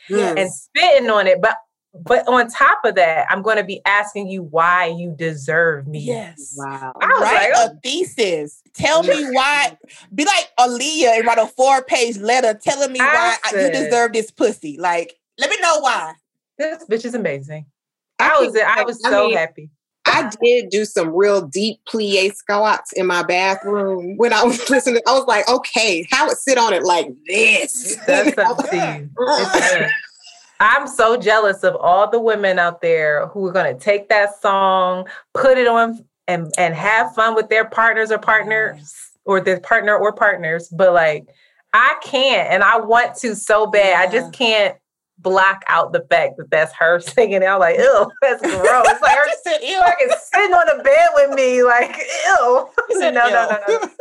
Yes. 0.08 0.34
and 0.36 0.50
spitting 0.52 1.10
on 1.10 1.28
it. 1.28 1.40
But 1.40 1.56
but 1.92 2.26
on 2.28 2.48
top 2.48 2.78
of 2.84 2.94
that, 2.94 3.26
I'm 3.30 3.42
gonna 3.42 3.64
be 3.64 3.80
asking 3.84 4.28
you 4.28 4.42
why 4.44 4.86
you 4.86 5.14
deserve 5.16 5.86
me. 5.86 6.00
Yes. 6.00 6.54
Wow. 6.56 6.92
I 7.00 7.06
was 7.06 7.20
Write 7.22 7.50
like, 7.50 7.50
oh, 7.56 7.66
a 7.72 7.80
thesis. 7.82 8.62
Tell 8.74 9.02
me 9.02 9.24
why. 9.32 9.76
Be 10.14 10.24
like 10.24 10.50
Aaliyah 10.58 11.18
and 11.18 11.26
write 11.26 11.38
a 11.38 11.46
four 11.46 11.82
page 11.82 12.16
letter 12.18 12.54
telling 12.54 12.92
me 12.92 13.00
I 13.00 13.04
why 13.04 13.36
I- 13.44 13.62
you 13.66 13.72
deserve 13.72 14.12
this 14.12 14.30
pussy. 14.30 14.76
Like, 14.78 15.18
let 15.38 15.50
me 15.50 15.56
know 15.60 15.80
why. 15.80 16.14
this 16.58 16.84
bitch 16.84 17.04
is 17.04 17.14
amazing. 17.14 17.66
I 18.18 18.36
I 18.36 18.40
was 18.40 18.52
think- 18.52 18.66
I 18.66 18.82
was 18.84 19.02
I 19.04 19.10
so 19.10 19.28
mean, 19.28 19.36
happy. 19.36 19.70
I 20.06 20.30
did 20.42 20.70
do 20.70 20.84
some 20.86 21.14
real 21.14 21.42
deep 21.42 21.80
plie 21.88 22.34
squats 22.34 22.92
in 22.92 23.06
my 23.06 23.22
bathroom 23.22 24.16
when 24.16 24.32
I 24.32 24.42
was 24.44 24.68
listening. 24.70 25.02
I 25.06 25.12
was 25.12 25.26
like, 25.26 25.48
okay, 25.48 26.06
how 26.10 26.26
would 26.26 26.36
sit 26.38 26.56
on 26.58 26.72
it 26.72 26.82
like 26.84 27.08
this? 27.26 27.92
It 27.96 28.06
does 28.06 28.34
something 28.34 28.70
to 28.70 29.08
you. 29.20 29.86
I'm 30.60 30.86
so 30.86 31.16
jealous 31.16 31.64
of 31.64 31.74
all 31.76 32.10
the 32.10 32.20
women 32.20 32.58
out 32.58 32.82
there 32.82 33.26
who 33.28 33.46
are 33.46 33.52
going 33.52 33.74
to 33.74 33.80
take 33.80 34.10
that 34.10 34.40
song, 34.40 35.08
put 35.32 35.56
it 35.56 35.66
on, 35.66 36.04
and 36.28 36.52
and 36.58 36.74
have 36.74 37.14
fun 37.14 37.34
with 37.34 37.48
their 37.48 37.64
partners 37.64 38.12
or 38.12 38.18
partners 38.18 38.94
or 39.24 39.40
their 39.40 39.58
partner 39.58 39.96
or 39.96 40.12
partners. 40.12 40.68
But 40.68 40.92
like, 40.92 41.26
I 41.72 41.96
can't, 42.02 42.50
and 42.50 42.62
I 42.62 42.78
want 42.78 43.16
to 43.16 43.34
so 43.34 43.66
bad. 43.66 44.06
I 44.06 44.12
just 44.12 44.32
can't 44.32 44.76
block 45.22 45.62
out 45.66 45.92
the 45.92 46.00
fact 46.10 46.36
that 46.38 46.50
that's 46.50 46.72
her 46.74 47.00
singing. 47.00 47.42
I'm 47.42 47.58
like, 47.58 47.78
ew, 47.78 48.10
that's 48.22 48.42
gross. 48.42 48.86
Like 49.02 49.16
her 49.16 49.26
said, 49.42 49.58
ew. 49.62 49.80
fucking 49.80 50.08
sitting 50.32 50.52
on 50.52 50.76
the 50.76 50.82
bed 50.82 51.08
with 51.14 51.30
me, 51.34 51.62
like, 51.62 51.96
ew. 51.96 52.36
No, 52.38 52.70
said, 52.90 53.14
no, 53.14 53.26
ew. 53.26 53.32
no, 53.32 53.48
no. 53.48 53.58
well, 53.68 53.88
listen, 53.88 53.98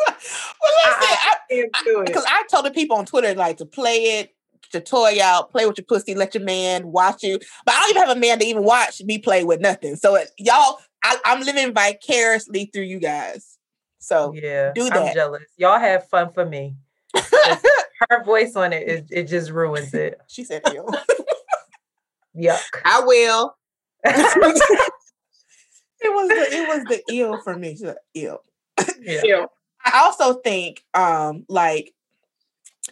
I, 0.91 1.36
do 1.84 2.01
it. 2.01 2.07
because 2.07 2.26
I 2.28 2.43
told 2.49 2.66
the 2.66 2.72
people 2.72 2.97
on 2.97 3.05
Twitter 3.05 3.34
like 3.34 3.57
to 3.57 3.66
play 3.66 4.20
it, 4.20 4.36
to 4.72 4.80
toy 4.80 5.18
out, 5.22 5.51
play 5.51 5.66
with 5.66 5.78
your 5.78 5.86
pussy, 5.86 6.16
let 6.16 6.34
your 6.36 6.43
man 6.43 6.91
watch 6.91 7.24
you. 7.24 7.39
But 7.66 7.76
I 7.76 7.80
don't 7.80 7.89
even 7.91 8.01
have 8.07 8.18
a 8.18 8.20
man 8.20 8.39
to 8.39 8.45
even 8.45 8.64
watch 8.64 9.01
me 9.03 9.18
play 9.18 9.43
with 9.43 9.60
nothing. 9.62 9.95
So 9.95 10.16
it- 10.16 10.32
y'all, 10.38 10.80
I, 11.03 11.18
I'm 11.26 11.41
living 11.41 11.74
vicariously 11.74 12.70
through 12.74 12.84
you 12.84 12.99
guys. 12.99 13.57
So 13.99 14.34
Yeah, 14.34 14.72
do 14.74 14.86
I'm 14.88 14.93
that. 14.93 15.14
jealous. 15.14 15.43
Y'all 15.57 15.80
have 15.80 16.07
fun 16.10 16.32
for 16.34 16.45
me. 16.45 16.76
Her 18.10 18.24
voice 18.24 18.55
on 18.55 18.72
it, 18.74 18.88
it, 18.88 19.05
it 19.12 19.24
just 19.26 19.51
ruins 19.51 19.93
it. 19.93 20.20
she 20.28 20.43
said, 20.43 20.62
ew. 20.72 20.88
Yuck. 22.38 22.62
I 22.86 23.01
will. 23.05 23.55
It 26.01 26.14
was 26.14 26.30
the 26.30 26.55
it 26.55 26.68
was 26.68 26.84
the 26.86 27.03
ill 27.14 27.41
for 27.41 27.57
me. 27.57 27.72
She's 27.72 27.82
like, 27.84 27.97
ill. 28.14 28.41
Yeah. 29.01 29.22
Yeah. 29.24 29.45
I 29.84 29.99
also 30.05 30.36
think 30.36 30.84
um 30.93 31.45
like 31.49 31.93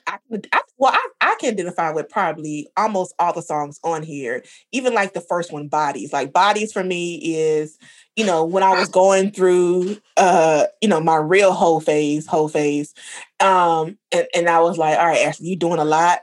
I, 0.06 0.18
I 0.52 0.62
well 0.78 0.92
I, 0.94 1.08
I 1.17 1.17
can 1.40 1.54
identify 1.54 1.92
with 1.92 2.10
probably 2.10 2.68
almost 2.78 3.14
all 3.20 3.34
the 3.34 3.42
songs 3.42 3.80
on 3.84 4.04
here, 4.04 4.44
even 4.72 4.94
like 4.94 5.14
the 5.14 5.22
first 5.22 5.52
one, 5.52 5.68
Bodies. 5.68 6.14
Like 6.14 6.34
Bodies 6.34 6.72
for 6.72 6.84
me 6.84 7.16
is, 7.16 7.78
you 8.16 8.26
know, 8.26 8.46
when 8.46 8.64
I 8.64 8.78
was 8.80 8.90
going 8.90 9.32
through 9.32 9.98
uh, 10.18 10.66
you 10.82 10.90
know, 10.90 11.00
my 11.00 11.16
real 11.16 11.54
whole 11.54 11.80
phase, 11.80 12.26
whole 12.28 12.50
phase. 12.50 12.94
Um, 13.40 13.98
and, 14.12 14.28
and 14.36 14.50
I 14.50 14.60
was 14.60 14.78
like, 14.78 14.98
all 14.98 15.08
right, 15.08 15.26
Ashley, 15.26 15.50
you 15.50 15.56
doing 15.56 15.80
a 15.80 15.86
lot. 15.86 16.20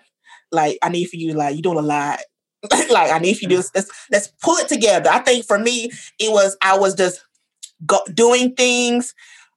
Like, 0.53 0.79
I 0.83 0.89
need 0.89 1.07
for 1.07 1.17
you, 1.17 1.33
like, 1.33 1.57
you 1.57 1.62
doing 1.62 1.79
a 1.79 1.83
lot. 1.83 2.21
like, 2.91 3.11
I 3.11 3.19
need 3.19 3.35
for 3.35 3.43
you 3.43 3.49
to 3.49 3.69
let's 3.75 3.91
let's 4.11 4.29
pull 4.43 4.57
it 4.57 4.69
together. 4.69 5.11
I 5.11 5.21
think 5.21 5.47
for 5.47 5.59
me, 5.59 5.91
it 6.19 6.31
was 6.31 6.57
I 6.62 6.79
was 6.79 6.95
just 6.95 7.23
go, 7.87 8.01
doing 8.12 8.55
things 8.55 9.15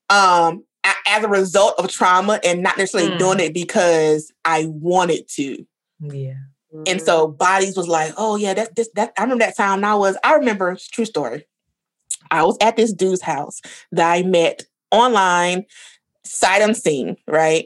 um 0.10 0.64
as 1.06 1.24
a 1.24 1.28
result 1.28 1.76
of 1.78 1.90
trauma 1.90 2.40
and 2.44 2.62
not 2.62 2.78
necessarily 2.78 3.12
Mm. 3.12 3.20
doing 3.20 3.40
it 3.40 3.54
because 3.54 4.32
I 4.46 4.66
wanted 4.68 5.28
to. 5.36 5.66
Yeah. 6.02 6.34
And 6.86 7.02
so 7.02 7.28
bodies 7.28 7.76
was 7.78 7.88
like, 7.88 8.14
oh 8.18 8.36
yeah, 8.36 8.54
that's 8.54 8.72
this 8.76 8.90
that 8.96 9.14
I 9.18 9.24
remember 9.24 9.46
that 9.46 9.58
time 9.58 9.84
I 9.84 9.96
was, 9.96 10.18
I 10.24 10.34
remember 10.34 10.72
it's 10.72 10.88
true 10.88 11.06
story. 11.06 11.46
I 12.30 12.44
was 12.44 12.58
at 12.62 12.76
this 12.76 12.94
dude's 12.94 13.22
house 13.22 13.62
that 13.92 14.12
I 14.12 14.24
met 14.24 14.66
online, 14.92 15.66
sight 16.24 16.62
unseen, 16.62 17.18
right? 17.28 17.66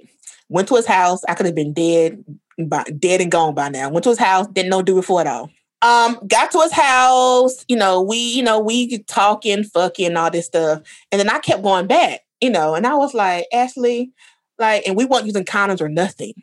Went 0.50 0.68
to 0.68 0.76
his 0.76 0.86
house. 0.86 1.24
I 1.28 1.34
could 1.34 1.46
have 1.48 1.56
been 1.56 1.74
dead, 1.74 2.24
by, 2.68 2.84
dead 2.84 3.22
and 3.22 3.32
gone 3.32 3.56
by 3.56 3.70
now. 3.70 3.90
Went 3.90 4.04
to 4.04 4.10
his 4.10 4.20
house, 4.20 4.48
didn't 4.48 4.70
know 4.70 4.82
do 4.82 4.96
before 4.96 5.22
at 5.22 5.28
all. 5.28 5.50
Um, 5.82 6.20
got 6.28 6.52
to 6.52 6.60
his 6.62 6.72
house, 6.74 7.66
you 7.68 7.76
know, 7.76 8.02
we, 8.04 8.18
you 8.18 8.44
know, 8.44 8.60
we 8.60 9.00
talking, 9.04 9.64
fucking, 9.64 10.16
all 10.16 10.30
this 10.30 10.46
stuff. 10.46 10.84
And 11.12 11.20
then 11.20 11.28
I 11.30 11.40
kept 11.40 11.64
going 11.64 11.88
back, 11.88 12.20
you 12.42 12.50
know, 12.50 12.76
and 12.76 12.86
I 12.86 12.96
was 12.96 13.14
like, 13.14 13.46
Ashley, 13.54 14.12
like, 14.60 14.86
and 14.88 14.96
we 14.98 15.06
weren't 15.06 15.26
using 15.26 15.46
condoms 15.46 15.82
or 15.82 15.90
nothing. 15.90 16.34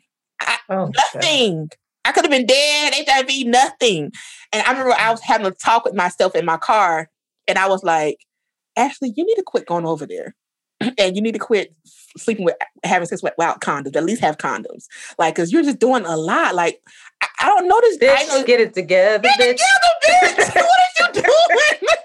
Oh, 0.69 0.87
God. 0.87 0.93
Nothing. 1.15 1.69
I 2.05 2.11
could 2.11 2.23
have 2.25 2.31
been 2.31 2.45
dead, 2.45 2.93
HIV, 3.07 3.45
nothing. 3.47 4.11
And 4.53 4.65
I 4.65 4.71
remember 4.71 4.93
I 4.97 5.11
was 5.11 5.21
having 5.21 5.45
a 5.47 5.51
talk 5.51 5.85
with 5.85 5.93
myself 5.93 6.35
in 6.35 6.45
my 6.45 6.57
car, 6.57 7.09
and 7.47 7.57
I 7.57 7.67
was 7.67 7.83
like, 7.83 8.17
Ashley, 8.77 9.13
you 9.15 9.25
need 9.25 9.35
to 9.35 9.43
quit 9.43 9.65
going 9.65 9.85
over 9.85 10.05
there. 10.05 10.35
and 10.97 11.15
you 11.15 11.21
need 11.21 11.33
to 11.33 11.39
quit 11.39 11.75
sleeping 12.17 12.45
with 12.45 12.55
having 12.83 13.05
sex 13.07 13.21
without 13.21 13.59
condoms. 13.61 13.95
At 13.95 14.05
least 14.05 14.21
have 14.21 14.37
condoms. 14.37 14.85
Like, 15.17 15.35
cause 15.35 15.51
you're 15.51 15.63
just 15.63 15.79
doing 15.79 16.05
a 16.05 16.15
lot. 16.15 16.55
Like, 16.55 16.81
I, 17.21 17.27
I 17.41 17.45
don't 17.47 17.67
know 17.67 17.79
this. 17.81 17.97
I 18.01 18.23
Bitch, 18.23 18.27
know, 18.29 18.43
get 18.45 18.61
it 18.61 18.73
together, 18.73 19.19
Get 19.19 19.39
bitch. 19.39 19.57
together, 19.57 20.43
bitch. 20.43 20.55
what 20.55 20.65
are 20.65 21.15
you 21.17 21.21
doing? 21.21 21.98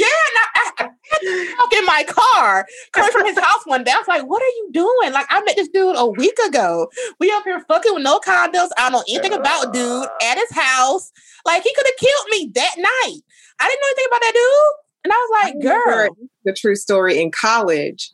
Yeah, 0.00 0.06
and 0.28 0.36
I, 0.38 0.46
I, 0.56 0.88
I 1.12 1.54
talk 1.58 1.72
in 1.72 1.84
my 1.86 2.04
car 2.08 2.66
coming 2.92 3.12
from 3.12 3.26
his 3.26 3.38
house 3.38 3.62
one 3.64 3.84
day. 3.84 3.92
I 3.92 3.98
was 3.98 4.08
like, 4.08 4.22
"What 4.22 4.42
are 4.42 4.46
you 4.46 4.68
doing?" 4.72 5.12
Like, 5.12 5.26
I 5.30 5.42
met 5.42 5.56
this 5.56 5.68
dude 5.68 5.96
a 5.96 6.06
week 6.06 6.38
ago. 6.46 6.88
We 7.18 7.30
up 7.30 7.44
here 7.44 7.60
fucking 7.68 7.94
with 7.94 8.02
no 8.02 8.18
condoms. 8.18 8.70
I 8.78 8.88
don't 8.88 8.92
know 8.92 9.04
anything 9.08 9.32
about 9.32 9.72
dude 9.72 10.08
at 10.22 10.38
his 10.38 10.52
house. 10.52 11.10
Like, 11.46 11.62
he 11.62 11.74
could 11.74 11.86
have 11.86 11.96
killed 11.98 12.26
me 12.30 12.50
that 12.54 12.74
night. 12.76 13.20
I 13.60 13.66
didn't 13.66 13.80
know 13.80 13.88
anything 13.88 14.06
about 14.08 14.20
that 14.20 14.32
dude, 14.34 15.04
and 15.04 15.12
I 15.12 15.16
was 15.16 15.30
like, 15.42 15.62
"Girl, 15.62 16.16
the 16.44 16.52
true 16.52 16.76
story 16.76 17.20
in 17.20 17.30
college. 17.30 18.10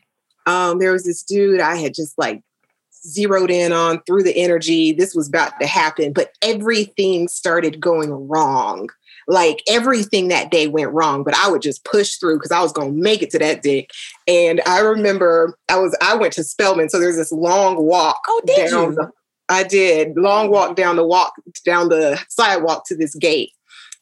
Um, 0.47 0.79
there 0.79 0.93
was 0.93 1.05
this 1.05 1.23
dude 1.23 1.61
I 1.61 1.77
had 1.77 1.93
just 1.93 2.17
like 2.19 2.43
zeroed 3.07 3.51
in 3.51 3.73
on 3.73 4.01
through 4.07 4.23
the 4.23 4.37
energy. 4.37 4.93
This 4.93 5.15
was 5.15 5.29
about 5.29 5.59
to 5.61 5.67
happen, 5.67 6.13
but 6.13 6.31
everything 6.43 7.29
started 7.29 7.81
going 7.81 8.11
wrong. 8.11 8.89
Like 9.29 9.63
everything 9.69 10.29
that 10.29 10.51
day 10.51 10.69
went 10.69 10.93
wrong, 10.93 11.25
but 11.25 11.35
I 11.35 11.51
would 11.51 11.63
just 11.63 11.85
push 11.85 12.15
through 12.17 12.37
because 12.37 12.53
I 12.53 12.63
was 12.63 12.73
going 12.73 12.95
to 12.95 13.03
make 13.03 13.23
it 13.23 13.31
to 13.31 13.39
that 13.41 13.63
dick. 13.63 13.91
And 14.29 14.61
I 14.67 14.79
remember 14.81 15.59
I 15.69 15.79
was 15.79 15.97
I 16.01 16.15
went 16.15 16.33
to 16.35 16.45
Spelman, 16.45 16.89
so 16.89 17.01
there's 17.01 17.17
this 17.17 17.33
long 17.33 17.77
walk 17.85 18.21
Oh, 18.29 18.43
did 18.47 18.71
down 18.71 18.93
you? 18.93 19.13
I 19.49 19.63
did 19.63 20.17
long 20.17 20.51
walk 20.51 20.77
down 20.77 20.97
the 20.97 21.05
walk 21.05 21.35
down 21.65 21.89
the 21.89 22.21
sidewalk 22.29 22.85
to 22.87 22.97
this 22.97 23.15
gate, 23.15 23.51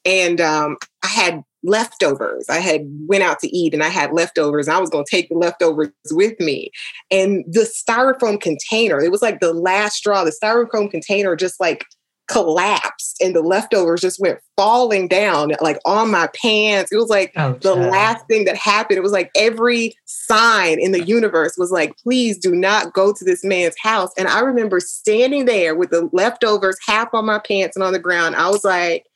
and 0.05 0.41
um, 0.41 0.77
I 1.03 1.09
had 1.09 1.43
leftovers. 1.63 2.47
I 2.51 2.59
had 2.59 2.83
went 3.07 3.23
out 3.23 3.39
to 3.41 3.49
eat 3.49 3.73
and 3.73 3.83
I 3.83 3.89
had 3.89 4.13
leftovers. 4.13 4.69
I 4.69 4.79
was 4.79 4.91
going 4.91 5.05
to 5.05 5.11
take 5.11 5.31
the 5.31 5.39
leftovers 5.39 5.91
with 6.11 6.39
me, 6.41 6.71
and 7.11 7.45
the 7.47 7.61
styrofoam 7.61 8.41
container. 8.41 9.01
It 9.01 9.11
was 9.11 9.23
like 9.23 9.41
the 9.41 9.55
last 9.55 9.97
straw. 9.97 10.25
The 10.25 10.37
styrofoam 10.43 10.91
container 10.91 11.35
just 11.37 11.61
like 11.61 11.85
collapsed, 12.29 13.21
and 13.21 13.35
the 13.35 13.43
leftovers 13.43 14.01
just 14.01 14.21
went 14.21 14.39
falling 14.57 15.09
down 15.09 15.53
like 15.61 15.79
on 15.85 16.11
my 16.11 16.29
pants. 16.41 16.93
It 16.93 16.97
was 16.97 17.09
like 17.09 17.33
Oh, 17.37 17.55
the 17.55 17.75
last 17.75 18.27
thing 18.27 18.45
that 18.45 18.57
happened. 18.57 18.99
It 18.99 19.03
was 19.03 19.13
like 19.13 19.31
every 19.37 19.95
sign 20.05 20.79
in 20.79 20.93
the 20.93 21.05
universe 21.07 21.57
was 21.59 21.71
like, 21.71 21.97
please 21.99 22.39
do 22.39 22.55
not 22.55 22.93
go 22.93 23.13
to 23.13 23.25
this 23.25 23.45
man's 23.45 23.75
house. 23.83 24.11
And 24.17 24.29
I 24.29 24.41
remember 24.41 24.81
standing 24.81 25.45
there 25.45 25.75
with 25.75 25.91
the 25.91 26.09
leftovers 26.13 26.79
half 26.87 27.13
on 27.13 27.27
my 27.27 27.39
pants 27.39 27.77
and 27.77 27.83
on 27.83 27.93
the 27.93 27.99
ground. 27.99 28.37
I 28.37 28.49
was 28.49 28.65
like, 28.65 29.07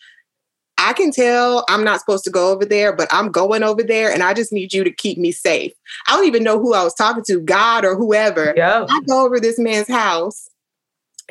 I 0.80 0.92
can 0.92 1.10
tell 1.10 1.64
I'm 1.68 1.82
not 1.82 2.00
supposed 2.00 2.24
to 2.24 2.30
go 2.30 2.52
over 2.52 2.64
there, 2.64 2.94
but 2.94 3.08
I'm 3.10 3.30
going 3.32 3.64
over 3.64 3.82
there 3.82 4.12
and 4.12 4.22
I 4.22 4.32
just 4.32 4.52
need 4.52 4.72
you 4.72 4.84
to 4.84 4.92
keep 4.92 5.18
me 5.18 5.32
safe. 5.32 5.72
I 6.06 6.14
don't 6.14 6.26
even 6.26 6.44
know 6.44 6.60
who 6.60 6.72
I 6.72 6.84
was 6.84 6.94
talking 6.94 7.24
to, 7.26 7.40
God 7.40 7.84
or 7.84 7.96
whoever. 7.96 8.54
Yep. 8.56 8.86
I 8.88 9.00
go 9.08 9.24
over 9.24 9.40
this 9.40 9.58
man's 9.58 9.88
house 9.88 10.48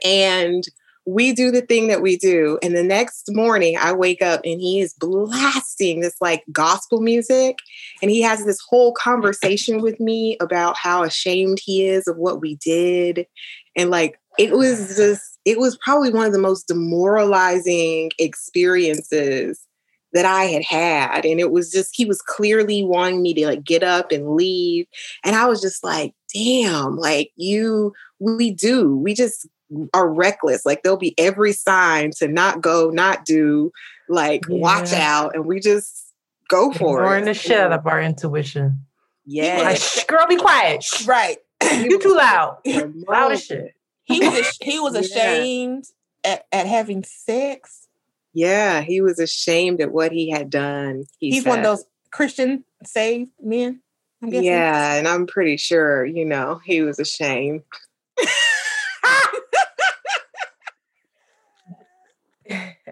and 0.03 0.63
we 1.08 1.32
do 1.32 1.51
the 1.51 1.62
thing 1.62 1.88
that 1.88 2.01
we 2.01 2.18
do. 2.18 2.60
And 2.62 2.76
the 2.76 2.84
next 2.84 3.34
morning, 3.34 3.78
I 3.80 3.93
wake 3.93 4.22
up 4.22 4.41
and 4.43 4.60
he 4.60 4.82
is 4.82 4.93
blasting 4.93 6.01
this 6.01 6.18
like 6.20 6.43
gospel 6.51 6.99
music. 6.99 7.60
And 8.01 8.12
he 8.12 8.22
has 8.24 8.43
this 8.43 8.60
whole 8.70 8.91
conversation 8.91 9.82
with 9.82 10.01
me 10.01 10.36
about 10.41 10.76
how 10.76 11.03
ashamed 11.03 11.60
he 11.64 11.88
is 11.88 12.08
of 12.08 12.18
what 12.18 12.41
we 12.41 12.55
did. 12.55 13.26
And 13.74 13.89
like, 13.89 14.20
it 14.38 14.51
was 14.51 14.97
just, 14.97 15.39
it 15.45 15.58
was 15.58 15.78
probably 15.78 16.12
one 16.12 16.26
of 16.26 16.34
the 16.34 16.39
most 16.39 16.68
demoralizing 16.68 18.12
experiences 18.20 19.66
that 20.12 20.26
I 20.26 20.43
had 20.43 20.64
had. 20.66 21.26
And 21.26 21.39
it 21.39 21.51
was 21.51 21.72
just, 21.72 21.91
he 21.95 22.03
was 22.03 22.22
clearly 22.22 22.84
wanting 22.84 23.22
me 23.22 23.34
to 23.36 23.47
like 23.47 23.64
get 23.64 23.82
up 23.82 24.12
and 24.12 24.36
leave. 24.36 24.88
And 25.24 25.38
I 25.38 25.45
was 25.45 25.62
just 25.62 25.86
like, 25.86 26.14
damn, 26.34 26.97
like 26.97 27.32
you, 27.38 27.93
we 28.20 28.51
do, 28.51 28.97
we 28.97 29.14
just 29.14 29.47
are 29.93 30.07
reckless. 30.09 30.65
Like 30.65 30.84
there'll 30.84 30.97
be 30.97 31.13
every 31.18 31.51
sign 31.53 32.11
to 32.18 32.28
not 32.28 32.61
go, 32.61 32.89
not 32.89 33.26
do, 33.26 33.72
like 34.09 34.43
watch 34.47 34.93
out. 34.93 35.36
And 35.36 35.45
we 35.45 35.59
just 35.59 36.03
Go 36.49 36.72
for 36.72 36.99
Ignoring 37.01 37.24
it. 37.24 37.26
the 37.26 37.34
shit 37.34 37.59
out 37.59 37.74
of 37.74 37.86
our 37.86 38.01
intuition. 38.01 38.86
Yeah. 39.26 39.63
Like, 39.63 39.78
shh, 39.78 40.05
girl, 40.05 40.26
be 40.30 40.38
quiet. 40.38 40.86
Right. 41.05 41.39
You 41.61 41.99
too 42.01 42.15
loud. 42.15 42.59
Loud 42.65 43.34
as 43.34 43.43
shit. 43.43 43.74
He 44.05 44.22
was 44.26 44.39
ash- 44.39 44.57
he 44.61 44.80
was 44.80 44.93
Yeah. 44.93 45.01
ashamed 45.01 45.84
at, 46.24 46.45
at 46.53 46.65
having 46.68 47.03
sex. 47.03 47.88
Yeah, 48.34 48.80
he 48.82 49.01
was 49.01 49.20
ashamed 49.20 49.82
at 49.82 49.91
what 49.91 50.13
he 50.13 50.30
had 50.30 50.49
done. 50.49 51.03
he 51.20 51.32
He's 51.32 51.43
one 51.45 51.59
of 51.59 51.65
those 51.65 51.84
Christian 52.11 52.63
saved 52.86 53.32
men. 53.43 53.82
I'm. 54.24 54.32
Yeah, 54.32 54.93
and 54.93 55.05
I'm 55.07 55.28
pretty 55.28 55.57
sure, 55.57 56.05
you 56.05 56.24
know, 56.24 56.61
he 56.65 56.82
was 56.82 56.97
ashamed. 56.97 57.63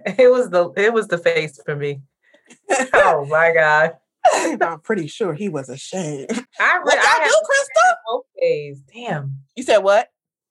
It 0.19 0.31
was 0.31 0.49
the 0.49 0.69
it 0.77 0.93
was 0.93 1.07
the 1.07 1.17
face 1.17 1.59
for 1.65 1.75
me. 1.75 2.01
Oh 2.93 3.25
my 3.29 3.51
god. 3.53 3.93
I'm 4.61 4.79
pretty 4.81 5.07
sure 5.07 5.33
he 5.33 5.49
was 5.49 5.69
ashamed. 5.69 6.29
I 6.59 6.79
What 6.81 6.93
re- 6.95 6.99
I 7.03 7.27
do, 7.27 7.41
Crystal? 7.45 7.97
whole 8.05 8.25
phase. 8.39 8.81
Damn. 8.93 9.37
You 9.55 9.63
said 9.63 9.79
what? 9.79 10.09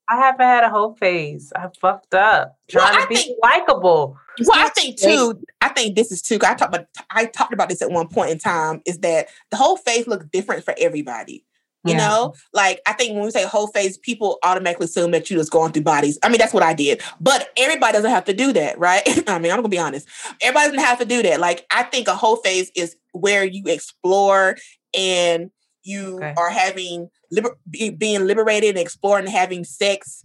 I 0.08 0.16
haven't 0.16 0.44
had 0.46 0.64
a 0.64 0.68
whole 0.70 0.94
phase. 0.96 1.52
I 1.56 1.68
fucked 1.80 2.14
up 2.14 2.56
Well, 2.74 2.84
trying 2.86 2.98
I 2.98 3.02
to 3.02 3.08
be 3.08 3.16
think- 3.16 3.38
likable. 3.42 4.16
Well, 4.40 4.58
I 4.58 4.68
think 4.70 4.98
too. 4.98 5.40
I 5.60 5.68
think 5.70 5.94
this 5.96 6.10
is 6.12 6.20
too. 6.20 6.36
I 6.44 6.54
talked 6.54 6.74
about. 6.74 6.86
I 7.10 7.26
talked 7.26 7.52
about 7.54 7.68
this 7.68 7.80
at 7.82 7.90
one 7.90 8.08
point 8.08 8.30
in 8.30 8.38
time. 8.38 8.82
Is 8.86 8.98
that 8.98 9.28
the 9.50 9.56
whole 9.56 9.76
face 9.76 10.06
looks 10.08 10.26
different 10.26 10.64
for 10.64 10.74
everybody? 10.78 11.44
You 11.86 11.92
Yeah. 11.94 11.98
know, 12.08 12.34
like 12.52 12.80
I 12.86 12.94
think 12.94 13.14
when 13.14 13.24
we 13.24 13.30
say 13.30 13.44
whole 13.44 13.66
face, 13.68 13.98
people 13.98 14.38
automatically 14.42 14.86
assume 14.86 15.10
that 15.10 15.30
you 15.30 15.36
just 15.36 15.50
going 15.52 15.72
through 15.72 15.82
bodies. 15.82 16.18
I 16.22 16.28
mean, 16.30 16.38
that's 16.38 16.54
what 16.54 16.62
I 16.62 16.72
did, 16.74 17.02
but 17.20 17.48
everybody 17.58 17.92
doesn't 17.92 18.10
have 18.10 18.24
to 18.24 18.32
do 18.32 18.52
that, 18.54 18.78
right? 18.78 19.02
I 19.28 19.38
mean, 19.38 19.52
I'm 19.52 19.58
gonna 19.58 19.68
be 19.68 19.78
honest. 19.78 20.06
Everybody 20.40 20.68
doesn't 20.76 20.84
have 20.84 20.98
to 21.00 21.04
do 21.04 21.22
that. 21.22 21.40
Like 21.40 21.66
I 21.70 21.82
think 21.82 22.08
a 22.08 22.14
whole 22.16 22.36
phase 22.36 22.70
is 22.74 22.96
where 23.12 23.44
you 23.44 23.62
explore 23.66 24.56
and 24.96 25.50
you 25.82 26.16
Okay. 26.16 26.32
are 26.38 26.48
having 26.50 27.08
liber- 27.30 27.58
be, 27.70 27.90
being 27.90 28.26
liberated 28.26 28.70
and 28.70 28.78
exploring 28.78 29.26
and 29.26 29.34
having 29.34 29.64
sex. 29.64 30.24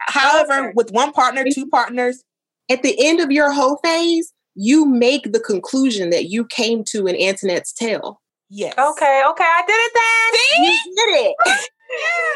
However, 0.00 0.72
with 0.76 0.90
one 0.92 1.12
partner, 1.12 1.44
two 1.52 1.66
partners, 1.66 2.22
At 2.70 2.82
the 2.82 2.94
end 3.02 3.20
of 3.20 3.32
your 3.32 3.50
whole 3.50 3.78
phase, 3.82 4.30
you 4.54 4.84
make 4.84 5.32
the 5.32 5.40
conclusion 5.40 6.10
that 6.10 6.26
you 6.26 6.44
came 6.44 6.84
to 6.90 7.06
in 7.06 7.16
Antoinette's 7.16 7.72
tale. 7.72 8.20
Yes. 8.50 8.74
Okay, 8.78 9.22
okay, 9.28 9.44
I 9.44 9.62
did 9.66 9.74
it 9.74 9.92
then. 9.94 10.64
You 10.64 10.78
did 10.96 11.26
it. 11.26 11.36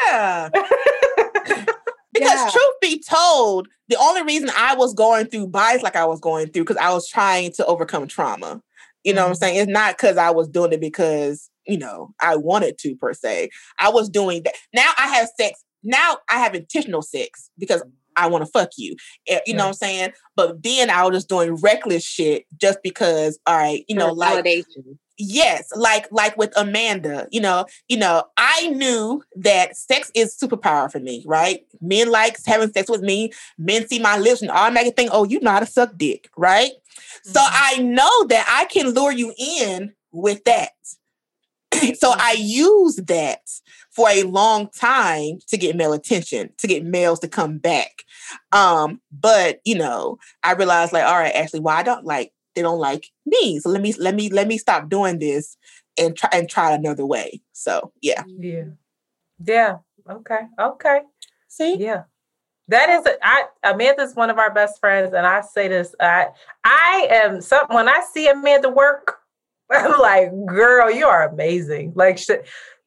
Yeah. 0.09 0.49
Because 2.15 2.33
Yeah. 2.41 2.51
truth 2.51 2.75
be 2.83 3.03
told, 3.09 3.69
the 3.89 3.97
only 3.97 4.23
reason 4.23 4.51
I 4.57 4.75
was 4.75 4.93
going 4.93 5.27
through 5.27 5.47
bias 5.49 5.83
like 5.83 5.97
I 5.97 6.05
was 6.05 6.21
going 6.21 6.49
through 6.49 6.65
because 6.65 6.77
I 6.77 6.93
was 6.93 7.09
trying 7.09 7.53
to 7.53 7.65
overcome 7.67 8.07
trauma. 8.07 8.61
You 9.03 9.15
know 9.15 9.23
what 9.23 9.29
I'm 9.29 9.35
Mhm. 9.35 9.39
saying? 9.39 9.57
It's 9.57 9.71
not 9.73 9.97
because 9.97 10.19
I 10.19 10.31
was 10.31 10.49
doing 10.49 10.73
it 10.75 10.81
because, 10.81 11.49
you 11.67 11.79
know, 11.79 12.13
I 12.21 12.37
wanted 12.37 12.77
to 12.81 12.95
per 12.97 13.15
se. 13.15 13.49
I 13.79 13.89
was 13.89 14.11
doing 14.11 14.43
that. 14.43 14.55
Now 14.75 14.91
I 14.99 15.09
have 15.09 15.29
sex. 15.39 15.65
Now 15.83 16.19
I 16.29 16.39
have 16.39 16.55
intentional 16.55 17.01
sex 17.03 17.51
because 17.59 17.83
I 18.15 18.27
want 18.29 18.45
to 18.45 18.51
fuck 18.51 18.71
you. 18.77 18.95
Eh, 19.27 19.41
You 19.47 19.55
know 19.55 19.63
what 19.65 19.69
I'm 19.69 19.75
saying? 19.75 20.13
But 20.37 20.63
then 20.63 20.91
I 20.91 21.05
was 21.07 21.17
just 21.17 21.29
doing 21.31 21.55
reckless 21.57 22.05
shit 22.05 22.45
just 22.61 22.79
because, 22.83 23.39
all 23.47 23.57
right, 23.57 23.85
you 23.89 23.97
know, 23.97 24.13
like 24.13 24.45
validation. 24.45 24.99
Yes 25.19 25.71
like 25.77 26.07
like 26.11 26.37
with 26.37 26.53
amanda 26.57 27.27
you 27.31 27.41
know 27.41 27.65
you 27.89 27.97
know 27.97 28.25
i 28.39 28.69
knew 28.69 29.23
that 29.37 29.77
sex 29.77 30.11
is 30.15 30.37
superpower 30.37 30.91
for 30.91 31.01
me 31.01 31.23
right? 31.27 31.65
Men 31.81 32.11
likes 32.11 32.47
having 32.47 32.73
sex 32.73 32.89
with 32.89 33.03
me. 33.03 33.33
Men 33.59 33.87
see 33.89 33.99
my 33.99 34.17
lips 34.19 34.41
and 34.43 34.51
automatically 34.51 34.93
think 34.93 35.11
oh 35.13 35.25
you 35.25 35.41
know 35.41 35.51
how 35.51 35.61
to 35.61 35.67
suck 35.67 35.97
dick 35.97 36.31
right? 36.37 36.73
So 37.25 37.41
Mhm. 37.41 37.51
i 37.53 37.79
know 37.79 38.25
that 38.29 38.47
i 38.49 38.65
can 38.67 38.91
lure 38.95 39.13
you 39.13 39.33
in 39.39 39.93
with 40.13 40.45
that. 40.45 40.71
So 41.99 42.13
i 42.17 42.37
use 42.39 42.97
that 42.97 43.41
for 43.91 44.09
a 44.11 44.23
long 44.25 44.69
time 44.71 45.39
to 45.49 45.57
get 45.57 45.77
male 45.77 45.93
attention 45.93 46.51
to 46.59 46.67
get 46.67 46.85
males 46.85 47.21
to 47.21 47.29
come 47.29 47.59
back. 47.59 48.03
Um 48.53 49.01
but 49.11 49.61
you 49.65 49.75
know 49.77 50.19
i 50.43 50.53
realized 50.53 50.93
like 50.93 51.05
all 51.05 51.19
right 51.19 51.35
actually 51.35 51.61
well 51.61 51.77
i 51.77 51.83
don't 51.83 52.05
like 52.05 52.33
they 52.55 52.63
don't 52.63 52.79
like 52.79 53.09
me 53.27 53.59
so 53.59 53.69
let 53.71 53.83
me 53.83 53.93
let 53.99 54.15
me 54.15 54.31
let 54.31 54.47
me 54.47 54.59
stop 54.59 54.89
doing 54.89 55.19
this 55.19 55.57
and 55.99 56.17
try 56.17 56.31
and 56.33 56.49
try 56.49 56.73
another 56.73 57.07
way 57.07 57.41
so 57.53 57.93
yeah 58.01 58.23
yeah. 58.39 58.65
Yeah. 59.45 59.77
Okay. 60.09 60.41
Okay. 60.59 61.01
see 61.49 61.77
Yeah. 61.77 62.05
That 62.69 62.89
is 62.89 63.07
I 63.23 63.45
Amanda's 63.65 64.15
one 64.15 64.31
of 64.31 64.39
our 64.39 64.53
best 64.53 64.79
friends, 64.81 65.13
and 65.15 65.27
I 65.27 65.41
say 65.41 65.69
this. 65.69 65.95
I 66.01 66.29
I 66.65 67.09
am 67.11 67.41
some 67.41 67.67
when 67.69 67.89
I 67.89 68.03
see 68.13 68.29
Amanda 68.29 68.71
work, 68.71 69.19
I'm 69.71 70.01
like, 70.01 70.31
girl, 70.47 70.91
you 70.91 71.07
are 71.07 71.29
amazing. 71.29 71.93
Like 71.95 72.19
sh- 72.19 72.31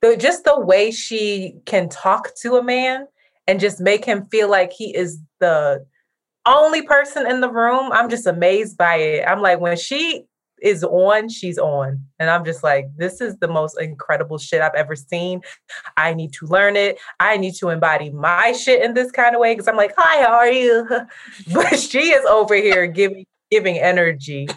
the 0.01 0.17
just 0.17 0.45
the 0.45 0.59
way 0.59 0.91
she 0.91 1.55
can 1.65 1.89
talk 1.89 2.33
to 2.41 2.55
a 2.55 2.63
man 2.63 3.07
and 3.47 3.59
just 3.59 3.79
make 3.79 4.05
him 4.05 4.25
feel 4.25 4.49
like 4.49 4.71
he 4.71 4.95
is 4.95 5.19
the 5.39 5.85
only 6.45 6.81
person 6.81 7.29
in 7.29 7.41
the 7.41 7.51
room. 7.51 7.91
I'm 7.91 8.09
just 8.09 8.27
amazed 8.27 8.77
by 8.77 8.95
it. 8.95 9.25
I'm 9.27 9.41
like, 9.41 9.59
when 9.59 9.77
she 9.77 10.25
is 10.61 10.83
on, 10.83 11.29
she's 11.29 11.57
on. 11.57 12.03
And 12.19 12.29
I'm 12.29 12.45
just 12.45 12.63
like, 12.63 12.87
this 12.97 13.21
is 13.21 13.37
the 13.37 13.47
most 13.47 13.79
incredible 13.79 14.37
shit 14.37 14.61
I've 14.61 14.75
ever 14.75 14.95
seen. 14.95 15.41
I 15.97 16.13
need 16.13 16.33
to 16.33 16.45
learn 16.47 16.75
it. 16.75 16.97
I 17.19 17.37
need 17.37 17.55
to 17.55 17.69
embody 17.69 18.09
my 18.09 18.51
shit 18.53 18.83
in 18.83 18.93
this 18.93 19.11
kind 19.11 19.35
of 19.35 19.41
way 19.41 19.53
because 19.53 19.67
I'm 19.67 19.75
like, 19.75 19.93
hi, 19.97 20.23
how 20.23 20.33
are 20.33 20.51
you? 20.51 20.87
but 21.53 21.79
she 21.79 22.11
is 22.11 22.25
over 22.25 22.55
here 22.55 22.87
giving 22.87 23.25
giving 23.51 23.77
energy, 23.77 24.47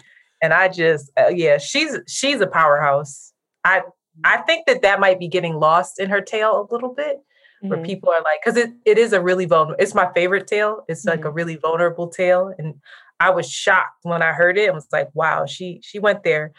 and 0.41 0.51
I 0.51 0.67
just, 0.67 1.11
uh, 1.15 1.27
yeah, 1.27 1.59
she's 1.59 1.95
she's 2.07 2.41
a 2.41 2.47
powerhouse. 2.47 3.33
I 3.63 3.81
I 4.23 4.37
think 4.37 4.65
that 4.67 4.81
that 4.81 4.99
might 4.99 5.19
be 5.19 5.27
getting 5.27 5.55
lost 5.55 5.99
in 5.99 6.09
her 6.09 6.21
tale 6.21 6.67
a 6.69 6.73
little 6.73 6.93
bit, 6.93 7.17
where 7.61 7.79
Mhm. 7.79 7.85
people 7.85 8.09
are 8.09 8.21
like, 8.23 8.39
because 8.43 8.57
it, 8.57 8.71
it 8.85 8.97
is 8.97 9.13
a 9.13 9.21
really 9.21 9.45
vulnerable. 9.45 9.81
It's 9.83 9.95
my 9.95 10.11
favorite 10.13 10.47
tale. 10.47 10.83
It's 10.87 11.05
like 11.05 11.25
a 11.25 11.31
really 11.31 11.55
vulnerable 11.57 12.07
tale, 12.09 12.53
and 12.57 12.75
I 13.19 13.31
was 13.31 13.49
shocked 13.49 13.99
when 14.03 14.21
I 14.21 14.31
heard 14.31 14.57
it. 14.57 14.69
I 14.69 14.73
was 14.73 14.87
like, 14.91 15.09
wow, 15.13 15.45
she 15.45 15.79
she 15.83 15.99
went 15.99 16.23
there, 16.23 16.51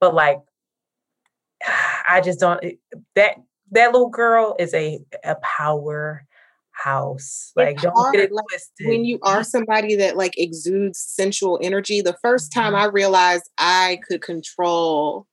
but 0.00 0.14
like, 0.14 0.38
I 2.08 2.20
just 2.24 2.40
don't 2.40 2.62
it- 2.62 2.78
that 3.14 3.36
that 3.72 3.92
little 3.92 4.08
girl 4.10 4.54
is 4.58 4.72
a 4.74 5.00
a 5.24 5.36
powerhouse. 5.36 7.52
Like, 7.56 7.80
don't 7.80 7.92
hard, 7.94 8.14
get 8.14 8.24
it 8.24 8.32
like, 8.32 8.44
twisted. 8.50 8.86
when 8.86 9.04
you 9.04 9.18
are 9.22 9.42
somebody 9.42 9.96
that 9.96 10.16
like 10.16 10.34
exudes 10.38 10.98
sensual 10.98 11.58
energy 11.62 12.00
the 12.00 12.16
first 12.22 12.52
time 12.52 12.72
Mm-hmm. 12.74 12.82
i 12.82 12.86
realized 12.86 13.50
i 13.58 13.98
could 14.06 14.22
control 14.22 15.26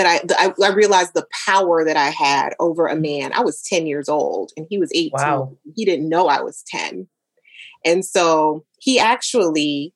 that 0.00 0.34
I, 0.38 0.48
I 0.48 0.52
i 0.62 0.72
realized 0.72 1.14
the 1.14 1.26
power 1.46 1.84
that 1.84 1.96
i 1.96 2.10
had 2.10 2.54
over 2.58 2.86
a 2.86 2.96
man 2.96 3.32
i 3.32 3.40
was 3.40 3.62
10 3.62 3.86
years 3.86 4.08
old 4.08 4.52
and 4.56 4.66
he 4.68 4.78
was 4.78 4.90
18 4.94 5.10
Wow. 5.12 5.56
he 5.76 5.84
didn't 5.84 6.08
know 6.08 6.26
i 6.26 6.40
was 6.40 6.64
10 6.68 7.06
and 7.84 8.04
so 8.04 8.64
he 8.78 8.98
actually 8.98 9.94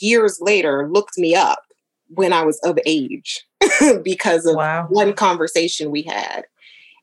years 0.00 0.38
later 0.40 0.88
looked 0.90 1.18
me 1.18 1.34
up 1.34 1.60
when 2.08 2.32
i 2.32 2.42
was 2.42 2.58
of 2.64 2.78
age 2.86 3.46
because 4.02 4.46
of 4.46 4.56
wow. 4.56 4.86
one 4.88 5.12
conversation 5.12 5.90
we 5.90 6.02
had. 6.02 6.44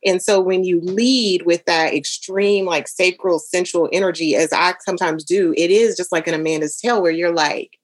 And 0.05 0.21
so 0.21 0.39
when 0.39 0.63
you 0.63 0.79
lead 0.79 1.45
with 1.45 1.65
that 1.65 1.93
extreme, 1.93 2.65
like 2.65 2.87
sacral, 2.87 3.39
sensual 3.39 3.89
energy, 3.91 4.35
as 4.35 4.53
I 4.53 4.73
sometimes 4.79 5.23
do, 5.23 5.53
it 5.57 5.71
is 5.71 5.97
just 5.97 6.11
like 6.11 6.27
an 6.27 6.33
Amanda's 6.33 6.77
tale 6.77 7.01
where 7.01 7.11
you're 7.11 7.33
like, 7.33 7.77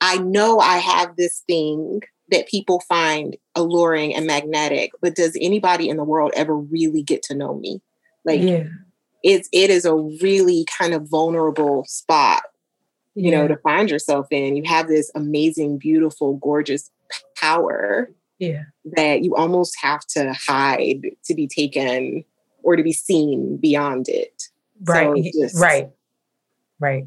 I 0.00 0.18
know 0.18 0.58
I 0.58 0.78
have 0.78 1.16
this 1.16 1.42
thing 1.46 2.02
that 2.30 2.48
people 2.48 2.80
find 2.80 3.36
alluring 3.54 4.14
and 4.14 4.26
magnetic, 4.26 4.92
but 5.00 5.14
does 5.14 5.36
anybody 5.40 5.88
in 5.88 5.96
the 5.96 6.04
world 6.04 6.32
ever 6.34 6.56
really 6.56 7.02
get 7.02 7.22
to 7.24 7.34
know 7.34 7.54
me? 7.54 7.80
Like 8.24 8.40
yeah. 8.40 8.64
it's 9.22 9.48
it 9.52 9.70
is 9.70 9.84
a 9.84 9.94
really 9.94 10.66
kind 10.78 10.94
of 10.94 11.08
vulnerable 11.08 11.84
spot, 11.84 12.42
you 13.14 13.30
know, 13.30 13.46
to 13.46 13.56
find 13.58 13.90
yourself 13.90 14.26
in. 14.30 14.56
You 14.56 14.64
have 14.66 14.88
this 14.88 15.10
amazing, 15.14 15.78
beautiful, 15.78 16.36
gorgeous 16.38 16.90
power 17.36 18.10
yeah. 18.38 18.64
that 18.96 19.22
you 19.22 19.36
almost 19.36 19.76
have 19.80 20.04
to 20.08 20.32
hide 20.32 21.02
to 21.24 21.34
be 21.34 21.46
taken 21.46 22.24
or 22.62 22.76
to 22.76 22.82
be 22.82 22.92
seen 22.92 23.56
beyond 23.58 24.08
it. 24.08 24.48
right 24.84 25.24
So 25.24 25.40
just- 25.42 25.60
right 25.60 25.88
right 26.78 27.06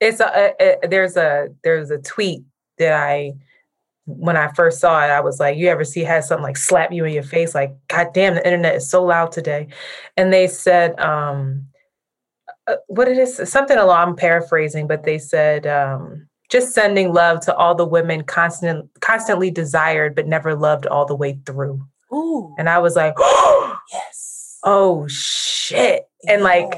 it's 0.00 0.20
a, 0.20 0.54
a, 0.60 0.76
a 0.84 0.88
there's 0.88 1.16
a 1.16 1.48
there's 1.64 1.90
a 1.90 1.98
tweet 1.98 2.42
that 2.78 2.92
i 2.92 3.32
when 4.06 4.36
i 4.36 4.48
first 4.52 4.80
saw 4.80 5.04
it 5.04 5.10
i 5.10 5.20
was 5.20 5.38
like 5.38 5.56
you 5.56 5.68
ever 5.68 5.84
see 5.84 6.00
has 6.00 6.26
something 6.26 6.42
like 6.42 6.56
slap 6.56 6.92
you 6.92 7.04
in 7.04 7.12
your 7.12 7.22
face? 7.22 7.54
Like 7.54 7.74
god 7.88 8.08
damn 8.12 8.34
the 8.34 8.44
internet 8.44 8.74
is 8.74 8.88
so 8.88 9.04
loud 9.04 9.32
today. 9.32 9.68
And 10.16 10.32
they 10.32 10.48
said 10.48 10.98
um 10.98 11.66
uh, 12.66 12.76
what 12.88 13.08
it 13.08 13.18
is 13.18 13.40
something 13.50 13.78
along 13.78 14.08
i'm 14.08 14.16
paraphrasing 14.16 14.86
but 14.86 15.04
they 15.04 15.18
said 15.18 15.66
um 15.66 16.28
just 16.50 16.74
sending 16.74 17.12
love 17.12 17.40
to 17.40 17.56
all 17.56 17.74
the 17.74 17.86
women 17.86 18.22
constant, 18.24 18.88
constantly 19.00 19.50
desired 19.50 20.14
but 20.14 20.26
never 20.26 20.54
loved 20.54 20.86
all 20.86 21.06
the 21.06 21.14
way 21.14 21.40
through. 21.46 21.82
Ooh, 22.12 22.54
and 22.58 22.68
i 22.68 22.78
was 22.78 22.96
like 22.96 23.14
yes. 23.92 24.58
oh 24.64 25.06
shit. 25.08 26.08
And 26.28 26.42
like 26.42 26.74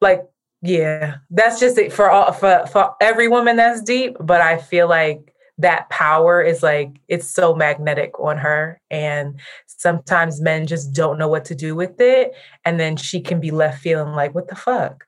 like 0.00 0.22
yeah 0.62 1.16
that's 1.30 1.60
just 1.60 1.76
it 1.78 1.92
for 1.92 2.10
all 2.10 2.32
for 2.32 2.66
for 2.72 2.94
every 3.00 3.28
woman 3.28 3.56
that's 3.56 3.82
deep 3.82 4.16
but 4.20 4.40
i 4.40 4.56
feel 4.56 4.88
like 4.88 5.33
that 5.58 5.88
power 5.88 6.42
is 6.42 6.62
like 6.62 6.98
it's 7.08 7.30
so 7.30 7.54
magnetic 7.54 8.18
on 8.18 8.38
her 8.38 8.80
and 8.90 9.38
sometimes 9.66 10.40
men 10.40 10.66
just 10.66 10.92
don't 10.92 11.18
know 11.18 11.28
what 11.28 11.44
to 11.44 11.54
do 11.54 11.76
with 11.76 12.00
it 12.00 12.32
and 12.64 12.80
then 12.80 12.96
she 12.96 13.20
can 13.20 13.40
be 13.40 13.50
left 13.50 13.80
feeling 13.80 14.14
like 14.14 14.34
what 14.34 14.48
the 14.48 14.56
fuck? 14.56 15.04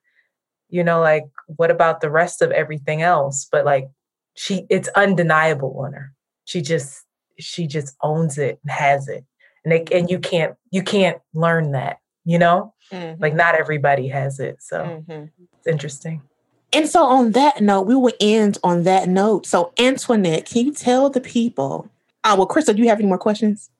You 0.68 0.84
know 0.84 1.00
like 1.00 1.24
what 1.46 1.70
about 1.70 2.00
the 2.00 2.10
rest 2.10 2.42
of 2.42 2.50
everything 2.52 3.02
else? 3.02 3.46
But 3.50 3.64
like 3.64 3.88
she 4.34 4.66
it's 4.70 4.88
undeniable 4.94 5.76
on 5.84 5.92
her. 5.94 6.12
She 6.44 6.60
just 6.60 7.04
she 7.38 7.66
just 7.66 7.96
owns 8.02 8.38
it 8.38 8.60
and 8.62 8.70
has 8.70 9.08
it. 9.08 9.24
And 9.64 9.72
it, 9.72 9.90
and 9.90 10.08
you 10.08 10.20
can't 10.20 10.54
you 10.70 10.82
can't 10.82 11.18
learn 11.34 11.72
that 11.72 11.98
you 12.24 12.38
know? 12.38 12.72
Mm-hmm. 12.92 13.20
like 13.20 13.34
not 13.34 13.56
everybody 13.56 14.06
has 14.06 14.38
it 14.38 14.62
so 14.62 15.02
mm-hmm. 15.08 15.24
it's 15.58 15.66
interesting 15.66 16.22
and 16.72 16.88
so 16.88 17.04
on 17.04 17.32
that 17.32 17.60
note 17.60 17.82
we 17.82 17.94
will 17.94 18.12
end 18.20 18.58
on 18.62 18.84
that 18.84 19.08
note 19.08 19.46
so 19.46 19.72
antoinette 19.78 20.46
can 20.46 20.66
you 20.66 20.72
tell 20.72 21.10
the 21.10 21.20
people 21.20 21.88
uh, 22.24 22.34
well 22.36 22.46
crystal 22.46 22.74
do 22.74 22.82
you 22.82 22.88
have 22.88 22.98
any 22.98 23.08
more 23.08 23.18
questions 23.18 23.70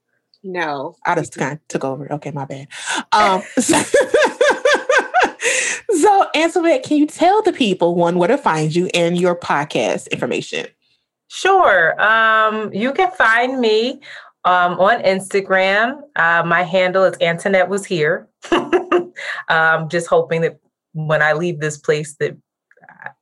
no 0.43 0.95
i 1.07 1.15
just 1.15 1.35
kind 1.35 1.55
of 1.55 1.69
took 1.69 1.85
over 1.85 2.11
okay 2.13 2.31
my 2.31 2.45
bad 2.45 2.69
um 3.13 3.43
so, 3.59 3.81
so 5.91 6.27
antoinette 6.35 6.83
can 6.83 6.99
you 6.99 7.07
tell 7.07 7.43
the 7.43 7.53
people 7.53 7.95
one 7.95 8.19
where 8.19 8.29
to 8.29 8.39
find 8.39 8.75
you 8.75 8.89
and 8.95 9.19
your 9.19 9.35
podcast 9.35 10.11
information 10.11 10.67
Sure. 11.29 12.01
Um, 12.01 12.73
you 12.73 12.93
can 12.93 13.11
find 13.11 13.61
me 13.61 14.01
um, 14.45 14.79
on 14.79 15.03
Instagram. 15.03 16.01
Uh, 16.15 16.43
my 16.47 16.63
handle 16.63 17.05
is 17.05 17.17
Antoinette 17.21 17.69
was 17.69 17.85
here. 17.85 18.29
um, 19.49 19.89
just 19.89 20.07
hoping 20.07 20.43
that 20.43 20.59
when 20.93 21.23
I 21.23 21.33
leave 21.33 21.61
this 21.61 21.79
place, 21.79 22.15
that 22.21 22.37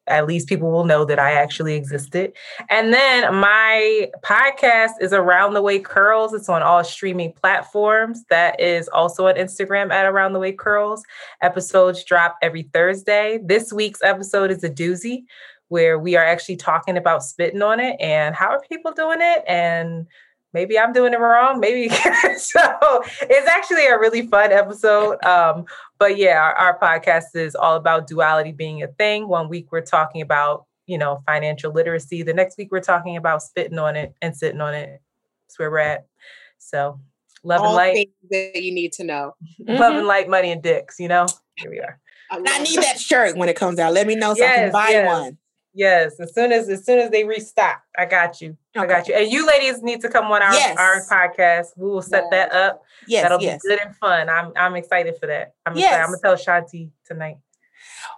at 0.06 0.26
least 0.26 0.48
people 0.48 0.70
will 0.70 0.84
know 0.84 1.04
that 1.04 1.18
I 1.18 1.32
actually 1.32 1.74
existed. 1.74 2.32
And 2.68 2.92
then 2.92 3.34
my 3.34 4.10
podcast 4.22 4.92
is 5.00 5.12
Around 5.12 5.54
the 5.54 5.62
Way 5.62 5.78
Curls. 5.78 6.34
It's 6.34 6.48
on 6.48 6.62
all 6.62 6.84
streaming 6.84 7.32
platforms. 7.32 8.24
That 8.30 8.60
is 8.60 8.88
also 8.88 9.28
on 9.28 9.36
Instagram 9.36 9.92
at 9.92 10.06
Around 10.06 10.34
the 10.34 10.40
Way 10.40 10.52
Curls. 10.52 11.02
Episodes 11.42 12.04
drop 12.04 12.36
every 12.42 12.62
Thursday. 12.62 13.40
This 13.42 13.72
week's 13.72 14.02
episode 14.02 14.50
is 14.50 14.62
a 14.62 14.70
doozy 14.70 15.24
where 15.68 15.98
we 15.98 16.14
are 16.16 16.24
actually 16.24 16.56
talking 16.56 16.96
about 16.96 17.22
spitting 17.22 17.62
on 17.62 17.80
it 17.80 17.96
and 17.98 18.34
how 18.34 18.48
are 18.48 18.60
people 18.68 18.92
doing 18.92 19.18
it 19.20 19.42
and 19.48 20.06
maybe 20.54 20.78
I'm 20.78 20.92
doing 20.92 21.12
it 21.12 21.20
wrong. 21.20 21.60
Maybe 21.60 21.88
so. 22.38 22.60
It's 23.22 23.48
actually 23.48 23.86
a 23.86 23.98
really 23.98 24.26
fun 24.26 24.52
episode. 24.52 25.22
Um, 25.24 25.66
but 25.98 26.16
yeah, 26.16 26.40
our, 26.40 26.54
our, 26.54 26.78
podcast 26.78 27.34
is 27.34 27.54
all 27.54 27.76
about 27.76 28.06
duality 28.06 28.52
being 28.52 28.82
a 28.82 28.86
thing. 28.86 29.28
One 29.28 29.48
week 29.48 29.70
we're 29.72 29.82
talking 29.82 30.22
about 30.22 30.64
you 30.86 30.96
know 30.96 31.22
financial 31.26 31.72
literacy. 31.72 32.22
The 32.22 32.32
next 32.32 32.56
week 32.56 32.68
we're 32.70 32.80
talking 32.80 33.16
about 33.16 33.42
spitting 33.42 33.78
on 33.78 33.96
it 33.96 34.14
and 34.22 34.34
sitting 34.34 34.60
on 34.60 34.74
it. 34.74 35.02
That's 35.46 35.58
where 35.58 35.70
we're 35.70 35.78
at. 35.78 36.06
So 36.58 37.00
love 37.42 37.60
all 37.60 37.68
and 37.68 37.76
light 37.76 38.10
that 38.30 38.62
you 38.62 38.72
need 38.72 38.92
to 38.94 39.04
know. 39.04 39.34
love 39.58 39.78
mm-hmm. 39.78 39.98
and 39.98 40.06
light, 40.06 40.28
money 40.28 40.52
and 40.52 40.62
dicks. 40.62 40.98
You 40.98 41.08
know, 41.08 41.26
here 41.56 41.70
we 41.70 41.80
are. 41.80 41.98
I, 42.30 42.42
I 42.46 42.62
need 42.62 42.78
that 42.78 42.98
shirt 42.98 43.36
when 43.36 43.48
it 43.48 43.56
comes 43.56 43.78
out. 43.78 43.92
Let 43.92 44.06
me 44.06 44.14
know 44.14 44.34
so 44.34 44.40
yes, 44.40 44.58
I 44.58 44.62
can 44.62 44.72
buy 44.72 44.88
yes. 44.90 45.06
one. 45.06 45.38
Yes, 45.74 46.20
as 46.20 46.32
soon 46.32 46.52
as 46.52 46.68
as 46.68 46.86
soon 46.86 47.00
as 47.00 47.10
they 47.10 47.24
restock, 47.24 47.82
I 47.98 48.04
got 48.04 48.40
you. 48.40 48.56
Okay. 48.76 48.84
I 48.84 48.86
got 48.86 49.08
you. 49.08 49.14
And 49.14 49.30
you 49.30 49.44
ladies 49.44 49.82
need 49.82 50.00
to 50.02 50.08
come 50.08 50.26
on 50.26 50.40
our, 50.40 50.52
yes. 50.52 50.76
our 50.78 51.02
podcast. 51.04 51.76
We 51.76 51.88
will 51.88 52.00
set 52.00 52.24
yes. 52.24 52.30
that 52.30 52.52
up. 52.52 52.82
Yes, 53.08 53.22
that'll 53.22 53.42
yes. 53.42 53.60
be 53.60 53.68
good 53.68 53.80
and 53.84 53.96
fun. 53.96 54.28
I'm 54.28 54.52
I'm 54.56 54.76
excited 54.76 55.16
for 55.18 55.26
that. 55.26 55.54
I'm 55.66 55.76
yes. 55.76 55.86
excited. 55.86 56.02
I'm 56.02 56.10
gonna 56.10 56.36
tell 56.36 56.36
Shanti 56.36 56.90
tonight. 57.04 57.38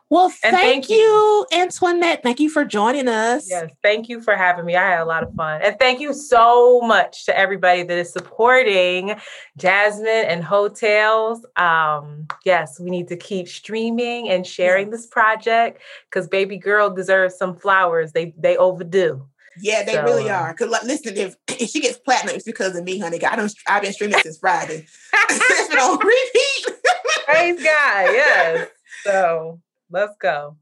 Well, 0.09 0.31
thank, 0.31 0.57
thank 0.57 0.89
you, 0.89 0.97
you, 0.97 1.47
Antoinette. 1.53 2.23
Thank 2.23 2.39
you 2.39 2.49
for 2.49 2.65
joining 2.65 3.09
us. 3.09 3.51
Yes, 3.51 3.71
thank 3.83 4.09
you 4.09 4.21
for 4.21 4.37
having 4.37 4.65
me. 4.65 4.77
I 4.77 4.89
had 4.89 5.01
a 5.01 5.05
lot 5.05 5.25
of 5.25 5.35
fun. 5.35 5.61
And 5.63 5.77
thank 5.81 5.99
you 5.99 6.13
so 6.13 6.81
much 6.83 7.25
to 7.27 7.37
everybody 7.37 7.83
that 7.83 7.99
is 7.99 8.13
supporting 8.13 9.17
Jazmine 9.59 10.27
and 10.29 10.45
Heaux 10.45 10.69
Tales. 10.69 11.45
Um, 11.57 12.29
yes, 12.45 12.79
we 12.79 12.89
need 12.89 13.09
to 13.09 13.17
keep 13.17 13.49
streaming 13.49 14.29
and 14.29 14.47
sharing 14.47 14.91
yes. 14.91 15.01
this 15.01 15.07
project 15.09 15.83
because 16.09 16.29
baby 16.29 16.57
girl 16.57 16.89
deserves 16.89 17.37
some 17.37 17.57
flowers. 17.57 18.13
They 18.13 18.33
they 18.39 18.57
overdue. 18.57 19.27
Yeah, 19.59 19.83
they 19.83 19.95
so, 19.95 20.05
really 20.05 20.31
are. 20.31 20.55
Cause 20.55 20.69
like, 20.69 20.85
listen, 20.85 21.17
if, 21.17 21.35
if 21.49 21.69
she 21.71 21.81
gets 21.81 21.99
platinum, 21.99 22.37
it's 22.37 22.45
because 22.45 22.77
of 22.77 22.85
me, 22.85 23.01
honey. 23.01 23.25
I 23.25 23.35
don't. 23.35 23.53
I've 23.67 23.83
been 23.83 23.93
streaming 23.93 24.21
since 24.21 24.39
Friday. 24.39 24.87
it's 25.13 25.69
been 25.69 25.79
on 25.79 25.99
repeat. 26.07 26.85
Praise 27.25 27.57
God. 27.57 28.13
Yes. 28.13 28.69
So 29.03 29.61
Let's 29.91 30.17
go. 30.21 30.57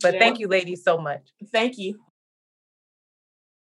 But 0.00 0.14
yeah. 0.14 0.20
thank 0.20 0.38
you, 0.38 0.48
ladies, 0.48 0.82
so 0.84 0.98
much. 0.98 1.22
Thank 1.52 1.78
you. 1.78 2.00